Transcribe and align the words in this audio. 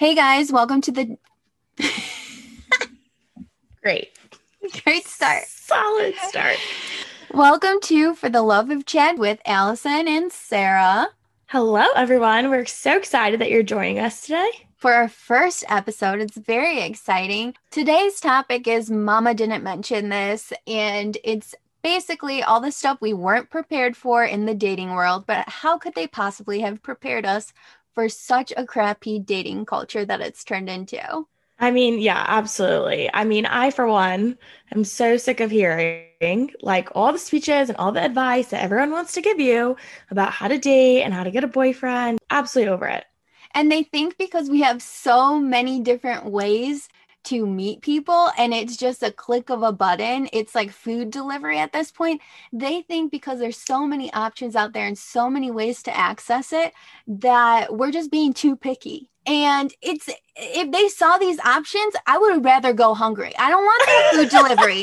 Hey 0.00 0.14
guys, 0.14 0.50
welcome 0.50 0.80
to 0.80 0.92
the 0.92 1.18
Great. 3.82 4.08
great 4.82 5.06
start. 5.06 5.44
Solid 5.46 6.14
start. 6.22 6.56
Welcome 7.34 7.80
to 7.82 8.14
For 8.14 8.30
the 8.30 8.40
Love 8.40 8.70
of 8.70 8.86
Chad 8.86 9.18
with 9.18 9.42
Allison 9.44 10.08
and 10.08 10.32
Sarah. 10.32 11.08
Hello, 11.48 11.84
everyone. 11.94 12.48
We're 12.48 12.64
so 12.64 12.96
excited 12.96 13.42
that 13.42 13.50
you're 13.50 13.62
joining 13.62 13.98
us 13.98 14.22
today. 14.22 14.48
For 14.78 14.94
our 14.94 15.10
first 15.10 15.66
episode, 15.68 16.20
it's 16.20 16.38
very 16.38 16.80
exciting. 16.80 17.54
Today's 17.70 18.20
topic 18.20 18.66
is 18.66 18.90
Mama 18.90 19.34
didn't 19.34 19.62
mention 19.62 20.08
this, 20.08 20.50
and 20.66 21.18
it's 21.22 21.54
basically 21.82 22.42
all 22.42 22.60
the 22.60 22.72
stuff 22.72 22.98
we 23.02 23.12
weren't 23.12 23.50
prepared 23.50 23.98
for 23.98 24.24
in 24.24 24.46
the 24.46 24.54
dating 24.54 24.92
world, 24.92 25.26
but 25.26 25.46
how 25.48 25.76
could 25.76 25.94
they 25.94 26.06
possibly 26.06 26.60
have 26.60 26.82
prepared 26.82 27.26
us 27.26 27.52
for 28.00 28.08
such 28.08 28.50
a 28.56 28.64
crappy 28.64 29.18
dating 29.18 29.66
culture 29.66 30.06
that 30.06 30.22
it's 30.22 30.42
turned 30.42 30.70
into? 30.70 31.26
I 31.58 31.70
mean, 31.70 31.98
yeah, 31.98 32.24
absolutely. 32.28 33.10
I 33.12 33.24
mean, 33.24 33.44
I, 33.44 33.70
for 33.70 33.86
one, 33.86 34.38
am 34.74 34.84
so 34.84 35.18
sick 35.18 35.40
of 35.40 35.50
hearing 35.50 36.50
like 36.62 36.88
all 36.94 37.12
the 37.12 37.18
speeches 37.18 37.68
and 37.68 37.76
all 37.76 37.92
the 37.92 38.02
advice 38.02 38.46
that 38.48 38.62
everyone 38.62 38.90
wants 38.90 39.12
to 39.12 39.20
give 39.20 39.38
you 39.38 39.76
about 40.10 40.32
how 40.32 40.48
to 40.48 40.56
date 40.56 41.02
and 41.02 41.12
how 41.12 41.24
to 41.24 41.30
get 41.30 41.44
a 41.44 41.46
boyfriend. 41.46 42.20
Absolutely 42.30 42.72
over 42.72 42.86
it. 42.86 43.04
And 43.52 43.70
they 43.70 43.82
think 43.82 44.16
because 44.16 44.48
we 44.48 44.62
have 44.62 44.80
so 44.80 45.38
many 45.38 45.80
different 45.80 46.24
ways 46.24 46.88
to 47.24 47.46
meet 47.46 47.82
people 47.82 48.30
and 48.38 48.52
it's 48.54 48.76
just 48.76 49.02
a 49.02 49.12
click 49.12 49.50
of 49.50 49.62
a 49.62 49.72
button, 49.72 50.28
it's 50.32 50.54
like 50.54 50.70
food 50.70 51.10
delivery 51.10 51.58
at 51.58 51.72
this 51.72 51.90
point. 51.90 52.20
They 52.52 52.82
think 52.82 53.10
because 53.10 53.38
there's 53.38 53.56
so 53.56 53.86
many 53.86 54.12
options 54.12 54.56
out 54.56 54.72
there 54.72 54.86
and 54.86 54.96
so 54.96 55.28
many 55.28 55.50
ways 55.50 55.82
to 55.84 55.96
access 55.96 56.52
it 56.52 56.72
that 57.06 57.76
we're 57.76 57.92
just 57.92 58.10
being 58.10 58.32
too 58.32 58.56
picky. 58.56 59.10
And 59.26 59.72
it's 59.82 60.08
if 60.36 60.72
they 60.72 60.88
saw 60.88 61.18
these 61.18 61.38
options, 61.40 61.94
I 62.06 62.18
would 62.18 62.44
rather 62.44 62.72
go 62.72 62.94
hungry. 62.94 63.32
I 63.38 63.50
don't 63.50 63.64
want 63.64 63.82
that 63.86 64.10
food 64.14 64.28
delivery. 64.30 64.82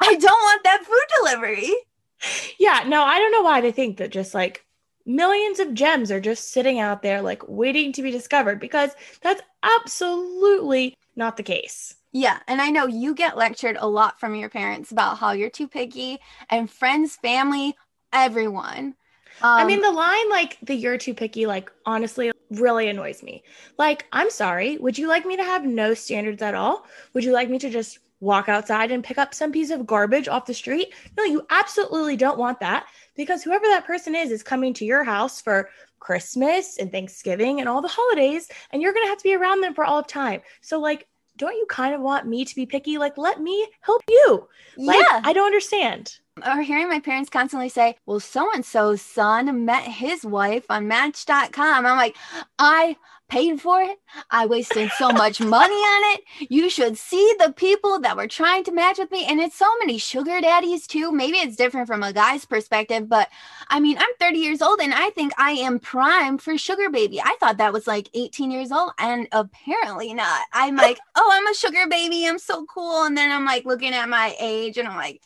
I 0.00 0.14
don't 0.14 0.22
want 0.22 0.64
that 0.64 0.84
food 0.84 1.06
delivery. 1.18 1.74
Yeah, 2.58 2.84
no, 2.86 3.02
I 3.02 3.18
don't 3.18 3.32
know 3.32 3.42
why 3.42 3.60
they 3.60 3.72
think 3.72 3.98
that 3.98 4.10
just 4.10 4.34
like 4.34 4.64
millions 5.06 5.58
of 5.60 5.74
gems 5.74 6.10
are 6.10 6.20
just 6.20 6.50
sitting 6.50 6.78
out 6.78 7.02
there 7.02 7.20
like 7.20 7.46
waiting 7.46 7.92
to 7.92 8.02
be 8.02 8.10
discovered 8.10 8.58
because 8.58 8.90
that's 9.20 9.42
absolutely 9.62 10.96
not 11.16 11.36
the 11.36 11.42
case. 11.42 11.94
Yeah, 12.12 12.40
and 12.46 12.62
I 12.62 12.70
know 12.70 12.86
you 12.86 13.14
get 13.14 13.36
lectured 13.36 13.76
a 13.78 13.88
lot 13.88 14.20
from 14.20 14.34
your 14.36 14.48
parents 14.48 14.92
about 14.92 15.18
how 15.18 15.32
you're 15.32 15.50
too 15.50 15.68
picky, 15.68 16.18
and 16.48 16.70
friends, 16.70 17.16
family, 17.16 17.76
everyone. 18.12 18.94
I 19.56 19.64
Um, 19.64 19.64
mean, 19.64 19.80
the 19.80 19.90
line 19.90 20.30
like 20.30 20.58
the 20.62 20.74
you're 20.74 20.98
too 20.98 21.14
picky, 21.14 21.46
like 21.46 21.70
honestly, 21.86 22.32
really 22.50 22.88
annoys 22.88 23.22
me. 23.22 23.42
Like, 23.78 24.06
I'm 24.12 24.30
sorry. 24.30 24.76
Would 24.78 24.98
you 24.98 25.08
like 25.08 25.26
me 25.26 25.36
to 25.36 25.44
have 25.44 25.64
no 25.64 25.94
standards 25.94 26.42
at 26.42 26.54
all? 26.54 26.86
Would 27.12 27.24
you 27.24 27.32
like 27.32 27.50
me 27.50 27.58
to 27.60 27.70
just 27.70 27.98
walk 28.20 28.48
outside 28.48 28.90
and 28.90 29.04
pick 29.04 29.18
up 29.18 29.34
some 29.34 29.52
piece 29.52 29.70
of 29.70 29.86
garbage 29.86 30.28
off 30.28 30.46
the 30.46 30.54
street? 30.54 30.92
No, 31.16 31.24
you 31.24 31.46
absolutely 31.50 32.16
don't 32.16 32.38
want 32.38 32.60
that 32.60 32.86
because 33.16 33.42
whoever 33.42 33.66
that 33.66 33.86
person 33.86 34.14
is 34.14 34.30
is 34.30 34.42
coming 34.42 34.74
to 34.74 34.84
your 34.84 35.04
house 35.04 35.40
for 35.40 35.70
Christmas 36.04 36.76
and 36.78 36.92
Thanksgiving 36.92 37.58
and 37.60 37.68
all 37.68 37.82
the 37.82 37.88
holidays, 37.88 38.48
and 38.70 38.80
you're 38.80 38.92
going 38.92 39.04
to 39.06 39.08
have 39.08 39.18
to 39.18 39.24
be 39.24 39.34
around 39.34 39.62
them 39.62 39.74
for 39.74 39.84
all 39.84 39.98
of 39.98 40.06
time. 40.06 40.42
So, 40.60 40.78
like, 40.78 41.08
don't 41.36 41.56
you 41.56 41.66
kind 41.68 41.94
of 41.94 42.00
want 42.00 42.28
me 42.28 42.44
to 42.44 42.54
be 42.54 42.66
picky? 42.66 42.98
Like, 42.98 43.18
let 43.18 43.40
me 43.40 43.66
help 43.80 44.02
you. 44.08 44.48
Like, 44.76 44.98
yeah. 45.00 45.20
I 45.24 45.32
don't 45.32 45.46
understand. 45.46 46.18
or 46.46 46.62
hearing 46.62 46.88
my 46.88 47.00
parents 47.00 47.30
constantly 47.30 47.68
say, 47.68 47.96
well, 48.06 48.20
so 48.20 48.52
and 48.54 48.64
so's 48.64 49.02
son 49.02 49.64
met 49.64 49.84
his 49.84 50.24
wife 50.24 50.64
on 50.70 50.86
Match.com. 50.88 51.86
I'm 51.86 51.96
like, 51.96 52.16
I 52.58 52.96
paid 53.28 53.60
for 53.60 53.80
it. 53.80 53.98
I 54.30 54.46
wasted 54.46 54.90
so 54.96 55.10
much 55.10 55.40
money 55.40 55.74
on 55.74 56.14
it. 56.14 56.50
You 56.50 56.68
should 56.70 56.96
see 56.98 57.34
the 57.38 57.52
people 57.52 58.00
that 58.00 58.16
were 58.16 58.28
trying 58.28 58.64
to 58.64 58.72
match 58.72 58.98
with 58.98 59.10
me. 59.10 59.24
And 59.26 59.40
it's 59.40 59.56
so 59.56 59.70
many 59.80 59.98
sugar 59.98 60.40
daddies, 60.40 60.86
too. 60.86 61.12
Maybe 61.12 61.38
it's 61.38 61.56
different 61.56 61.86
from 61.86 62.02
a 62.02 62.12
guy's 62.12 62.44
perspective, 62.44 63.08
but 63.08 63.28
I 63.68 63.80
mean, 63.80 63.96
I'm 63.98 64.14
30 64.20 64.38
years 64.38 64.62
old 64.62 64.80
and 64.80 64.94
I 64.94 65.10
think 65.10 65.32
I 65.38 65.52
am 65.52 65.78
prime 65.78 66.38
for 66.38 66.56
sugar 66.58 66.90
baby. 66.90 67.20
I 67.20 67.36
thought 67.40 67.58
that 67.58 67.72
was 67.72 67.86
like 67.86 68.08
18 68.14 68.50
years 68.50 68.70
old, 68.72 68.92
and 68.98 69.26
apparently 69.32 70.14
not. 70.14 70.46
I'm 70.52 70.76
like, 70.76 70.98
oh, 71.16 71.30
I'm 71.32 71.46
a 71.46 71.54
sugar 71.54 71.86
baby. 71.88 72.26
I'm 72.26 72.38
so 72.38 72.64
cool. 72.66 73.04
And 73.04 73.16
then 73.16 73.30
I'm 73.30 73.44
like 73.44 73.64
looking 73.64 73.92
at 73.92 74.08
my 74.08 74.36
age 74.38 74.78
and 74.78 74.88
I'm 74.88 74.96
like, 74.96 75.22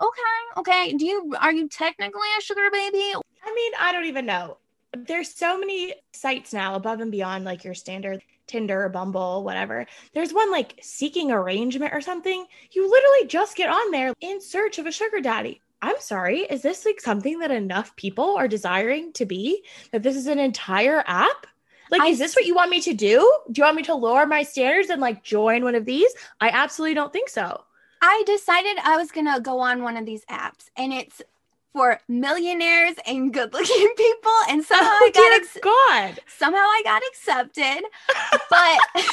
okay, 0.00 0.60
okay. 0.60 0.92
Do 0.96 1.04
you 1.04 1.34
are 1.40 1.52
you 1.52 1.68
technically 1.68 2.28
a 2.38 2.42
sugar 2.42 2.68
baby? 2.72 3.14
I 3.44 3.54
mean, 3.54 3.72
I 3.80 3.92
don't 3.92 4.04
even 4.06 4.26
know. 4.26 4.58
There's 4.96 5.32
so 5.32 5.58
many 5.58 5.94
sites 6.12 6.52
now 6.52 6.74
above 6.74 7.00
and 7.00 7.12
beyond 7.12 7.44
like 7.44 7.64
your 7.64 7.74
standard 7.74 8.22
Tinder, 8.50 8.88
Bumble, 8.88 9.44
whatever. 9.44 9.86
There's 10.12 10.32
one 10.32 10.50
like 10.50 10.78
seeking 10.82 11.30
arrangement 11.30 11.94
or 11.94 12.00
something. 12.00 12.44
You 12.72 12.90
literally 12.90 13.28
just 13.28 13.56
get 13.56 13.70
on 13.70 13.90
there 13.92 14.12
in 14.20 14.40
search 14.40 14.78
of 14.78 14.86
a 14.86 14.92
sugar 14.92 15.20
daddy. 15.20 15.60
I'm 15.82 16.00
sorry, 16.00 16.40
is 16.40 16.60
this 16.60 16.84
like 16.84 17.00
something 17.00 17.38
that 17.38 17.50
enough 17.50 17.94
people 17.96 18.36
are 18.36 18.48
desiring 18.48 19.12
to 19.14 19.24
be? 19.24 19.64
That 19.92 20.02
this 20.02 20.16
is 20.16 20.26
an 20.26 20.38
entire 20.38 21.02
app? 21.06 21.46
Like, 21.90 22.02
I 22.02 22.08
is 22.08 22.18
this 22.18 22.36
what 22.36 22.44
you 22.44 22.54
want 22.54 22.70
me 22.70 22.80
to 22.82 22.92
do? 22.92 23.18
Do 23.50 23.60
you 23.60 23.64
want 23.64 23.76
me 23.76 23.82
to 23.84 23.94
lower 23.94 24.26
my 24.26 24.42
standards 24.42 24.90
and 24.90 25.00
like 25.00 25.22
join 25.22 25.64
one 25.64 25.74
of 25.74 25.84
these? 25.84 26.12
I 26.40 26.50
absolutely 26.50 26.94
don't 26.94 27.12
think 27.12 27.28
so. 27.28 27.62
I 28.02 28.22
decided 28.26 28.78
I 28.82 28.96
was 28.96 29.10
gonna 29.10 29.40
go 29.40 29.60
on 29.60 29.82
one 29.82 29.96
of 29.96 30.06
these 30.06 30.24
apps, 30.26 30.70
and 30.76 30.92
it's 30.92 31.22
for 31.72 32.00
millionaires 32.08 32.94
and 33.06 33.32
good-looking 33.32 33.88
people. 33.96 34.32
And 34.48 34.64
somehow 34.70 34.86
oh, 34.86 34.90
I 34.92 35.08
Oh, 35.08 35.12
got 35.12 35.20
dear 35.20 35.32
ex- 35.34 35.58
God. 35.62 36.20
somehow 36.38 36.58
I 36.58 36.82
got 36.84 37.02
accepted, 37.10 37.84
but 38.50 38.50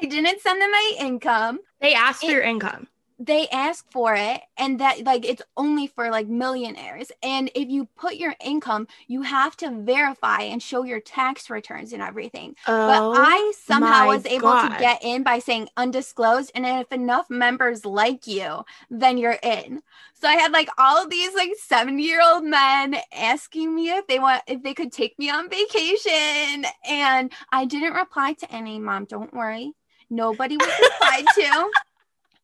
I 0.00 0.06
didn't 0.06 0.40
send 0.40 0.60
them 0.60 0.70
my 0.70 0.92
income. 0.98 1.60
They 1.80 1.94
asked 1.94 2.20
for 2.24 2.30
your 2.30 2.42
income. 2.42 2.88
They 3.18 3.48
ask 3.48 3.90
for 3.90 4.14
it 4.14 4.40
and 4.56 4.80
that 4.80 5.04
like 5.04 5.24
it's 5.24 5.42
only 5.56 5.86
for 5.86 6.10
like 6.10 6.26
millionaires. 6.26 7.12
And 7.22 7.50
if 7.54 7.68
you 7.68 7.86
put 7.96 8.16
your 8.16 8.34
income 8.44 8.88
you 9.06 9.22
have 9.22 9.56
to 9.58 9.70
verify 9.82 10.42
and 10.42 10.62
show 10.62 10.84
your 10.84 11.00
tax 11.00 11.48
returns 11.48 11.92
and 11.92 12.02
everything. 12.02 12.56
Oh, 12.66 12.86
but 12.86 13.18
i 13.20 13.52
somehow 13.56 14.06
was 14.06 14.26
able 14.26 14.52
to 14.52 14.76
get 14.78 15.02
in 15.02 15.22
by 15.22 15.38
saying 15.38 15.68
undisclosed 15.76 16.50
and 16.54 16.66
if 16.66 16.90
enough 16.92 17.30
members 17.30 17.84
like 17.84 18.26
you 18.26 18.64
then 18.90 19.18
you're 19.18 19.38
in. 19.42 19.82
So 20.14 20.28
i 20.28 20.34
had 20.34 20.52
like 20.52 20.68
all 20.78 21.02
of 21.02 21.10
these 21.10 21.34
like 21.34 21.52
70 21.56 22.02
year 22.02 22.20
old 22.22 22.44
men 22.44 22.96
asking 23.12 23.74
me 23.74 23.90
if 23.90 24.06
they 24.06 24.18
want 24.18 24.42
if 24.46 24.62
they 24.62 24.74
could 24.74 24.92
take 24.92 25.18
me 25.18 25.30
on 25.30 25.48
vacation 25.48 26.64
and 26.88 27.32
i 27.52 27.64
didn't 27.64 27.94
reply 27.94 28.32
to 28.34 28.52
any 28.52 28.78
mom 28.78 29.04
don't 29.04 29.32
worry. 29.32 29.72
Nobody 30.10 30.56
was 30.56 30.70
replied 30.82 31.24
to 31.36 31.70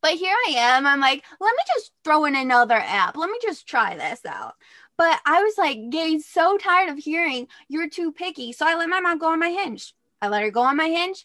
but 0.03 0.13
here 0.13 0.35
I 0.49 0.53
am. 0.57 0.87
I'm 0.87 1.01
like, 1.01 1.25
let 1.41 1.53
me 1.53 1.63
just 1.75 1.93
throw 2.05 2.25
in 2.25 2.37
another 2.37 2.75
app. 2.77 3.17
Let 3.17 3.31
me 3.31 3.39
just 3.43 3.67
try 3.67 3.97
this 3.97 4.25
out. 4.27 4.55
But 4.97 5.19
I 5.25 5.43
was 5.43 5.55
like 5.57 5.79
getting 5.91 6.21
so 6.21 6.59
tired 6.59 6.91
of 6.91 6.99
hearing 6.99 7.49
you're 7.69 7.89
too 7.89 8.13
picky. 8.13 8.53
So 8.53 8.67
I 8.67 8.77
let 8.77 8.89
my 8.89 9.01
mom 9.01 9.19
go 9.19 9.29
on 9.33 9.39
my 9.39 9.49
hinge. 9.49 9.95
I 10.21 10.29
let 10.29 10.43
her 10.43 10.51
go 10.51 10.61
on 10.63 10.77
my 10.77 10.89
hinge. 10.89 11.25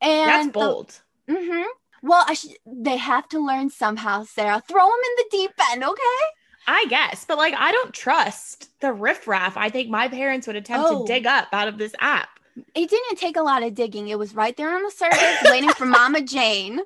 And 0.00 0.28
That's 0.28 0.46
the- 0.46 0.52
bold. 0.52 1.00
Mhm. 1.28 1.64
Well, 2.02 2.24
I 2.28 2.34
sh- 2.34 2.46
they 2.64 2.96
have 2.96 3.28
to 3.30 3.44
learn 3.44 3.70
somehow, 3.70 4.22
Sarah. 4.24 4.62
Throw 4.68 4.84
them 4.86 5.00
in 5.04 5.16
the 5.16 5.24
deep 5.32 5.50
end, 5.72 5.82
okay? 5.82 6.22
I 6.68 6.84
guess, 6.88 7.24
but 7.24 7.38
like 7.38 7.54
I 7.56 7.72
don't 7.72 7.92
trust 7.92 8.68
the 8.80 8.92
riffraff. 8.92 9.56
I 9.56 9.68
think 9.68 9.88
my 9.90 10.06
parents 10.06 10.46
would 10.46 10.54
attempt 10.54 10.86
Oh. 10.88 11.00
to 11.04 11.12
dig 11.12 11.26
up 11.26 11.48
out 11.52 11.66
of 11.66 11.76
this 11.78 11.94
app. 11.98 12.28
It 12.74 12.88
didn't 12.90 13.16
take 13.18 13.36
a 13.36 13.42
lot 13.42 13.62
of 13.62 13.74
digging. 13.74 14.08
It 14.08 14.18
was 14.18 14.34
right 14.34 14.56
there 14.56 14.74
on 14.74 14.82
the 14.82 14.90
surface, 14.90 15.38
waiting 15.50 15.70
for 15.70 15.86
Mama 15.86 16.20
Jane. 16.20 16.80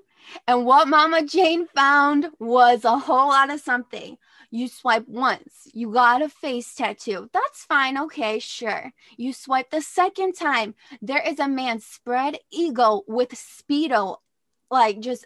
And 0.46 0.66
what 0.66 0.88
Mama 0.88 1.24
Jane 1.24 1.66
found 1.66 2.28
was 2.38 2.84
a 2.84 2.98
whole 2.98 3.28
lot 3.28 3.50
of 3.50 3.60
something. 3.60 4.18
You 4.50 4.68
swipe 4.68 5.08
once, 5.08 5.68
you 5.72 5.90
got 5.92 6.20
a 6.20 6.28
face 6.28 6.74
tattoo. 6.74 7.30
That's 7.32 7.64
fine. 7.64 7.96
Okay, 7.96 8.38
sure. 8.38 8.92
You 9.16 9.32
swipe 9.32 9.70
the 9.70 9.80
second 9.80 10.34
time. 10.34 10.74
There 11.00 11.22
is 11.26 11.38
a 11.38 11.48
man 11.48 11.80
spread 11.80 12.38
eagle 12.50 13.04
with 13.08 13.30
Speedo, 13.30 14.18
like 14.70 15.00
just 15.00 15.24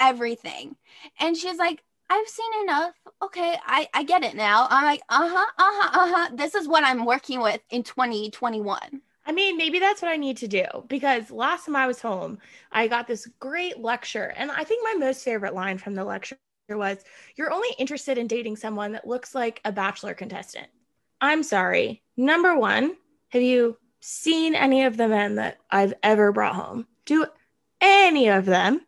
everything. 0.00 0.76
And 1.20 1.36
she's 1.36 1.58
like, 1.58 1.82
I've 2.08 2.28
seen 2.28 2.62
enough. 2.62 2.94
Okay, 3.22 3.56
I, 3.64 3.88
I 3.94 4.04
get 4.04 4.24
it 4.24 4.34
now. 4.34 4.66
I'm 4.70 4.84
like, 4.84 5.02
uh 5.08 5.28
huh, 5.28 5.46
uh 5.58 5.70
huh, 5.72 6.00
uh 6.00 6.12
huh. 6.14 6.30
This 6.34 6.54
is 6.54 6.66
what 6.66 6.84
I'm 6.84 7.04
working 7.04 7.40
with 7.40 7.60
in 7.70 7.82
2021. 7.82 9.02
I 9.24 9.32
mean, 9.32 9.56
maybe 9.56 9.78
that's 9.78 10.02
what 10.02 10.10
I 10.10 10.16
need 10.16 10.36
to 10.38 10.48
do 10.48 10.64
because 10.88 11.30
last 11.30 11.66
time 11.66 11.76
I 11.76 11.86
was 11.86 12.00
home, 12.00 12.38
I 12.72 12.88
got 12.88 13.06
this 13.06 13.26
great 13.38 13.78
lecture. 13.78 14.32
And 14.36 14.50
I 14.50 14.64
think 14.64 14.82
my 14.84 14.94
most 14.94 15.24
favorite 15.24 15.54
line 15.54 15.78
from 15.78 15.94
the 15.94 16.04
lecture 16.04 16.36
was 16.68 17.04
You're 17.36 17.52
only 17.52 17.68
interested 17.78 18.18
in 18.18 18.26
dating 18.26 18.56
someone 18.56 18.92
that 18.92 19.06
looks 19.06 19.34
like 19.34 19.60
a 19.64 19.72
bachelor 19.72 20.14
contestant. 20.14 20.68
I'm 21.20 21.42
sorry. 21.42 22.02
Number 22.16 22.56
one, 22.56 22.96
have 23.28 23.42
you 23.42 23.76
seen 24.00 24.54
any 24.54 24.84
of 24.84 24.96
the 24.96 25.08
men 25.08 25.36
that 25.36 25.58
I've 25.70 25.94
ever 26.02 26.32
brought 26.32 26.54
home? 26.54 26.86
Do 27.04 27.26
any 27.80 28.28
of 28.28 28.44
them 28.44 28.80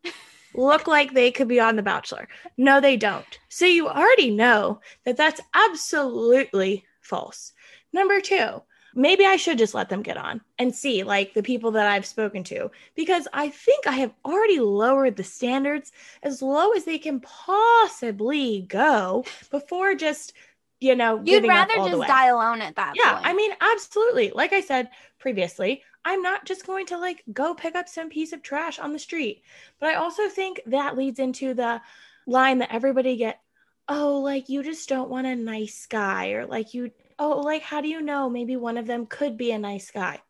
look 0.54 0.87
like 0.87 1.12
they 1.12 1.30
could 1.30 1.48
be 1.48 1.60
on 1.60 1.76
The 1.76 1.82
Bachelor? 1.82 2.28
No, 2.56 2.80
they 2.80 2.96
don't. 2.96 3.38
So 3.48 3.66
you 3.66 3.88
already 3.88 4.30
know 4.30 4.80
that 5.04 5.16
that's 5.16 5.40
absolutely 5.54 6.84
false. 7.00 7.52
Number 7.92 8.20
two, 8.20 8.62
maybe 8.94 9.25
I 9.25 9.37
should 9.37 9.58
just 9.58 9.75
let 9.75 9.88
them 9.88 10.02
get 10.02 10.17
on 10.17 10.41
and 10.58 10.75
see 10.75 11.02
like 11.02 11.35
the 11.35 11.43
people 11.43 11.73
that 11.73 11.87
I've 11.87 12.06
spoken 12.06 12.44
to 12.44 12.70
because 12.94 13.26
I 13.32 13.49
think 13.49 13.87
I 13.87 13.93
have 13.93 14.12
already 14.25 14.61
lowered 14.61 15.17
the 15.17 15.25
standards 15.25 15.93
as 16.23 16.43
low 16.43 16.73
as 16.73 16.85
they 16.85 16.99
can 16.99 17.20
possibly 17.20 18.62
go 18.69 19.25
before 19.50 19.94
just 19.94 20.32
you 20.81 20.94
know 20.94 21.20
you'd 21.25 21.46
rather 21.46 21.75
just 21.75 22.06
die 22.06 22.26
alone 22.26 22.61
at 22.61 22.76
that 22.76 22.94
yeah 22.96 23.14
point. 23.14 23.26
I 23.26 23.35
mean 23.35 23.52
absolutely 23.61 24.32
like 24.35 24.52
I 24.52 24.61
said 24.61 24.91
previously 25.19 25.82
I'm 26.05 26.23
not 26.23 26.44
just 26.44 26.67
going 26.67 26.87
to 26.87 26.99
like 26.99 27.23
go 27.32 27.55
pick 27.55 27.75
up 27.75 27.88
some 27.88 28.11
piece 28.11 28.32
of 28.32 28.43
trash 28.43 28.79
on 28.79 28.93
the 28.93 28.99
street 28.99 29.43
but 29.81 29.90
I 29.90 29.94
also 29.94 30.29
think 30.29 30.61
that 30.67 30.97
leads 30.97 31.19
into 31.19 31.55
the 31.55 31.81
line 32.26 32.58
that 32.58 32.73
everybody 32.73 33.17
get 33.17 33.40
oh 33.88 34.19
like 34.19 34.49
you 34.49 34.62
just 34.62 34.88
don't 34.88 35.11
want 35.11 35.26
a 35.26 35.37
nice 35.37 35.87
guy 35.87 36.31
or 36.31 36.47
like 36.47 36.75
you 36.75 36.90
oh, 37.19 37.40
like, 37.40 37.62
how 37.62 37.81
do 37.81 37.88
you 37.88 38.00
know 38.00 38.28
maybe 38.31 38.56
one 38.56 38.76
of 38.78 38.87
them 38.87 39.06
could 39.06 39.37
be 39.37 39.50
a 39.52 39.58
nice 39.58 39.90
guy? 39.90 40.22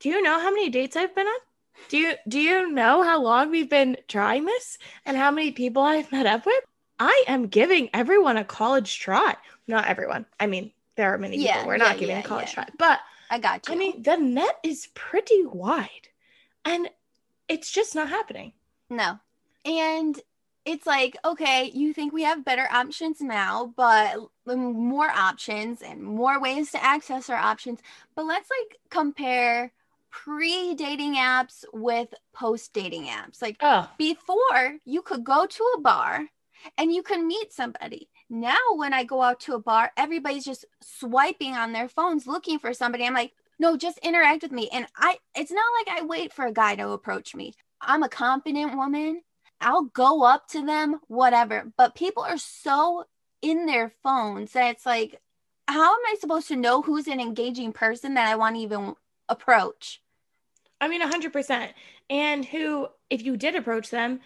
Do 0.00 0.08
you 0.08 0.22
know 0.22 0.40
how 0.40 0.50
many 0.50 0.70
dates 0.70 0.96
I've 0.96 1.14
been 1.14 1.26
on? 1.26 1.40
Do 1.88 1.98
you 1.98 2.14
do 2.26 2.40
you 2.40 2.70
know 2.70 3.02
how 3.02 3.22
long 3.22 3.50
we've 3.50 3.68
been 3.70 3.96
trying 4.08 4.44
this 4.44 4.78
and 5.04 5.16
how 5.16 5.30
many 5.30 5.52
people 5.52 5.82
I've 5.82 6.10
met 6.12 6.26
up 6.26 6.46
with? 6.46 6.64
I 6.98 7.24
am 7.28 7.46
giving 7.48 7.90
everyone 7.94 8.36
a 8.36 8.44
college 8.44 8.98
try. 9.00 9.36
Not 9.66 9.86
everyone. 9.86 10.26
I 10.40 10.46
mean, 10.46 10.72
there 10.96 11.12
are 11.14 11.18
many 11.18 11.36
Yeah, 11.36 11.62
people 11.62 11.64
we're 11.64 11.76
yeah, 11.76 11.78
not 11.78 11.98
giving 11.98 12.16
yeah, 12.16 12.20
a 12.20 12.22
college 12.22 12.52
try, 12.52 12.66
but 12.78 13.00
I 13.30 13.38
got 13.38 13.68
you. 13.68 13.74
I 13.74 13.76
mean, 13.76 14.02
the 14.02 14.16
net 14.16 14.58
is 14.62 14.88
pretty 14.94 15.44
wide, 15.44 16.08
and 16.64 16.88
it's 17.48 17.70
just 17.70 17.94
not 17.94 18.08
happening. 18.08 18.52
No. 18.90 19.18
And 19.64 20.20
it's 20.68 20.86
like, 20.86 21.16
okay, 21.24 21.70
you 21.72 21.94
think 21.94 22.12
we 22.12 22.24
have 22.24 22.44
better 22.44 22.68
options 22.70 23.22
now, 23.22 23.72
but 23.74 24.16
more 24.46 25.08
options 25.08 25.80
and 25.80 26.02
more 26.02 26.38
ways 26.38 26.72
to 26.72 26.84
access 26.84 27.30
our 27.30 27.38
options. 27.38 27.80
But 28.14 28.26
let's 28.26 28.50
like 28.50 28.78
compare 28.90 29.72
pre 30.10 30.74
dating 30.74 31.14
apps 31.14 31.64
with 31.72 32.12
post 32.34 32.74
dating 32.74 33.06
apps. 33.06 33.40
Like 33.40 33.56
Oh, 33.62 33.88
before, 33.96 34.76
you 34.84 35.00
could 35.00 35.24
go 35.24 35.46
to 35.46 35.72
a 35.76 35.80
bar 35.80 36.26
and 36.76 36.92
you 36.92 37.02
could 37.02 37.24
meet 37.24 37.50
somebody. 37.50 38.10
Now, 38.28 38.58
when 38.74 38.92
I 38.92 39.04
go 39.04 39.22
out 39.22 39.40
to 39.40 39.54
a 39.54 39.60
bar, 39.60 39.90
everybody's 39.96 40.44
just 40.44 40.66
swiping 40.82 41.54
on 41.54 41.72
their 41.72 41.88
phones 41.88 42.26
looking 42.26 42.58
for 42.58 42.74
somebody. 42.74 43.04
I'm 43.04 43.14
like, 43.14 43.32
no, 43.58 43.78
just 43.78 43.98
interact 43.98 44.42
with 44.42 44.52
me. 44.52 44.68
And 44.70 44.86
I, 44.96 45.16
it's 45.34 45.50
not 45.50 45.64
like 45.78 45.98
I 45.98 46.04
wait 46.04 46.34
for 46.34 46.44
a 46.44 46.52
guy 46.52 46.76
to 46.76 46.90
approach 46.90 47.34
me. 47.34 47.54
I'm 47.80 48.02
a 48.02 48.08
confident 48.08 48.76
woman. 48.76 49.22
I'll 49.60 49.84
go 49.84 50.24
up 50.24 50.48
to 50.48 50.64
them, 50.64 51.00
whatever. 51.08 51.72
But 51.76 51.94
people 51.94 52.22
are 52.22 52.38
so 52.38 53.04
in 53.42 53.66
their 53.66 53.92
phones 54.02 54.52
that 54.52 54.70
it's 54.70 54.86
like, 54.86 55.20
how 55.66 55.92
am 55.92 56.00
I 56.06 56.16
supposed 56.20 56.48
to 56.48 56.56
know 56.56 56.82
who's 56.82 57.06
an 57.06 57.20
engaging 57.20 57.72
person 57.72 58.14
that 58.14 58.26
I 58.26 58.36
want 58.36 58.56
to 58.56 58.62
even 58.62 58.94
approach? 59.28 60.00
I 60.80 60.88
mean, 60.88 61.02
100%. 61.02 61.70
And 62.10 62.44
who, 62.44 62.88
if 63.10 63.22
you 63.22 63.36
did 63.36 63.54
approach 63.54 63.90
them, 63.90 64.20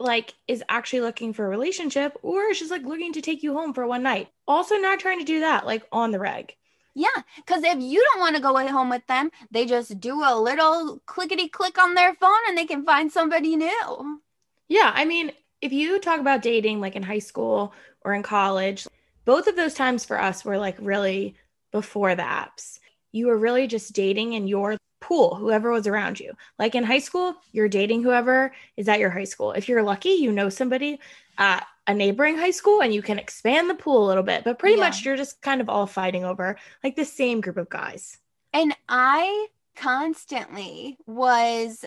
like 0.00 0.34
is 0.46 0.62
actually 0.68 1.00
looking 1.00 1.32
for 1.32 1.44
a 1.44 1.48
relationship 1.48 2.16
or 2.22 2.44
is 2.44 2.58
just 2.58 2.70
like 2.70 2.84
looking 2.84 3.12
to 3.12 3.20
take 3.20 3.42
you 3.42 3.52
home 3.52 3.74
for 3.74 3.86
one 3.86 4.02
night. 4.02 4.28
Also, 4.46 4.76
not 4.76 5.00
trying 5.00 5.18
to 5.18 5.24
do 5.24 5.40
that 5.40 5.66
like 5.66 5.86
on 5.92 6.10
the 6.10 6.18
reg. 6.18 6.54
Yeah, 6.94 7.22
because 7.36 7.62
if 7.62 7.80
you 7.80 8.02
don't 8.02 8.20
want 8.20 8.34
to 8.36 8.42
go 8.42 8.56
home 8.66 8.90
with 8.90 9.06
them, 9.06 9.30
they 9.50 9.66
just 9.66 10.00
do 10.00 10.22
a 10.24 10.38
little 10.38 11.00
clickety 11.06 11.48
click 11.48 11.78
on 11.78 11.94
their 11.94 12.14
phone 12.14 12.30
and 12.48 12.58
they 12.58 12.64
can 12.64 12.84
find 12.84 13.12
somebody 13.12 13.54
new. 13.54 14.20
Yeah, 14.68 14.90
I 14.94 15.04
mean, 15.04 15.32
if 15.60 15.72
you 15.72 15.98
talk 16.00 16.20
about 16.20 16.42
dating 16.42 16.80
like 16.80 16.96
in 16.96 17.02
high 17.02 17.18
school 17.18 17.72
or 18.02 18.14
in 18.14 18.22
college, 18.22 18.86
both 19.24 19.46
of 19.46 19.56
those 19.56 19.74
times 19.74 20.04
for 20.04 20.20
us 20.20 20.44
were 20.44 20.58
like 20.58 20.76
really 20.80 21.36
before 21.72 22.14
the 22.14 22.22
apps. 22.22 22.78
You 23.12 23.26
were 23.28 23.38
really 23.38 23.66
just 23.66 23.92
dating 23.94 24.34
in 24.34 24.46
your 24.46 24.76
pool, 25.00 25.34
whoever 25.36 25.70
was 25.70 25.86
around 25.86 26.20
you. 26.20 26.32
Like 26.58 26.74
in 26.74 26.84
high 26.84 26.98
school, 26.98 27.34
you're 27.52 27.68
dating 27.68 28.02
whoever 28.02 28.52
is 28.76 28.88
at 28.88 29.00
your 29.00 29.10
high 29.10 29.24
school. 29.24 29.52
If 29.52 29.68
you're 29.68 29.82
lucky, 29.82 30.10
you 30.10 30.32
know 30.32 30.48
somebody 30.48 31.00
at 31.38 31.66
a 31.86 31.94
neighboring 31.94 32.36
high 32.36 32.50
school 32.50 32.82
and 32.82 32.92
you 32.92 33.00
can 33.02 33.18
expand 33.18 33.70
the 33.70 33.74
pool 33.74 34.04
a 34.04 34.08
little 34.08 34.22
bit, 34.22 34.44
but 34.44 34.58
pretty 34.58 34.76
Yeah. 34.76 34.80
much 34.80 35.04
you're 35.04 35.16
just 35.16 35.40
kind 35.40 35.60
of 35.60 35.68
all 35.68 35.86
fighting 35.86 36.24
over 36.24 36.58
like 36.84 36.96
the 36.96 37.04
same 37.04 37.40
group 37.40 37.56
of 37.56 37.68
guys. 37.70 38.18
And 38.52 38.76
I 38.88 39.48
constantly 39.76 40.98
was 41.06 41.84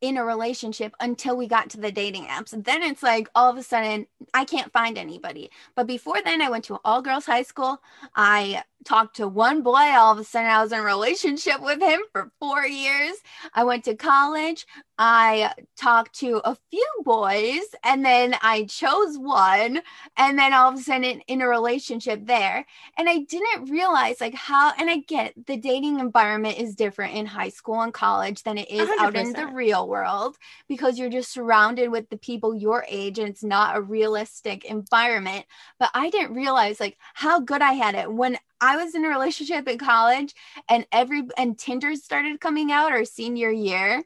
in 0.00 0.16
a 0.16 0.24
relationship 0.24 0.94
until 1.00 1.36
we 1.36 1.46
got 1.46 1.70
to 1.70 1.80
the 1.80 1.90
dating 1.90 2.24
apps. 2.24 2.50
Then 2.64 2.82
it's 2.82 3.02
like 3.02 3.28
all 3.34 3.50
of 3.50 3.56
a 3.56 3.62
sudden 3.62 4.06
I 4.32 4.44
can't 4.44 4.72
find 4.72 4.96
anybody. 4.96 5.50
But 5.74 5.86
before 5.86 6.22
then, 6.24 6.40
I 6.40 6.50
went 6.50 6.64
to 6.64 6.78
all 6.84 7.02
girls 7.02 7.26
high 7.26 7.42
school. 7.42 7.80
I 8.14 8.62
talked 8.84 9.16
to 9.16 9.28
one 9.28 9.62
boy. 9.62 9.72
All 9.74 10.12
of 10.12 10.18
a 10.18 10.24
sudden, 10.24 10.50
I 10.50 10.62
was 10.62 10.72
in 10.72 10.78
a 10.78 10.82
relationship 10.82 11.60
with 11.60 11.80
him 11.80 12.00
for 12.12 12.30
four 12.38 12.64
years. 12.64 13.16
I 13.54 13.64
went 13.64 13.84
to 13.84 13.94
college. 13.94 14.66
I 14.98 15.52
talked 15.76 16.18
to 16.20 16.40
a 16.44 16.56
few 16.70 16.86
boys 17.04 17.62
and 17.84 18.04
then 18.04 18.34
I 18.42 18.64
chose 18.64 19.16
one. 19.16 19.80
And 20.16 20.38
then 20.38 20.52
all 20.52 20.72
of 20.72 20.78
a 20.78 20.82
sudden, 20.82 21.20
in 21.28 21.40
a 21.40 21.48
relationship 21.48 22.26
there. 22.26 22.66
And 22.96 23.08
I 23.08 23.18
didn't 23.18 23.70
realize 23.70 24.20
like 24.20 24.34
how, 24.34 24.72
and 24.76 24.90
I 24.90 24.98
get 24.98 25.34
the 25.46 25.56
dating 25.56 26.00
environment 26.00 26.58
is 26.58 26.74
different 26.74 27.14
in 27.14 27.26
high 27.26 27.50
school 27.50 27.80
and 27.82 27.94
college 27.94 28.42
than 28.42 28.58
it 28.58 28.70
is 28.70 28.88
out 28.98 29.14
in 29.14 29.32
the 29.32 29.46
real 29.46 29.88
world 29.88 30.36
because 30.68 30.98
you're 30.98 31.10
just 31.10 31.32
surrounded 31.32 31.90
with 31.90 32.10
the 32.10 32.16
people 32.16 32.56
your 32.56 32.84
age 32.88 33.20
and 33.20 33.28
it's 33.28 33.44
not 33.44 33.76
a 33.76 33.80
realistic 33.80 34.64
environment. 34.64 35.46
But 35.78 35.90
I 35.94 36.10
didn't 36.10 36.34
realize 36.34 36.80
like 36.80 36.98
how 37.14 37.38
good 37.38 37.62
I 37.62 37.74
had 37.74 37.94
it 37.94 38.12
when 38.12 38.36
I 38.60 38.76
was 38.82 38.94
in 38.96 39.04
a 39.04 39.08
relationship 39.08 39.68
in 39.68 39.78
college 39.78 40.34
and 40.68 40.84
every 40.90 41.22
and 41.36 41.56
Tinder 41.56 41.94
started 41.94 42.40
coming 42.40 42.72
out 42.72 42.90
our 42.90 43.04
senior 43.04 43.50
year 43.50 44.02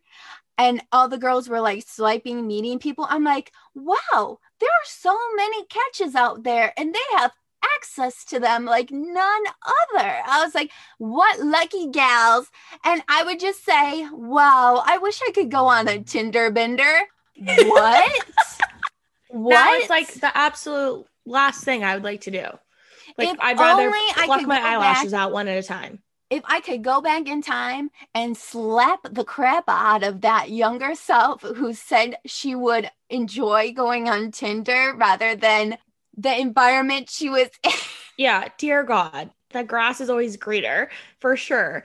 and 0.59 0.83
all 0.93 1.09
the 1.09 1.19
girls 1.19 1.49
were 1.49 1.61
like 1.61 1.85
swiping 1.87 2.47
meeting 2.47 2.79
people. 2.79 3.07
I'm 3.09 3.25
like, 3.25 3.53
wow, 3.75 4.39
there 4.61 4.71
are 4.71 4.87
so 4.87 5.17
many 5.37 5.65
catches 5.67 6.15
out 6.15 6.43
there 6.43 6.73
and 6.77 6.95
they 6.95 7.17
have 7.17 7.33
access 7.77 8.25
to 8.27 8.41
them 8.41 8.65
like 8.65 8.91
none 8.91 9.43
other. 9.97 10.17
I 10.27 10.43
was 10.45 10.55
like, 10.55 10.71
what 10.99 11.41
lucky 11.41 11.89
gals. 11.91 12.51
And 12.85 13.03
I 13.09 13.25
would 13.25 13.41
just 13.41 13.65
say, 13.65 14.09
wow, 14.13 14.83
I 14.85 14.99
wish 14.99 15.21
I 15.27 15.33
could 15.33 15.51
go 15.51 15.67
on 15.67 15.89
a 15.89 16.03
Tinder 16.03 16.51
bender. 16.51 16.93
What? 17.37 18.25
what? 19.29 19.81
It's 19.81 19.91
like 19.91 20.13
the 20.15 20.37
absolute 20.37 21.07
last 21.25 21.65
thing 21.65 21.85
I 21.85 21.95
would 21.95 22.05
like 22.05 22.23
to 22.23 22.31
do. 22.31 22.45
Like 23.19 23.29
If 23.29 23.37
I'd 23.41 23.59
rather 23.59 23.83
only 23.83 23.99
I 24.17 24.27
pluck 24.27 24.47
my 24.47 24.61
eyelashes 24.61 25.15
out 25.15 25.33
one 25.33 25.49
at 25.49 25.59
a 25.59 25.67
time. 25.67 26.02
If 26.33 26.43
I 26.47 26.61
could 26.61 26.83
go 26.83 27.03
back 27.03 27.29
in 27.29 27.43
time 27.43 27.91
and 28.15 28.35
slap 28.35 29.07
the 29.11 29.23
crap 29.23 29.65
out 29.69 30.03
of 30.03 30.23
that 30.23 30.51
younger 30.51 30.95
self 30.95 31.43
who 31.43 31.75
said 31.75 32.17
she 32.25 32.55
would 32.55 32.91
enjoy 33.11 33.73
going 33.75 34.09
on 34.09 34.31
Tinder 34.31 34.95
rather 34.97 35.37
than 35.37 35.77
the 36.17 36.41
environment 36.41 37.11
she 37.11 37.29
was 37.29 37.51
in. 37.63 37.73
Yeah, 38.17 38.49
dear 38.57 38.83
God, 38.83 39.31
the 39.51 39.63
grass 39.63 40.01
is 40.01 40.09
always 40.09 40.39
greener 40.39 40.89
for 41.21 41.37
sure. 41.37 41.85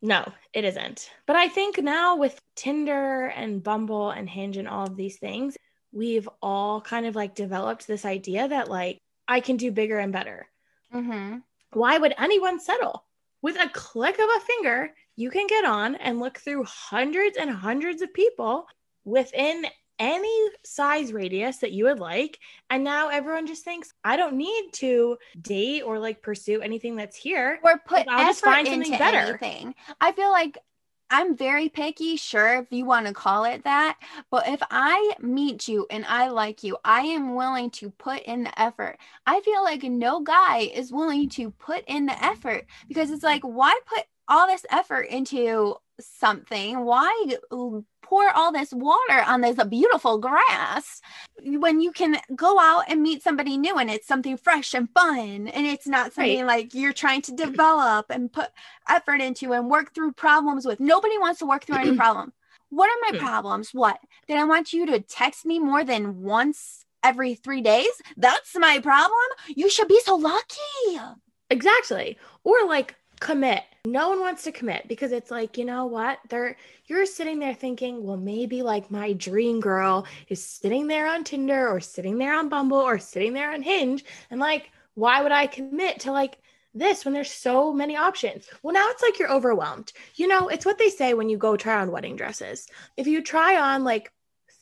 No, 0.00 0.32
it 0.54 0.64
isn't. 0.64 1.10
But 1.26 1.36
I 1.36 1.48
think 1.48 1.76
now 1.76 2.16
with 2.16 2.40
Tinder 2.56 3.26
and 3.26 3.62
Bumble 3.62 4.10
and 4.10 4.30
Hinge 4.30 4.56
and 4.56 4.68
all 4.68 4.86
of 4.86 4.96
these 4.96 5.18
things, 5.18 5.58
we've 5.92 6.28
all 6.40 6.80
kind 6.80 7.04
of 7.04 7.14
like 7.14 7.34
developed 7.34 7.86
this 7.86 8.06
idea 8.06 8.48
that 8.48 8.70
like 8.70 8.96
I 9.28 9.40
can 9.40 9.58
do 9.58 9.70
bigger 9.70 9.98
and 9.98 10.10
better. 10.12 10.46
Mm-hmm. 10.94 11.38
Why 11.74 11.98
would 11.98 12.14
anyone 12.16 12.60
settle? 12.60 13.04
With 13.44 13.56
a 13.60 13.68
click 13.68 14.18
of 14.18 14.24
a 14.24 14.40
finger, 14.40 14.94
you 15.16 15.28
can 15.28 15.46
get 15.46 15.66
on 15.66 15.96
and 15.96 16.18
look 16.18 16.38
through 16.38 16.64
hundreds 16.64 17.36
and 17.36 17.50
hundreds 17.50 18.00
of 18.00 18.14
people 18.14 18.66
within 19.04 19.66
any 19.98 20.48
size 20.64 21.12
radius 21.12 21.58
that 21.58 21.72
you 21.72 21.84
would 21.84 21.98
like. 21.98 22.38
And 22.70 22.82
now 22.82 23.10
everyone 23.10 23.46
just 23.46 23.62
thinks, 23.62 23.92
I 24.02 24.16
don't 24.16 24.38
need 24.38 24.70
to 24.76 25.18
date 25.38 25.82
or 25.82 25.98
like 25.98 26.22
pursue 26.22 26.62
anything 26.62 26.96
that's 26.96 27.18
here. 27.18 27.60
Or 27.62 27.78
put 27.86 28.08
I'll 28.08 28.28
just 28.28 28.42
find 28.42 28.66
something 28.66 28.86
into 28.86 28.98
better. 28.98 29.18
anything. 29.18 29.74
I 30.00 30.12
feel 30.12 30.30
like 30.30 30.56
I'm 31.10 31.36
very 31.36 31.68
picky, 31.68 32.16
sure, 32.16 32.56
if 32.56 32.72
you 32.72 32.84
want 32.84 33.06
to 33.06 33.12
call 33.12 33.44
it 33.44 33.64
that. 33.64 33.98
But 34.30 34.48
if 34.48 34.60
I 34.70 35.12
meet 35.20 35.68
you 35.68 35.86
and 35.90 36.04
I 36.06 36.28
like 36.28 36.62
you, 36.62 36.76
I 36.84 37.02
am 37.02 37.34
willing 37.34 37.70
to 37.72 37.90
put 37.90 38.22
in 38.22 38.44
the 38.44 38.60
effort. 38.60 38.98
I 39.26 39.40
feel 39.42 39.62
like 39.62 39.82
no 39.84 40.20
guy 40.20 40.70
is 40.74 40.92
willing 40.92 41.28
to 41.30 41.50
put 41.52 41.84
in 41.86 42.06
the 42.06 42.24
effort 42.24 42.66
because 42.88 43.10
it's 43.10 43.22
like, 43.22 43.42
why 43.42 43.78
put 43.86 44.04
all 44.28 44.46
this 44.46 44.64
effort 44.70 45.02
into 45.02 45.76
something? 46.00 46.84
Why 46.84 47.36
pour 48.02 48.30
all 48.30 48.52
this 48.52 48.72
water 48.72 49.22
on 49.26 49.40
this 49.40 49.62
beautiful 49.64 50.18
grass 50.18 51.00
when 51.42 51.80
you 51.80 51.90
can 51.90 52.16
go 52.36 52.58
out 52.60 52.84
and 52.88 53.02
meet 53.02 53.22
somebody 53.22 53.56
new 53.56 53.76
and 53.76 53.90
it's 53.90 54.06
something 54.06 54.36
fresh 54.36 54.74
and 54.74 54.88
fun 54.90 55.48
and 55.48 55.66
it's 55.66 55.86
not 55.86 56.12
something 56.12 56.46
like 56.46 56.74
you're 56.74 56.92
trying 56.92 57.22
to 57.22 57.32
develop 57.32 58.06
and 58.10 58.32
put 58.32 58.50
effort 58.88 59.20
into 59.20 59.52
and 59.52 59.70
work 59.70 59.94
through 59.94 60.12
problems 60.12 60.66
with. 60.66 60.80
Nobody 60.80 61.18
wants 61.18 61.38
to 61.40 61.46
work 61.46 61.64
through 61.64 61.78
any 61.78 61.92
problem. 61.96 62.32
What 62.70 62.90
are 62.90 63.12
my 63.12 63.18
Hmm. 63.18 63.24
problems? 63.24 63.70
What? 63.72 63.98
Did 64.26 64.36
I 64.38 64.44
want 64.44 64.72
you 64.72 64.86
to 64.86 65.00
text 65.00 65.46
me 65.46 65.58
more 65.58 65.84
than 65.84 66.22
once 66.22 66.84
every 67.02 67.34
three 67.34 67.60
days? 67.60 67.90
That's 68.16 68.56
my 68.56 68.80
problem. 68.80 69.12
You 69.48 69.70
should 69.70 69.88
be 69.88 70.00
so 70.00 70.16
lucky. 70.16 70.98
Exactly. 71.50 72.18
Or 72.42 72.66
like 72.66 72.96
commit. 73.24 73.62
No 73.86 74.10
one 74.10 74.20
wants 74.20 74.44
to 74.44 74.52
commit 74.52 74.86
because 74.86 75.10
it's 75.10 75.30
like, 75.30 75.58
you 75.58 75.64
know 75.64 75.86
what? 75.86 76.18
They're 76.28 76.56
you're 76.86 77.06
sitting 77.06 77.38
there 77.38 77.54
thinking, 77.54 78.04
well, 78.04 78.16
maybe 78.16 78.62
like 78.62 78.90
my 78.90 79.14
dream 79.14 79.60
girl 79.60 80.06
is 80.28 80.44
sitting 80.44 80.86
there 80.86 81.08
on 81.08 81.24
Tinder 81.24 81.68
or 81.68 81.80
sitting 81.80 82.18
there 82.18 82.34
on 82.34 82.48
Bumble 82.48 82.78
or 82.78 82.98
sitting 82.98 83.32
there 83.32 83.52
on 83.52 83.62
Hinge. 83.62 84.04
And 84.30 84.40
like, 84.40 84.70
why 84.94 85.22
would 85.22 85.32
I 85.32 85.46
commit 85.46 86.00
to 86.00 86.12
like 86.12 86.36
this 86.74 87.04
when 87.04 87.14
there's 87.14 87.30
so 87.30 87.72
many 87.72 87.96
options? 87.96 88.46
Well, 88.62 88.74
now 88.74 88.86
it's 88.90 89.02
like 89.02 89.18
you're 89.18 89.32
overwhelmed. 89.32 89.92
You 90.16 90.28
know, 90.28 90.48
it's 90.48 90.66
what 90.66 90.78
they 90.78 90.90
say 90.90 91.14
when 91.14 91.30
you 91.30 91.38
go 91.38 91.56
try 91.56 91.80
on 91.80 91.90
wedding 91.90 92.16
dresses. 92.16 92.68
If 92.96 93.06
you 93.06 93.22
try 93.22 93.56
on 93.56 93.84
like 93.84 94.12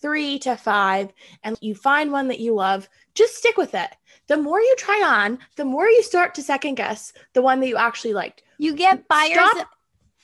three 0.01 0.39
to 0.41 0.57
five 0.57 1.13
and 1.43 1.57
you 1.61 1.75
find 1.75 2.11
one 2.11 2.29
that 2.29 2.41
you 2.41 2.55
love, 2.55 2.89
just 3.15 3.37
stick 3.37 3.57
with 3.57 3.75
it. 3.75 3.91
The 4.27 4.37
more 4.37 4.61
you 4.61 4.75
try 4.77 5.03
on, 5.05 5.39
the 5.57 5.65
more 5.65 5.87
you 5.87 6.03
start 6.03 6.35
to 6.35 6.43
second 6.43 6.75
guess 6.75 7.13
the 7.35 7.43
one 7.43 7.61
that 7.61 7.69
you 7.69 7.77
actually 7.77 8.15
liked. 8.15 8.43
You 8.63 8.77
get 8.77 9.09
buyers 9.09 9.33
Stop 9.33 9.69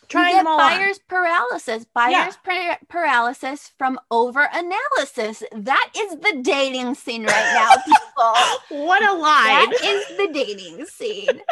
trying 0.08 0.36
you 0.36 0.42
get 0.44 0.44
buyers 0.44 1.00
paralysis. 1.08 1.84
Buyers 1.92 2.12
Yeah. 2.12 2.32
par- 2.44 2.78
paralysis 2.88 3.72
from 3.76 3.98
over 4.12 4.48
analysis. 4.52 5.42
That 5.52 5.90
is 5.96 6.12
the 6.20 6.38
dating 6.40 6.94
scene 6.94 7.24
right 7.24 7.52
now, 7.54 7.74
people. 8.70 8.86
What 8.86 9.02
a 9.02 9.12
lie. 9.14 9.66
That 9.70 9.84
is 9.84 10.16
the 10.16 10.32
dating 10.32 10.86
scene. 10.86 11.42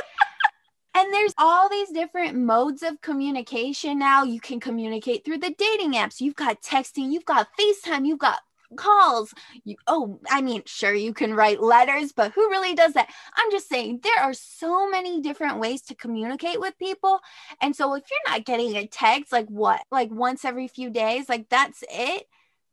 And 0.95 1.13
there's 1.13 1.35
all 1.37 1.69
these 1.69 1.91
different 1.91 2.39
modes 2.39 2.83
of 2.85 3.01
communication 3.03 3.99
now. 3.99 4.23
You 4.23 4.41
can 4.41 4.61
communicate 4.61 5.25
through 5.25 5.39
the 5.39 5.55
dating 5.59 5.95
apps. 5.95 6.21
You've 6.21 6.37
got 6.37 6.63
texting, 6.63 7.13
you've 7.13 7.27
got 7.27 7.49
FaceTime, 7.59 8.07
you've 8.07 8.19
got 8.21 8.41
calls. 8.77 9.33
You 9.65 9.77
oh, 9.87 10.21
I 10.31 10.43
mean, 10.43 10.63
sure 10.67 10.95
you 10.95 11.13
can 11.15 11.35
write 11.35 11.63
letters, 11.63 12.13
but 12.13 12.33
who 12.33 12.49
really 12.51 12.75
does 12.75 12.95
that? 12.95 13.11
I'm 13.37 13.51
just 13.51 13.69
saying 13.69 14.01
there 14.03 14.23
are 14.23 14.35
so 14.35 14.89
many 14.91 15.21
different 15.21 15.59
ways 15.61 15.83
to 15.83 15.95
communicate 15.95 16.61
with 16.61 16.79
people. 16.79 17.21
And 17.61 17.75
so 17.77 17.95
if 17.95 18.05
you're 18.11 18.33
not 18.33 18.45
getting 18.45 18.77
a 18.77 18.87
text 18.87 19.33
like 19.33 19.47
what? 19.49 19.83
Like 19.91 20.11
once 20.11 20.45
every 20.45 20.69
few 20.69 20.91
days, 20.91 21.29
like 21.29 21.49
that's 21.49 21.83
it. 21.91 22.25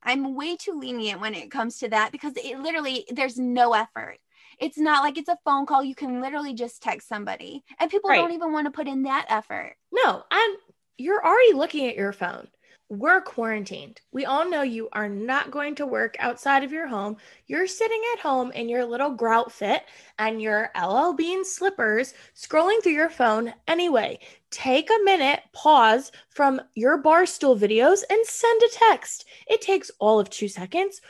I'm 0.04 0.36
way 0.36 0.56
too 0.58 0.78
lenient 0.80 1.22
when 1.22 1.34
it 1.34 1.52
comes 1.52 1.80
to 1.80 1.90
that 1.90 2.12
because 2.12 2.34
it 2.36 2.60
literally 2.60 3.06
there's 3.10 3.38
no 3.38 3.74
effort. 3.74 4.18
It's 4.60 4.78
not 4.78 5.04
like 5.04 5.18
it's 5.18 5.30
a 5.30 5.38
phone 5.46 5.66
call. 5.66 5.84
You 5.84 5.96
can 5.96 6.22
literally 6.22 6.54
just 6.54 6.82
text 6.82 7.08
somebody. 7.08 7.64
And 7.80 7.90
people 7.90 8.10
Right. 8.10 8.16
don't 8.16 8.32
even 8.34 8.52
want 8.52 8.66
to 8.68 8.72
put 8.72 8.88
in 8.88 9.04
that 9.04 9.26
effort. 9.30 9.76
No, 9.92 10.24
I'm. 10.32 10.56
you're 10.98 11.26
already 11.26 11.54
looking 11.54 11.88
at 11.88 11.96
your 11.96 12.12
phone. 12.14 12.48
We're 12.94 13.22
quarantined. 13.22 14.02
We 14.12 14.26
all 14.26 14.48
know 14.48 14.62
you 14.62 14.88
are 14.94 15.10
not 15.10 15.50
going 15.50 15.74
to 15.76 15.86
work 15.88 16.16
outside 16.20 16.64
of 16.64 16.72
your 16.72 16.86
home. 16.86 17.18
You're 17.48 17.66
sitting 17.66 18.00
at 18.14 18.20
home 18.20 18.52
in 18.52 18.70
your 18.70 18.86
little 18.86 19.10
grout 19.10 19.52
fit 19.52 19.82
and 20.20 20.40
your 20.40 20.70
LL 20.80 21.14
Bean 21.14 21.44
slippers 21.44 22.14
scrolling 22.36 22.84
through 22.84 22.92
your 22.92 23.10
phone 23.10 23.52
anyway. 23.68 24.20
Take 24.52 24.92
a 24.92 25.04
minute, 25.04 25.40
pause 25.54 26.12
from 26.30 26.62
your 26.76 27.02
barstool 27.02 27.60
videos 27.60 28.04
and 28.12 28.24
send 28.28 28.62
a 28.62 28.70
text. 28.72 29.26
It 29.48 29.62
takes 29.62 29.90
all 29.98 30.20
of 30.20 30.30
two 30.30 30.48
seconds. 30.48 31.02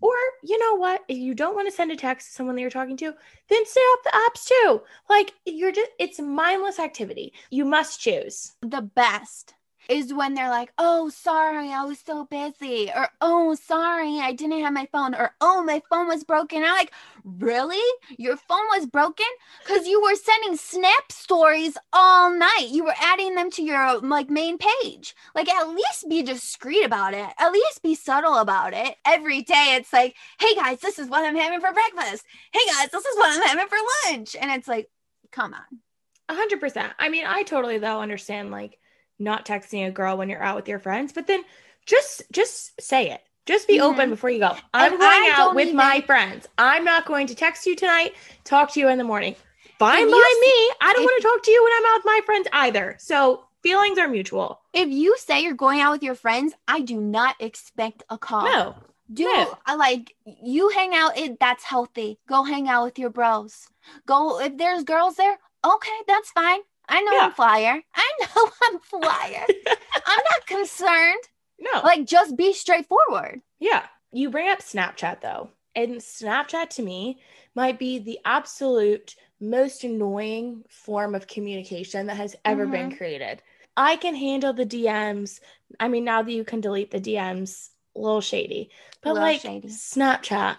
Or, 0.00 0.14
you 0.42 0.58
know 0.58 0.76
what? 0.76 1.04
If 1.06 1.18
you 1.18 1.34
don't 1.34 1.54
want 1.54 1.68
to 1.68 1.74
send 1.74 1.90
a 1.90 1.96
text 1.96 2.28
to 2.28 2.32
someone 2.32 2.54
that 2.54 2.62
you're 2.62 2.70
talking 2.70 2.96
to, 2.96 3.12
then 3.50 3.66
stay 3.66 3.80
off 3.80 4.04
the 4.04 4.10
apps 4.10 4.46
too. 4.46 4.80
Like, 5.10 5.34
you're 5.44 5.72
just, 5.72 5.90
it's 5.98 6.18
mindless 6.18 6.78
activity. 6.78 7.34
You 7.50 7.66
must 7.66 8.00
choose. 8.00 8.54
The 8.62 8.80
best 8.80 9.52
is 9.88 10.12
when 10.12 10.34
they're 10.34 10.50
like, 10.50 10.72
oh, 10.78 11.08
sorry, 11.08 11.70
I 11.70 11.84
was 11.84 11.98
so 11.98 12.24
busy. 12.24 12.90
Or, 12.94 13.08
oh, 13.20 13.54
sorry, 13.54 14.18
I 14.18 14.32
didn't 14.32 14.60
have 14.62 14.72
my 14.72 14.88
phone. 14.92 15.14
Or, 15.14 15.32
oh, 15.40 15.62
my 15.62 15.82
phone 15.88 16.08
was 16.08 16.24
broken. 16.24 16.62
I'm 16.62 16.72
like, 16.72 16.92
really? 17.24 17.82
Your 18.18 18.36
phone 18.36 18.66
was 18.76 18.86
broken? 18.86 19.26
Because 19.62 19.86
you 19.86 20.02
were 20.02 20.14
sending 20.14 20.56
snap 20.56 21.10
stories 21.10 21.76
all 21.92 22.30
night. 22.36 22.68
You 22.70 22.84
were 22.84 22.94
adding 23.00 23.34
them 23.34 23.50
to 23.52 23.62
your 23.62 24.00
like 24.00 24.30
main 24.30 24.58
page. 24.58 25.14
Like, 25.34 25.48
at 25.48 25.68
least 25.68 26.08
be 26.08 26.22
discreet 26.22 26.84
about 26.84 27.14
it. 27.14 27.28
At 27.38 27.52
least 27.52 27.82
be 27.82 27.94
subtle 27.94 28.36
about 28.36 28.74
it. 28.74 28.96
Every 29.04 29.42
day, 29.42 29.76
it's 29.78 29.92
like, 29.92 30.16
hey 30.40 30.54
guys, 30.54 30.80
this 30.80 30.98
is 30.98 31.08
what 31.08 31.24
I'm 31.24 31.36
having 31.36 31.60
for 31.60 31.72
breakfast. 31.72 32.24
Hey 32.52 32.60
guys, 32.72 32.90
this 32.90 33.04
is 33.04 33.16
what 33.16 33.34
I'm 33.34 33.46
having 33.46 33.68
for 33.68 33.78
lunch. 34.06 34.36
And 34.36 34.50
it's 34.50 34.68
like, 34.68 34.88
come 35.30 35.54
on. 35.54 35.80
Hundred 36.28 36.58
percent. 36.58 36.92
I 36.98 37.08
mean, 37.08 37.24
I 37.24 37.44
totally 37.44 37.78
though 37.78 38.00
understand 38.00 38.50
like 38.50 38.78
not 39.18 39.46
texting 39.46 39.86
a 39.86 39.90
girl 39.90 40.16
when 40.16 40.28
you're 40.28 40.42
out 40.42 40.56
with 40.56 40.68
your 40.68 40.78
friends, 40.78 41.12
but 41.12 41.26
then 41.26 41.42
just 41.86 42.22
just 42.32 42.80
say 42.80 43.10
it. 43.10 43.20
Just 43.46 43.68
be 43.68 43.78
Mhm. 43.78 43.82
open 43.82 44.10
before 44.10 44.30
you 44.30 44.40
go. 44.40 44.56
I'm 44.74 44.92
And 44.92 45.00
going 45.00 45.10
I 45.10 45.32
out 45.36 45.54
with 45.54 45.66
even- 45.66 45.76
my 45.76 46.00
friends. 46.00 46.48
I'm 46.58 46.84
not 46.84 47.06
going 47.06 47.28
to 47.28 47.34
text 47.34 47.64
you 47.66 47.76
tonight. 47.76 48.14
Talk 48.44 48.72
to 48.72 48.80
you 48.80 48.88
in 48.88 48.98
the 48.98 49.04
morning. 49.04 49.36
Fine 49.78 50.10
by 50.10 50.16
you 50.16 50.40
me. 50.40 50.74
I 50.80 50.92
don't 50.92 51.02
if- 51.02 51.04
want 51.06 51.22
to 51.22 51.28
talk 51.28 51.42
to 51.44 51.50
you 51.52 51.62
when 51.62 51.72
I'm 51.76 51.86
out 51.92 51.98
with 51.98 52.04
my 52.06 52.20
friends 52.26 52.48
either. 52.52 52.96
So 52.98 53.44
feelings 53.62 53.98
are 53.98 54.08
mutual. 54.08 54.60
If 54.72 54.88
you 54.88 55.16
say 55.18 55.42
you're 55.42 55.54
going 55.54 55.80
out 55.80 55.92
with 55.92 56.02
your 56.02 56.14
friends, 56.16 56.54
I 56.66 56.80
do 56.80 57.00
not 57.00 57.36
expect 57.38 58.02
a 58.10 58.18
call. 58.18 58.44
No. 58.44 58.74
Do 59.12 59.22
no. 59.24 59.56
I 59.64 59.76
like 59.76 60.16
you 60.24 60.68
hang 60.70 60.92
out 60.96 61.16
it 61.16 61.38
that's 61.38 61.62
healthy. 61.62 62.18
Go 62.28 62.42
hang 62.42 62.68
out 62.68 62.82
with 62.84 62.98
your 62.98 63.10
bros. 63.10 63.68
Go 64.06 64.40
if 64.40 64.56
there's 64.56 64.82
girls 64.82 65.14
there, 65.14 65.38
okay, 65.64 65.98
that's 66.08 66.30
fine. 66.32 66.58
I 66.88 67.02
know 67.02 67.12
Yeah. 67.12 67.24
I'm 67.26 67.32
flyer. 67.32 67.82
I 67.94 68.12
know 68.20 68.50
I'm 68.62 68.78
flyer. 68.80 69.46
I'm 70.06 70.22
not 70.30 70.46
concerned. 70.46 71.22
No. 71.58 71.80
Like 71.82 72.06
just 72.06 72.36
be 72.36 72.52
straightforward. 72.52 73.40
Yeah. 73.58 73.86
You 74.12 74.30
bring 74.30 74.48
up 74.48 74.60
Snapchat 74.60 75.20
though. 75.20 75.50
And 75.74 75.96
Snapchat 75.96 76.70
to 76.70 76.82
me 76.82 77.20
might 77.54 77.78
be 77.78 77.98
the 77.98 78.18
absolute 78.24 79.14
most 79.40 79.84
annoying 79.84 80.64
form 80.68 81.14
of 81.14 81.26
communication 81.26 82.06
that 82.06 82.16
has 82.16 82.34
ever 82.44 82.66
been 82.66 82.88
mm-hmm. 82.88 82.96
created. 82.96 83.42
I 83.76 83.96
can 83.96 84.14
handle 84.14 84.54
the 84.54 84.64
DMs. 84.64 85.40
I 85.78 85.88
mean, 85.88 86.04
now 86.04 86.22
that 86.22 86.32
you 86.32 86.44
can 86.44 86.60
delete 86.60 86.90
the 86.90 87.00
DMs, 87.00 87.68
a 87.94 88.00
little 88.00 88.20
shady. 88.20 88.70
But 89.02 89.14
Little 89.14 89.28
like 89.28 89.40
shady. 89.42 89.68
Snapchat, 89.68 90.56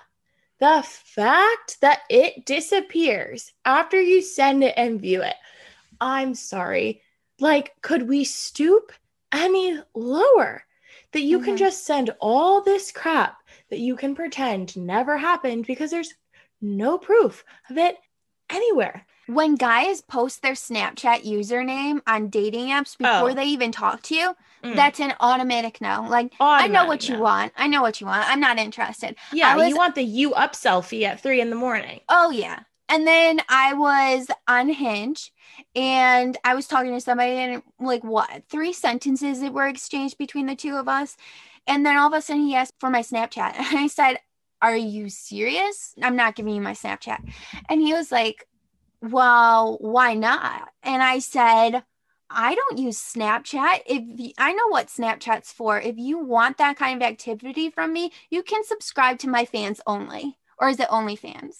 the 0.59 0.83
fact 0.85 1.81
that 1.81 2.01
it 2.09 2.45
disappears 2.45 3.51
after 3.65 3.99
you 3.99 4.21
send 4.21 4.63
it 4.63 4.75
and 4.77 5.01
view 5.01 5.23
it, 5.23 5.35
I'm 6.01 6.35
sorry. 6.35 7.01
Like, 7.39 7.73
could 7.81 8.07
we 8.07 8.23
stoop 8.23 8.91
any 9.31 9.79
lower? 9.93 10.63
That 11.13 11.21
you 11.21 11.39
can 11.39 11.55
Mhm. 11.55 11.59
just 11.59 11.85
send 11.85 12.13
all 12.19 12.61
this 12.61 12.91
crap 12.91 13.37
that 13.69 13.79
you 13.79 13.95
can 13.95 14.13
pretend 14.13 14.75
never 14.75 15.17
happened 15.17 15.65
because 15.65 15.89
there's 15.89 16.13
no 16.61 16.97
proof 16.97 17.45
of 17.69 17.77
it 17.77 17.97
anywhere. 18.49 19.05
When 19.27 19.55
guys 19.55 20.01
post 20.01 20.41
their 20.41 20.53
Snapchat 20.53 21.23
username 21.25 22.01
on 22.07 22.29
dating 22.29 22.67
apps 22.67 22.97
before 22.97 23.31
Oh. 23.31 23.33
they 23.33 23.45
even 23.45 23.71
talk 23.71 24.01
to 24.03 24.15
you, 24.15 24.35
Mm. 24.63 24.75
that's 24.75 24.99
an 24.99 25.13
automatic 25.19 25.79
no. 25.81 26.05
Like 26.09 26.33
I 26.39 26.67
know 26.67 26.81
Automatic 26.81 26.87
what 26.87 27.09
you 27.09 27.19
want. 27.19 27.53
I 27.57 27.67
know 27.67 27.81
what 27.81 27.99
you 28.01 28.07
want. 28.07 28.29
I'm 28.29 28.39
not 28.39 28.57
interested. 28.59 29.15
Yeah, 29.31 29.55
was- 29.55 29.69
you 29.69 29.75
want 29.77 29.95
the 29.95 30.03
you 30.03 30.33
up 30.33 30.53
selfie 30.53 31.03
at 31.03 31.21
three 31.21 31.41
in 31.41 31.49
the 31.49 31.55
morning. 31.55 32.01
Oh 32.09 32.31
yeah. 32.31 32.59
And 32.89 33.05
then 33.05 33.41
I 33.49 33.73
was 33.73 34.27
on 34.47 34.69
Hinge 34.69 35.31
and 35.75 36.37
I 36.43 36.55
was 36.55 36.67
talking 36.67 36.93
to 36.93 37.01
somebody 37.01 37.31
and 37.33 37.61
like 37.79 38.03
what 38.03 38.43
three 38.49 38.73
sentences 38.73 39.41
that 39.41 39.53
were 39.53 39.67
exchanged 39.67 40.17
between 40.17 40.45
the 40.45 40.55
two 40.55 40.75
of 40.75 40.87
us. 40.87 41.17
And 41.67 41.85
then 41.85 41.97
all 41.97 42.07
of 42.07 42.17
a 42.17 42.21
sudden 42.21 42.43
he 42.43 42.55
asked 42.55 42.75
for 42.79 42.89
my 42.89 43.01
Snapchat. 43.01 43.55
And 43.57 43.77
I 43.77 43.87
said, 43.87 44.17
Are 44.61 44.75
you 44.75 45.09
serious? 45.09 45.93
I'm 46.01 46.15
not 46.15 46.35
giving 46.35 46.55
you 46.55 46.61
my 46.61 46.73
Snapchat. 46.73 47.19
And 47.69 47.81
he 47.81 47.93
was 47.93 48.11
like, 48.11 48.47
Well, 49.01 49.77
why 49.81 50.13
not? 50.13 50.69
And 50.83 51.03
I 51.03 51.19
said, 51.19 51.83
I 52.29 52.55
don't 52.55 52.77
use 52.77 52.97
Snapchat. 52.97 53.81
If 53.85 54.33
I 54.37 54.53
know 54.53 54.67
what 54.67 54.87
Snapchat's 54.87 55.51
for, 55.51 55.79
if 55.79 55.97
you 55.97 56.19
want 56.19 56.57
that 56.57 56.77
kind 56.77 57.01
of 57.01 57.07
activity 57.07 57.69
from 57.69 57.93
me, 57.93 58.11
you 58.29 58.43
can 58.43 58.63
subscribe 58.63 59.19
to 59.19 59.29
my 59.29 59.45
fans 59.45 59.79
only. 59.87 60.37
Or 60.59 60.69
is 60.69 60.79
it 60.79 60.89
OnlyFans? 60.89 61.57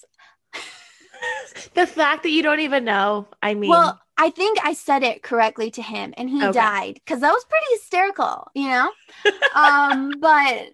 The 1.74 1.86
fact 1.86 2.22
that 2.24 2.30
you 2.30 2.42
don't 2.42 2.60
even 2.60 2.84
know, 2.84 3.26
I 3.42 3.54
mean, 3.54 3.70
Well, 3.70 4.00
I 4.16 4.30
think 4.30 4.58
I 4.64 4.72
said 4.72 5.02
it 5.02 5.22
correctly 5.22 5.70
to 5.72 5.82
him 5.82 6.12
and 6.16 6.28
he 6.28 6.40
Okay. 6.40 6.50
died 6.50 6.94
because 6.94 7.20
that 7.20 7.30
was 7.32 7.44
pretty 7.44 7.66
hysterical, 7.72 8.50
you 8.54 8.68
know? 8.68 8.90
um, 9.54 10.18
but 10.20 10.70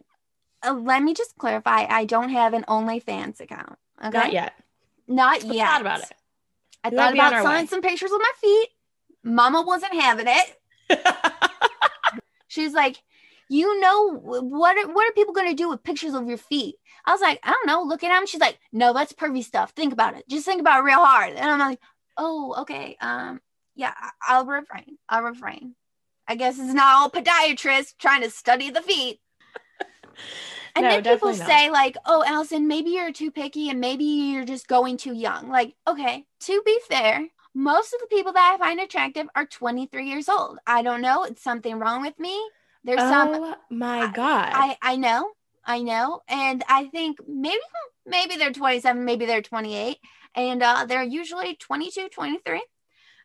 uh, 0.66 0.72
let 0.72 1.02
me 1.02 1.14
just 1.14 1.36
clarify 1.36 1.86
I 1.88 2.04
don't 2.04 2.30
have 2.30 2.54
an 2.54 2.64
OnlyFans 2.68 3.40
account. 3.40 3.76
Okay. 4.04 4.10
not 4.18 4.32
yet. 4.32 4.54
Not 5.06 5.42
yet. 5.44 5.66
thought 5.68 5.80
about 5.80 6.00
it. 6.00 6.12
I 6.82 6.90
We 6.90 6.96
thought 6.96 7.12
might 7.12 7.12
be 7.12 7.20
on 7.20 7.30
about 7.30 7.42
selling 7.42 7.62
way. 7.62 7.66
some 7.66 7.82
pictures 7.82 8.12
of 8.12 8.18
my 8.20 8.32
feet. 8.40 8.68
Mama 9.22 9.62
wasn't 9.62 9.94
having 9.94 10.26
it. 10.28 10.60
She's 12.48 12.72
like, 12.72 13.02
you 13.48 13.80
know 13.80 14.12
what? 14.14 14.76
Are, 14.78 14.92
what 14.92 15.08
are 15.08 15.12
people 15.12 15.34
gonna 15.34 15.54
do 15.54 15.68
with 15.68 15.82
pictures 15.82 16.14
of 16.14 16.26
your 16.28 16.38
feet? 16.38 16.76
I 17.04 17.12
was 17.12 17.20
like, 17.20 17.40
I 17.42 17.50
don't 17.50 17.66
know. 17.66 17.82
Look 17.82 18.02
at 18.02 18.08
them. 18.08 18.26
She's 18.26 18.40
like, 18.40 18.58
no, 18.72 18.92
that's 18.92 19.12
pervy 19.12 19.42
stuff. 19.44 19.70
Think 19.72 19.92
about 19.92 20.16
it. 20.16 20.28
Just 20.28 20.44
think 20.46 20.60
about 20.60 20.80
it 20.80 20.84
real 20.84 21.04
hard. 21.04 21.34
And 21.34 21.50
I'm 21.50 21.58
like, 21.58 21.80
oh, 22.16 22.56
okay. 22.62 22.96
Um, 23.00 23.40
yeah, 23.74 23.92
I'll 24.26 24.46
refrain. 24.46 24.98
I'll 25.08 25.22
refrain. 25.22 25.74
I 26.26 26.36
guess 26.36 26.58
it's 26.58 26.72
not 26.72 26.94
all 26.94 27.10
podiatrists 27.10 27.94
trying 27.98 28.22
to 28.22 28.30
study 28.30 28.70
the 28.70 28.80
feet. 28.82 29.20
And 30.76 30.84
No, 30.84 30.90
then 31.00 31.04
people 31.04 31.28
not. 31.28 31.46
say 31.46 31.70
like, 31.70 31.96
"Oh, 32.04 32.24
Allison, 32.26 32.66
maybe 32.66 32.90
you're 32.90 33.12
too 33.12 33.30
picky, 33.30 33.68
and 33.70 33.80
maybe 33.80 34.04
you're 34.04 34.44
just 34.44 34.66
going 34.66 34.96
too 34.96 35.14
young." 35.14 35.48
Like, 35.48 35.74
okay, 35.86 36.24
to 36.40 36.62
be 36.66 36.78
fair, 36.88 37.28
most 37.54 37.94
of 37.94 38.00
the 38.00 38.08
people 38.08 38.32
that 38.32 38.52
I 38.54 38.58
find 38.58 38.80
attractive 38.80 39.28
are 39.36 39.46
23 39.46 40.08
years 40.08 40.28
old. 40.28 40.58
I 40.66 40.82
don't 40.82 41.00
know. 41.00 41.22
It's 41.24 41.42
something 41.42 41.78
wrong 41.78 42.02
with 42.02 42.18
me. 42.18 42.36
There's 42.84 43.00
some 43.00 43.30
oh 43.32 43.54
my 43.70 44.10
god. 44.12 44.52
I 44.54 44.76
I 44.82 44.96
know. 44.96 45.30
I 45.64 45.80
know. 45.80 46.20
And 46.28 46.62
I 46.68 46.86
think 46.88 47.18
maybe 47.26 47.60
maybe 48.06 48.36
they're 48.36 48.52
27, 48.52 49.04
maybe 49.04 49.24
they're 49.24 49.42
28 49.42 49.96
and 50.34 50.62
uh 50.62 50.84
they're 50.86 51.02
usually 51.02 51.56
22, 51.56 52.08
23. 52.10 52.62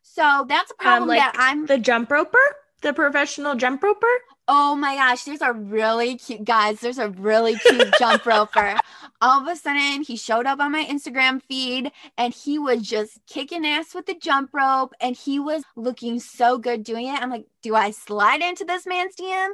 So 0.02 0.46
that's 0.48 0.72
a 0.72 0.76
problem 0.76 1.04
um, 1.04 1.10
like 1.10 1.20
that 1.20 1.36
I'm 1.38 1.66
the 1.66 1.78
jump 1.78 2.10
roper, 2.10 2.40
the 2.82 2.94
professional 2.94 3.56
jump 3.56 3.84
roper. 3.84 4.08
Oh 4.48 4.76
my 4.76 4.96
gosh, 4.96 5.26
there's 5.26 5.42
a 5.42 5.54
really 5.54 6.18
cute 6.18 6.44
guys. 6.44 6.80
There's 6.80 6.98
a 6.98 7.10
really 7.10 7.56
cute 7.56 7.94
jump 8.00 8.26
roper. 8.26 8.76
All 9.22 9.42
of 9.42 9.48
a 9.48 9.56
sudden, 9.56 10.02
he 10.02 10.16
showed 10.16 10.46
up 10.46 10.60
on 10.60 10.72
my 10.72 10.84
Instagram 10.86 11.42
feed 11.44 11.92
and 12.18 12.34
he 12.34 12.58
was 12.58 12.82
just 12.82 13.20
kicking 13.28 13.66
ass 13.66 13.94
with 13.94 14.06
the 14.06 14.16
jump 14.16 14.52
rope 14.54 14.94
and 15.02 15.16
he 15.16 15.40
was 15.40 15.64
looking 15.76 16.20
so 16.20 16.58
good 16.58 16.84
doing 16.84 17.08
it. 17.08 17.22
I'm 17.22 17.30
like, 17.30 17.46
do 17.62 17.76
I 17.76 17.92
slide 17.92 18.42
into 18.42 18.66
this 18.66 18.88
man's 18.88 19.16
DM? 19.16 19.50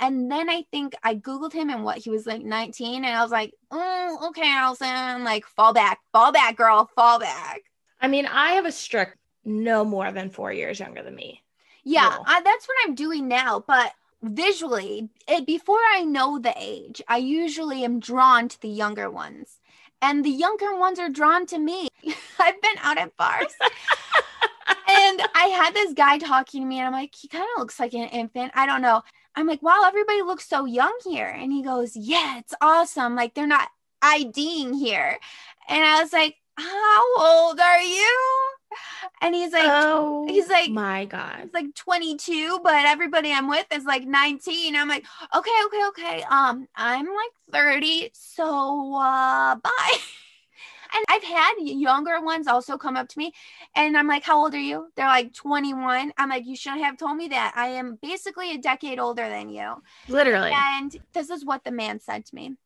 And 0.00 0.30
then 0.30 0.48
I 0.48 0.64
think 0.72 0.94
I 1.02 1.14
Googled 1.14 1.52
him 1.52 1.70
and 1.70 1.84
what 1.84 1.98
he 1.98 2.10
was 2.10 2.26
like 2.26 2.42
19. 2.42 3.04
And 3.04 3.14
I 3.14 3.22
was 3.22 3.30
like, 3.30 3.52
oh, 3.70 4.28
okay, 4.28 4.50
Allison, 4.50 5.24
like 5.24 5.46
fall 5.46 5.72
back, 5.72 6.00
fall 6.12 6.32
back, 6.32 6.56
girl, 6.56 6.90
fall 6.96 7.20
back. 7.20 7.60
I 8.00 8.08
mean, 8.08 8.26
I 8.26 8.52
have 8.52 8.66
a 8.66 8.72
strict 8.72 9.18
no 9.44 9.84
more 9.84 10.10
than 10.10 10.30
four 10.30 10.52
years 10.52 10.80
younger 10.80 11.02
than 11.02 11.14
me. 11.14 11.41
Yeah. 11.84 12.16
I, 12.26 12.40
that's 12.42 12.66
what 12.66 12.76
I'm 12.84 12.94
doing 12.94 13.28
now. 13.28 13.64
But 13.66 13.92
visually, 14.22 15.08
it, 15.26 15.46
before 15.46 15.80
I 15.90 16.02
know 16.02 16.38
the 16.38 16.54
age, 16.56 17.02
I 17.08 17.18
usually 17.18 17.84
am 17.84 18.00
drawn 18.00 18.48
to 18.48 18.60
the 18.60 18.68
younger 18.68 19.10
ones. 19.10 19.58
And 20.00 20.24
the 20.24 20.30
younger 20.30 20.76
ones 20.76 20.98
are 20.98 21.08
drawn 21.08 21.46
to 21.46 21.58
me. 21.58 21.88
I've 22.38 22.60
been 22.60 22.78
out 22.78 22.98
at 22.98 23.16
bars. 23.16 23.54
and 24.88 25.22
I 25.34 25.46
had 25.56 25.74
this 25.74 25.92
guy 25.92 26.18
talking 26.18 26.62
to 26.62 26.66
me, 26.66 26.78
and 26.78 26.86
I'm 26.86 26.92
like, 26.92 27.14
he 27.14 27.28
kind 27.28 27.44
of 27.44 27.60
looks 27.60 27.78
like 27.78 27.94
an 27.94 28.08
infant. 28.08 28.52
I 28.54 28.66
don't 28.66 28.82
know. 28.82 29.02
I'm 29.36 29.46
like, 29.46 29.62
wow, 29.62 29.82
everybody 29.86 30.22
looks 30.22 30.48
so 30.48 30.64
young 30.64 30.96
here. 31.04 31.28
And 31.28 31.52
he 31.52 31.62
goes, 31.62 31.96
yeah, 31.96 32.38
it's 32.38 32.54
awesome. 32.60 33.14
Like, 33.14 33.34
they're 33.34 33.46
not 33.46 33.68
IDing 34.02 34.74
here. 34.74 35.18
And 35.68 35.84
I 35.84 36.02
was 36.02 36.12
like, 36.12 36.36
how 36.58 37.16
old 37.18 37.60
are 37.60 37.80
you? 37.80 38.18
And 39.20 39.34
he's 39.34 39.52
like, 39.52 39.66
oh, 39.66 40.26
he's 40.28 40.48
like, 40.48 40.70
my 40.70 41.04
god. 41.04 41.40
it's 41.44 41.54
like 41.54 41.74
22, 41.74 42.60
but 42.62 42.84
everybody 42.86 43.32
I'm 43.32 43.48
with 43.48 43.66
is 43.72 43.84
like 43.84 44.04
19. 44.04 44.76
I'm 44.76 44.88
like, 44.88 45.04
okay, 45.34 45.50
okay, 45.66 45.86
okay. 45.88 46.22
Um, 46.24 46.66
I'm 46.74 47.06
like 47.06 47.32
30, 47.52 48.10
so 48.14 48.94
uh 48.96 49.54
bye. 49.62 49.98
And 50.94 51.04
I've 51.08 51.24
had 51.24 51.54
younger 51.58 52.20
ones 52.20 52.46
also 52.46 52.76
come 52.76 52.96
up 52.96 53.08
to 53.08 53.18
me 53.18 53.32
and 53.74 53.96
I'm 53.96 54.06
like, 54.06 54.24
How 54.24 54.38
old 54.38 54.54
are 54.54 54.60
you? 54.60 54.88
They're 54.94 55.06
like 55.06 55.32
21. 55.32 56.12
I'm 56.18 56.28
like, 56.28 56.46
You 56.46 56.56
shouldn't 56.56 56.84
have 56.84 56.98
told 56.98 57.16
me 57.16 57.28
that. 57.28 57.54
I 57.56 57.68
am 57.68 57.98
basically 58.02 58.54
a 58.54 58.58
decade 58.58 58.98
older 58.98 59.28
than 59.28 59.48
you. 59.48 59.82
Literally. 60.08 60.52
And 60.54 60.94
this 61.12 61.30
is 61.30 61.44
what 61.44 61.64
the 61.64 61.70
man 61.70 62.00
said 62.00 62.26
to 62.26 62.34
me. 62.34 62.56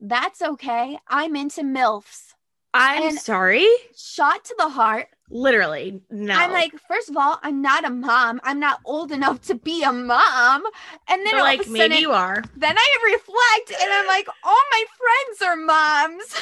That's 0.00 0.42
okay. 0.42 0.98
I'm 1.08 1.34
into 1.36 1.62
MILFs. 1.62 2.34
I'm 2.72 3.08
and- 3.08 3.18
sorry. 3.18 3.66
Shot 3.96 4.44
to 4.44 4.54
the 4.58 4.68
heart. 4.68 5.08
Literally, 5.30 6.00
no. 6.10 6.34
I'm 6.34 6.52
like, 6.52 6.72
first 6.88 7.08
of 7.10 7.16
all, 7.16 7.38
I'm 7.42 7.60
not 7.62 7.84
a 7.84 7.90
mom. 7.90 8.40
I'm 8.44 8.60
not 8.60 8.80
old 8.84 9.10
enough 9.12 9.40
to 9.42 9.54
be 9.54 9.82
a 9.82 9.92
mom. 9.92 10.62
And 11.08 11.26
then 11.26 11.34
all 11.34 11.40
like 11.40 11.60
of 11.60 11.66
a 11.66 11.70
maybe 11.70 11.82
sudden, 11.94 11.98
you 11.98 12.12
are. 12.12 12.42
then 12.56 12.76
I 12.78 12.96
reflect 13.12 13.82
and 13.82 13.92
I'm 13.92 14.06
like, 14.06 14.28
all 14.44 14.62
my 14.72 14.84
friends 14.98 15.42
are 15.42 15.56
moms. 15.56 16.34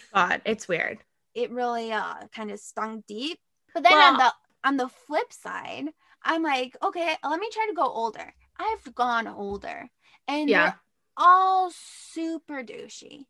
God, 0.14 0.42
it's 0.44 0.66
weird. 0.68 0.98
It 1.34 1.50
really 1.50 1.92
uh 1.92 2.14
kind 2.34 2.50
of 2.50 2.58
stung 2.58 3.04
deep. 3.06 3.38
But 3.74 3.82
then 3.84 3.92
Well- 3.92 4.12
on 4.12 4.16
the 4.18 4.32
on 4.64 4.76
the 4.76 4.88
flip 4.88 5.32
side, 5.32 5.86
I'm 6.22 6.42
like, 6.42 6.76
okay, 6.82 7.14
let 7.24 7.40
me 7.40 7.48
try 7.52 7.66
to 7.68 7.74
go 7.74 7.84
older. 7.84 8.34
I've 8.58 8.94
gone 8.94 9.26
older. 9.26 9.88
And 10.28 10.48
Yeah. 10.50 10.62
they're 10.64 10.80
all 11.16 11.70
super 11.72 12.62
douchey. 12.62 13.24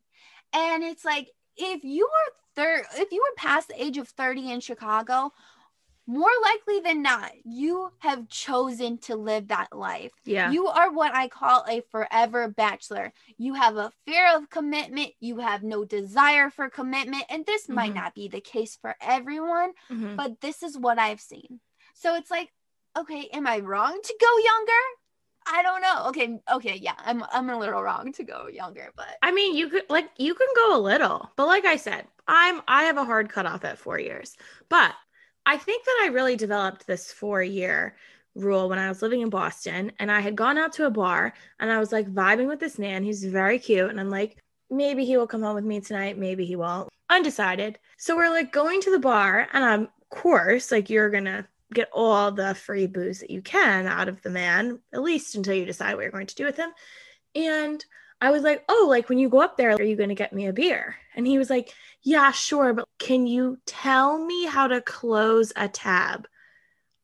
And 0.53 0.83
it's 0.83 1.05
like 1.05 1.29
if 1.57 1.83
you 1.83 2.05
were 2.05 2.33
thir- 2.55 2.85
if 2.95 3.11
you 3.11 3.21
were 3.21 3.35
past 3.35 3.69
the 3.69 3.81
age 3.81 3.97
of 3.97 4.07
30 4.09 4.51
in 4.51 4.59
Chicago, 4.59 5.31
more 6.07 6.31
likely 6.43 6.79
than 6.81 7.01
not, 7.01 7.31
you 7.45 7.91
have 7.99 8.27
chosen 8.27 8.97
to 8.97 9.15
live 9.15 9.47
that 9.47 9.71
life. 9.71 10.11
Yeah. 10.25 10.51
You 10.51 10.67
are 10.67 10.91
what 10.91 11.13
I 11.15 11.27
call 11.27 11.63
a 11.67 11.81
forever 11.91 12.47
bachelor. 12.49 13.13
You 13.37 13.53
have 13.53 13.77
a 13.77 13.91
fear 14.05 14.35
of 14.35 14.49
commitment, 14.49 15.13
you 15.19 15.37
have 15.37 15.63
no 15.63 15.85
desire 15.85 16.49
for 16.49 16.69
commitment, 16.69 17.25
and 17.29 17.45
this 17.45 17.69
might 17.69 17.91
Mhm. 17.91 17.95
not 17.95 18.15
be 18.15 18.27
the 18.27 18.41
case 18.41 18.75
for 18.75 18.95
everyone, 18.99 19.73
Mhm. 19.89 20.17
but 20.17 20.41
this 20.41 20.63
is 20.63 20.77
what 20.77 20.99
I've 20.99 21.21
seen. 21.21 21.61
So 21.93 22.15
it's 22.15 22.31
like, 22.31 22.51
okay, 22.97 23.29
am 23.31 23.47
I 23.47 23.59
wrong 23.59 23.99
to 24.03 24.17
go 24.19 24.37
younger? 24.37 24.83
I 25.47 25.63
don't 25.63 25.81
know. 25.81 26.05
Okay, 26.09 26.39
okay, 26.53 26.77
yeah, 26.81 26.95
I'm 26.99 27.23
I'm 27.31 27.49
a 27.49 27.57
little 27.57 27.81
wrong 27.81 28.13
to 28.13 28.23
go 28.23 28.47
younger, 28.47 28.89
but 28.95 29.17
I 29.21 29.31
mean, 29.31 29.55
you 29.55 29.69
could 29.69 29.83
like 29.89 30.09
you 30.17 30.35
can 30.35 30.47
go 30.55 30.77
a 30.77 30.79
little, 30.79 31.29
but 31.35 31.47
like 31.47 31.65
I 31.65 31.77
said, 31.77 32.05
I'm 32.27 32.61
I 32.67 32.83
have 32.83 32.97
a 32.97 33.05
hard 33.05 33.29
cutoff 33.29 33.65
at 33.65 33.77
four 33.79 33.99
years. 33.99 34.35
But 34.69 34.93
I 35.45 35.57
think 35.57 35.85
that 35.85 36.01
I 36.03 36.07
really 36.13 36.35
developed 36.35 36.85
this 36.85 37.11
four 37.11 37.41
year 37.41 37.95
rule 38.35 38.69
when 38.69 38.79
I 38.79 38.87
was 38.87 39.01
living 39.01 39.21
in 39.21 39.29
Boston, 39.29 39.91
and 39.99 40.11
I 40.11 40.19
had 40.19 40.35
gone 40.35 40.57
out 40.57 40.73
to 40.73 40.85
a 40.85 40.91
bar 40.91 41.33
and 41.59 41.71
I 41.71 41.79
was 41.79 41.91
like 41.91 42.07
vibing 42.07 42.47
with 42.47 42.59
this 42.59 42.77
man. 42.79 43.03
He's 43.03 43.23
very 43.25 43.59
cute, 43.59 43.89
and 43.89 43.99
I'm 43.99 44.09
like, 44.09 44.37
maybe 44.69 45.05
he 45.05 45.17
will 45.17 45.27
come 45.27 45.41
home 45.41 45.55
with 45.55 45.65
me 45.65 45.81
tonight, 45.81 46.17
maybe 46.17 46.45
he 46.45 46.55
won't. 46.55 46.89
Undecided. 47.09 47.79
So 47.97 48.15
we're 48.15 48.29
like 48.29 48.53
going 48.53 48.81
to 48.81 48.91
the 48.91 48.99
bar, 48.99 49.47
and 49.53 49.63
I'm, 49.63 49.81
of 49.83 50.09
course, 50.09 50.71
like 50.71 50.89
you're 50.89 51.09
gonna 51.09 51.47
get 51.73 51.89
all 51.93 52.31
the 52.31 52.53
free 52.53 52.87
booze 52.87 53.19
that 53.19 53.29
you 53.29 53.41
can 53.41 53.87
out 53.87 54.09
of 54.09 54.21
the 54.21 54.29
man, 54.29 54.79
at 54.93 55.01
least 55.01 55.35
until 55.35 55.53
you 55.53 55.65
decide 55.65 55.95
what 55.95 56.01
you're 56.01 56.11
going 56.11 56.27
to 56.27 56.35
do 56.35 56.45
with 56.45 56.57
him. 56.57 56.69
And 57.35 57.83
I 58.19 58.31
was 58.31 58.43
like, 58.43 58.63
oh, 58.69 58.85
like 58.89 59.09
when 59.09 59.17
you 59.17 59.29
go 59.29 59.41
up 59.41 59.57
there, 59.57 59.71
are 59.71 59.81
you 59.81 59.95
going 59.95 60.09
to 60.09 60.15
get 60.15 60.33
me 60.33 60.47
a 60.47 60.53
beer? 60.53 60.95
And 61.15 61.25
he 61.25 61.37
was 61.37 61.49
like, 61.49 61.73
yeah, 62.03 62.31
sure. 62.31 62.73
But 62.73 62.87
can 62.99 63.25
you 63.25 63.57
tell 63.65 64.23
me 64.23 64.45
how 64.45 64.67
to 64.67 64.81
close 64.81 65.53
a 65.55 65.67
tab? 65.67 66.27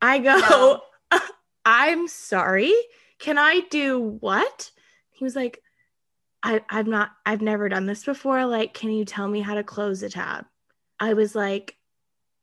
I 0.02 0.20
go, 0.20 0.82
I'm 1.66 2.08
sorry. 2.08 2.74
Can 3.20 3.38
I 3.38 3.62
do 3.72 4.00
what? 4.00 4.72
He 5.10 5.24
was 5.24 5.36
like, 5.36 5.62
I, 6.44 6.62
I've 6.70 6.88
not, 6.88 7.12
I've 7.26 7.42
never 7.42 7.68
done 7.68 7.88
this 7.88 8.06
before. 8.06 8.46
Like, 8.46 8.74
can 8.76 8.92
you 8.92 9.06
tell 9.06 9.28
me 9.28 9.42
how 9.42 9.56
to 9.56 9.64
close 9.64 10.04
a 10.04 10.10
tab? 10.10 10.46
I 11.00 11.14
was 11.14 11.34
like, 11.34 11.76